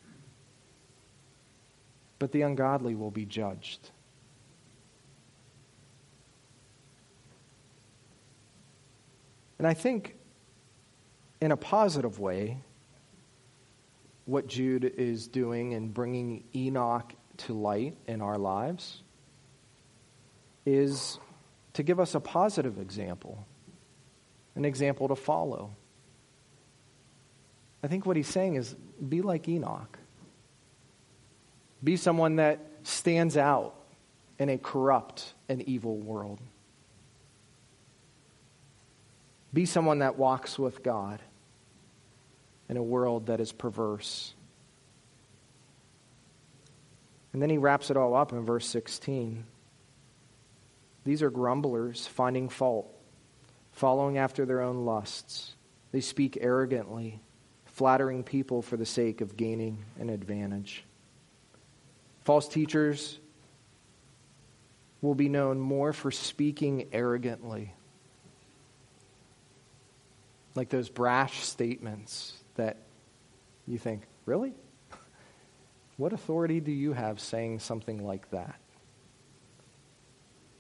but 2.20 2.32
the 2.32 2.44
ungodly 2.44 2.94
will 2.94 3.10
be 3.10 3.26
judged. 3.26 3.90
And 9.58 9.68
I 9.68 9.74
think, 9.74 10.18
in 11.42 11.52
a 11.52 11.58
positive 11.58 12.20
way, 12.20 12.60
what 14.26 14.46
Jude 14.46 14.86
is 14.86 15.28
doing 15.28 15.72
in 15.72 15.90
bringing 15.90 16.44
Enoch 16.56 17.12
to 17.38 17.54
light 17.54 17.98
in 18.06 18.22
our 18.22 18.38
lives 18.38 19.02
is 20.68 21.18
to 21.74 21.82
give 21.82 22.00
us 22.00 22.14
a 22.14 22.20
positive 22.20 22.78
example, 22.78 23.48
an 24.54 24.64
example 24.64 25.08
to 25.08 25.16
follow. 25.16 25.76
I 27.84 27.88
think 27.88 28.06
what 28.06 28.16
he's 28.16 28.28
saying 28.28 28.56
is 28.56 28.76
be 29.08 29.22
like 29.22 29.48
Enoch. 29.48 29.98
Be 31.84 31.98
someone 31.98 32.36
that 32.36 32.60
stands 32.84 33.38
out 33.38 33.76
in 34.38 34.50
a 34.50 34.58
corrupt 34.58 35.34
and 35.50 35.62
evil 35.64 35.98
world. 35.98 36.40
Be 39.54 39.66
someone 39.66 40.00
that 40.00 40.18
walks 40.18 40.58
with 40.58 40.84
God 40.84 41.20
in 42.70 42.78
a 42.78 42.84
world 42.84 43.28
that 43.28 43.40
is 43.40 43.52
perverse. 43.52 44.34
And 47.34 47.42
then 47.42 47.50
he 47.50 47.58
wraps 47.58 47.90
it 47.90 47.98
all 47.98 48.16
up 48.16 48.32
in 48.32 48.46
verse 48.46 48.66
16. 48.68 49.46
These 51.04 51.22
are 51.22 51.30
grumblers, 51.30 52.08
finding 52.08 52.50
fault, 52.50 52.88
following 53.72 54.18
after 54.18 54.46
their 54.46 54.62
own 54.62 54.86
lusts. 54.86 55.56
They 55.92 56.02
speak 56.02 56.38
arrogantly, 56.40 57.22
flattering 57.82 58.22
people 58.22 58.62
for 58.62 58.78
the 58.78 58.86
sake 58.86 59.22
of 59.22 59.36
gaining 59.36 59.76
an 60.00 60.12
advantage. 60.12 60.84
False 62.26 62.48
teachers 62.48 63.18
will 65.02 65.16
be 65.16 65.28
known 65.28 65.60
more 65.60 65.92
for 65.92 66.12
speaking 66.12 66.88
arrogantly, 66.94 67.74
like 70.54 70.70
those 70.70 70.90
brash 70.90 71.40
statements 71.40 72.38
that 72.54 72.78
you 73.66 73.80
think, 73.80 74.04
really? 74.28 74.54
What 75.98 76.14
authority 76.14 76.60
do 76.60 76.72
you 76.72 76.94
have 76.94 77.20
saying 77.20 77.62
something 77.62 78.06
like 78.06 78.30
that? 78.30 78.60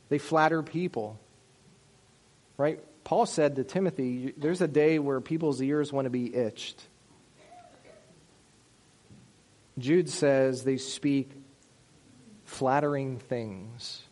They 0.09 0.17
flatter 0.17 0.63
people. 0.63 1.19
Right? 2.57 2.79
Paul 3.03 3.27
said 3.27 3.57
to 3.57 3.63
Timothy, 3.63 4.33
there's 4.35 4.61
a 4.61 4.67
day 4.67 4.97
where 4.97 5.21
people's 5.21 5.61
ears 5.61 5.93
want 5.93 6.07
to 6.07 6.09
be 6.09 6.35
itched. 6.35 6.87
Jude 9.77 10.09
says 10.09 10.63
they 10.63 10.77
speak 10.77 11.31
flattering 12.43 13.17
things, 13.17 14.03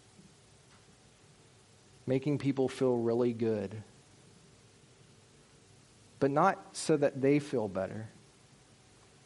making 2.08 2.38
people 2.38 2.70
feel 2.70 2.96
really 2.96 3.34
good, 3.34 3.84
but 6.20 6.32
not 6.32 6.76
so 6.76 6.98
that 6.98 7.22
they 7.22 7.40
feel 7.40 7.68
better. 7.68 8.10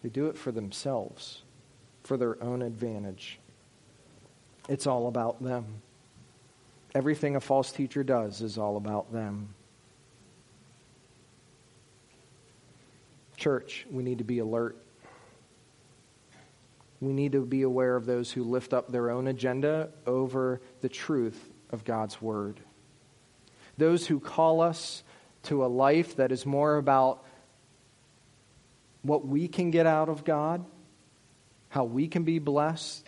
They 0.01 0.09
do 0.09 0.27
it 0.27 0.37
for 0.37 0.51
themselves 0.51 1.43
for 2.03 2.17
their 2.17 2.41
own 2.43 2.61
advantage. 2.61 3.39
It's 4.67 4.87
all 4.87 5.07
about 5.07 5.41
them. 5.41 5.81
Everything 6.93 7.35
a 7.35 7.39
false 7.39 7.71
teacher 7.71 8.03
does 8.03 8.41
is 8.41 8.57
all 8.57 8.77
about 8.77 9.11
them. 9.11 9.55
Church, 13.35 13.85
we 13.89 14.03
need 14.03 14.19
to 14.19 14.23
be 14.23 14.39
alert. 14.39 14.77
We 17.03 17.13
need 17.13 17.33
to 17.33 17.45
be 17.45 17.61
aware 17.63 17.95
of 17.95 18.05
those 18.05 18.31
who 18.31 18.43
lift 18.43 18.73
up 18.73 18.91
their 18.91 19.09
own 19.09 19.27
agenda 19.27 19.89
over 20.05 20.61
the 20.81 20.89
truth 20.89 21.51
of 21.69 21.83
God's 21.83 22.21
Word. 22.21 22.59
Those 23.77 24.07
who 24.07 24.19
call 24.19 24.61
us 24.61 25.03
to 25.43 25.65
a 25.65 25.67
life 25.67 26.15
that 26.17 26.31
is 26.31 26.45
more 26.45 26.77
about 26.77 27.23
what 29.01 29.27
we 29.27 29.47
can 29.47 29.71
get 29.71 29.85
out 29.85 30.09
of 30.09 30.23
God 30.23 30.63
how 31.73 31.85
we 31.85 32.07
can 32.07 32.21
be 32.21 32.37
blessed, 32.37 33.03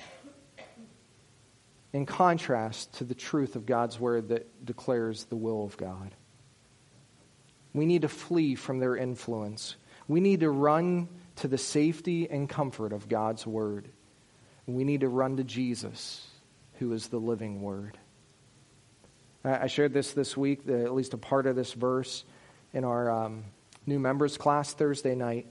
in 1.94 2.08
contrast 2.08 2.92
to 2.96 3.04
the 3.04 3.14
truth 3.14 3.56
of 3.56 3.68
God's 3.68 4.00
word 4.00 4.30
that 4.30 4.66
declares 4.66 5.26
the 5.26 5.36
will 5.36 5.64
of 5.64 5.78
God. 5.78 6.16
We 7.76 7.86
need 7.86 8.02
to 8.02 8.08
flee 8.08 8.56
from 8.56 8.80
their 8.80 8.96
influence. 8.96 9.76
We 10.08 10.20
need 10.20 10.40
to 10.40 10.50
run 10.50 11.10
to 11.38 11.48
the 11.48 11.58
safety 11.58 12.30
and 12.30 12.50
comfort 12.50 12.94
of 12.94 13.10
God's 13.10 13.46
word. 13.46 13.90
We 14.68 14.84
need 14.84 15.02
to 15.02 15.10
run 15.10 15.38
to 15.38 15.44
Jesus, 15.44 16.26
who 16.80 16.94
is 16.94 17.08
the 17.08 17.20
living 17.20 17.62
word. 17.62 17.98
I 19.44 19.68
shared 19.68 19.94
this 19.94 20.14
this 20.14 20.36
week, 20.36 20.68
at 20.68 20.94
least 20.94 21.14
a 21.14 21.18
part 21.18 21.46
of 21.46 21.56
this 21.56 21.74
verse, 21.74 22.24
in 22.74 22.84
our 22.84 23.12
um, 23.12 23.46
new 23.86 24.00
members 24.00 24.38
class 24.38 24.74
Thursday 24.74 25.14
night. 25.14 25.46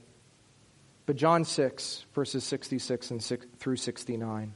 But 1.05 1.15
John 1.15 1.45
6, 1.45 2.05
verses 2.13 2.43
66 2.43 3.11
and 3.11 3.23
6, 3.23 3.45
through 3.59 3.77
69. 3.77 4.53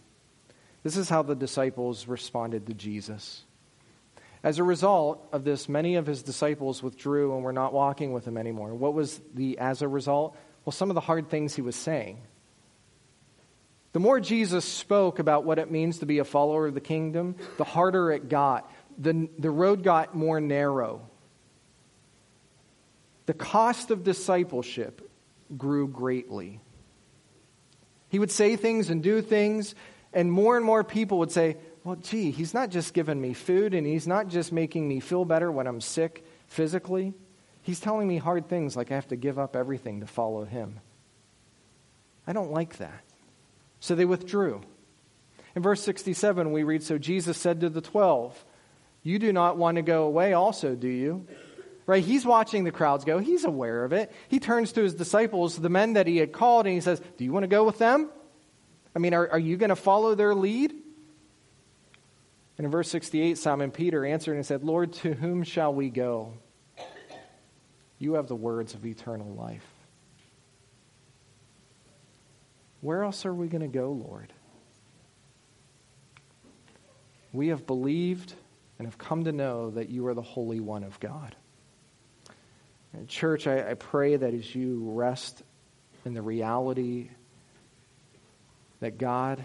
This 0.83 0.97
is 0.97 1.09
how 1.09 1.21
the 1.21 1.35
disciples 1.35 2.07
responded 2.07 2.67
to 2.67 2.73
Jesus. 2.73 3.43
As 4.43 4.57
a 4.57 4.63
result 4.63 5.27
of 5.31 5.43
this, 5.43 5.67
many 5.69 5.95
of 5.95 6.05
his 6.05 6.23
disciples 6.23 6.81
withdrew 6.81 7.35
and 7.35 7.43
were 7.43 7.53
not 7.53 7.73
walking 7.73 8.13
with 8.13 8.25
him 8.25 8.37
anymore. 8.37 8.73
What 8.73 8.93
was 8.93 9.19
the 9.33 9.57
as 9.57 9.81
a 9.81 9.87
result? 9.87 10.35
Well, 10.69 10.75
some 10.75 10.91
of 10.91 10.93
the 10.93 11.01
hard 11.01 11.31
things 11.31 11.55
he 11.55 11.63
was 11.63 11.75
saying. 11.75 12.21
The 13.93 13.99
more 13.99 14.19
Jesus 14.19 14.63
spoke 14.63 15.17
about 15.17 15.43
what 15.43 15.57
it 15.57 15.71
means 15.71 15.97
to 15.97 16.05
be 16.05 16.19
a 16.19 16.23
follower 16.23 16.67
of 16.67 16.75
the 16.75 16.79
kingdom, 16.79 17.37
the 17.57 17.63
harder 17.63 18.11
it 18.11 18.29
got. 18.29 18.71
The, 18.99 19.27
the 19.39 19.49
road 19.49 19.81
got 19.81 20.13
more 20.13 20.39
narrow. 20.39 21.01
The 23.25 23.33
cost 23.33 23.89
of 23.89 24.03
discipleship 24.03 25.09
grew 25.57 25.87
greatly. 25.87 26.59
He 28.09 28.19
would 28.19 28.29
say 28.29 28.55
things 28.55 28.91
and 28.91 29.01
do 29.01 29.23
things, 29.23 29.73
and 30.13 30.31
more 30.31 30.55
and 30.55 30.63
more 30.63 30.83
people 30.83 31.17
would 31.17 31.31
say, 31.31 31.57
Well, 31.83 31.95
gee, 31.95 32.29
he's 32.29 32.53
not 32.53 32.69
just 32.69 32.93
giving 32.93 33.19
me 33.19 33.33
food 33.33 33.73
and 33.73 33.87
he's 33.87 34.05
not 34.05 34.27
just 34.27 34.51
making 34.51 34.87
me 34.87 34.99
feel 34.99 35.25
better 35.25 35.51
when 35.51 35.65
I'm 35.65 35.81
sick 35.81 36.23
physically. 36.45 37.15
He's 37.69 37.79
telling 37.79 38.07
me 38.07 38.17
hard 38.17 38.49
things 38.49 38.75
like 38.75 38.91
I 38.91 38.95
have 38.95 39.09
to 39.09 39.15
give 39.15 39.37
up 39.37 39.55
everything 39.55 39.99
to 39.99 40.07
follow 40.07 40.43
him. 40.43 40.79
I 42.25 42.33
don't 42.33 42.51
like 42.51 42.77
that. 42.77 43.03
So 43.79 43.93
they 43.93 44.05
withdrew. 44.05 44.61
In 45.55 45.61
verse 45.61 45.79
67, 45.83 46.51
we 46.51 46.63
read 46.63 46.81
So 46.81 46.97
Jesus 46.97 47.37
said 47.37 47.61
to 47.61 47.69
the 47.69 47.79
twelve, 47.79 48.43
You 49.03 49.19
do 49.19 49.31
not 49.31 49.57
want 49.57 49.75
to 49.75 49.83
go 49.83 50.05
away, 50.05 50.33
also, 50.33 50.73
do 50.73 50.87
you? 50.87 51.27
right? 51.85 52.03
He's 52.03 52.25
watching 52.25 52.63
the 52.63 52.71
crowds 52.71 53.05
go. 53.05 53.19
He's 53.19 53.45
aware 53.45 53.83
of 53.83 53.93
it. 53.93 54.11
He 54.29 54.39
turns 54.39 54.71
to 54.71 54.81
his 54.81 54.95
disciples, 54.95 55.55
the 55.55 55.69
men 55.69 55.93
that 55.93 56.07
he 56.07 56.17
had 56.17 56.33
called, 56.33 56.65
and 56.65 56.73
he 56.73 56.81
says, 56.81 56.99
Do 57.19 57.23
you 57.23 57.31
want 57.31 57.43
to 57.43 57.47
go 57.47 57.65
with 57.65 57.77
them? 57.77 58.09
I 58.95 58.99
mean, 58.99 59.13
are, 59.13 59.29
are 59.29 59.37
you 59.37 59.57
going 59.57 59.69
to 59.69 59.75
follow 59.75 60.15
their 60.15 60.33
lead? 60.33 60.71
And 62.57 62.65
in 62.65 62.71
verse 62.71 62.89
68, 62.89 63.37
Simon 63.37 63.69
Peter 63.69 64.03
answered 64.03 64.37
and 64.37 64.43
said, 64.43 64.63
Lord, 64.63 64.93
to 64.93 65.13
whom 65.13 65.43
shall 65.43 65.71
we 65.71 65.91
go? 65.91 66.33
You 67.99 68.13
have 68.13 68.27
the 68.27 68.35
words 68.35 68.73
of 68.73 68.85
eternal 68.85 69.33
life. 69.35 69.65
Where 72.81 73.03
else 73.03 73.25
are 73.25 73.33
we 73.33 73.47
going 73.47 73.61
to 73.61 73.67
go, 73.67 73.91
Lord? 73.91 74.31
We 77.33 77.49
have 77.49 77.67
believed 77.67 78.33
and 78.77 78.87
have 78.87 78.97
come 78.97 79.25
to 79.25 79.33
know 79.33 79.71
that 79.71 79.89
you 79.89 80.07
are 80.07 80.13
the 80.13 80.21
Holy 80.21 80.61
One 80.61 80.85
of 80.85 80.97
God. 81.01 81.35
And 82.93 83.07
church, 83.07 83.45
I, 83.47 83.71
I 83.71 83.73
pray 83.73 84.15
that 84.15 84.33
as 84.33 84.55
you 84.55 84.91
rest 84.93 85.43
in 86.05 86.13
the 86.13 86.21
reality 86.21 87.09
that 88.79 88.97
God 88.97 89.43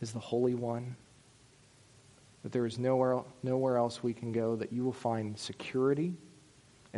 is 0.00 0.12
the 0.12 0.18
Holy 0.18 0.54
One, 0.54 0.96
that 2.42 2.52
there 2.52 2.64
is 2.64 2.78
nowhere, 2.78 3.20
nowhere 3.42 3.76
else 3.76 4.02
we 4.02 4.14
can 4.14 4.32
go, 4.32 4.56
that 4.56 4.72
you 4.72 4.84
will 4.84 4.92
find 4.92 5.38
security 5.38 6.16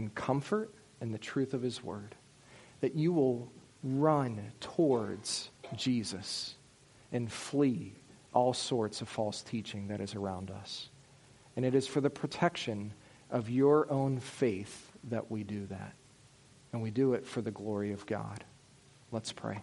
and 0.01 0.15
comfort 0.15 0.73
and 1.03 1.13
the 1.13 1.19
truth 1.19 1.53
of 1.53 1.61
His 1.61 1.85
Word, 1.85 2.15
that 2.81 2.95
you 2.95 3.13
will 3.13 3.53
run 3.85 4.53
towards 4.59 5.51
Jesus 5.77 6.55
and 7.13 7.31
flee 7.31 7.93
all 8.33 8.55
sorts 8.55 9.03
of 9.03 9.09
false 9.11 9.43
teaching 9.43 9.89
that 9.89 10.01
is 10.01 10.15
around 10.15 10.51
us. 10.51 10.89
And 11.55 11.67
it 11.67 11.75
is 11.75 11.87
for 11.87 12.01
the 12.01 12.09
protection 12.09 12.95
of 13.31 13.51
your 13.51 13.93
own 13.93 14.21
faith 14.21 14.91
that 15.11 15.31
we 15.31 15.45
do 15.45 15.67
that. 15.67 15.93
And 16.73 16.81
we 16.81 16.91
do 16.91 17.13
it 17.13 17.27
for 17.27 17.43
the 17.43 17.51
glory 17.51 17.93
of 17.93 18.07
God. 18.07 18.43
Let's 19.13 19.33
pray. 19.33 19.61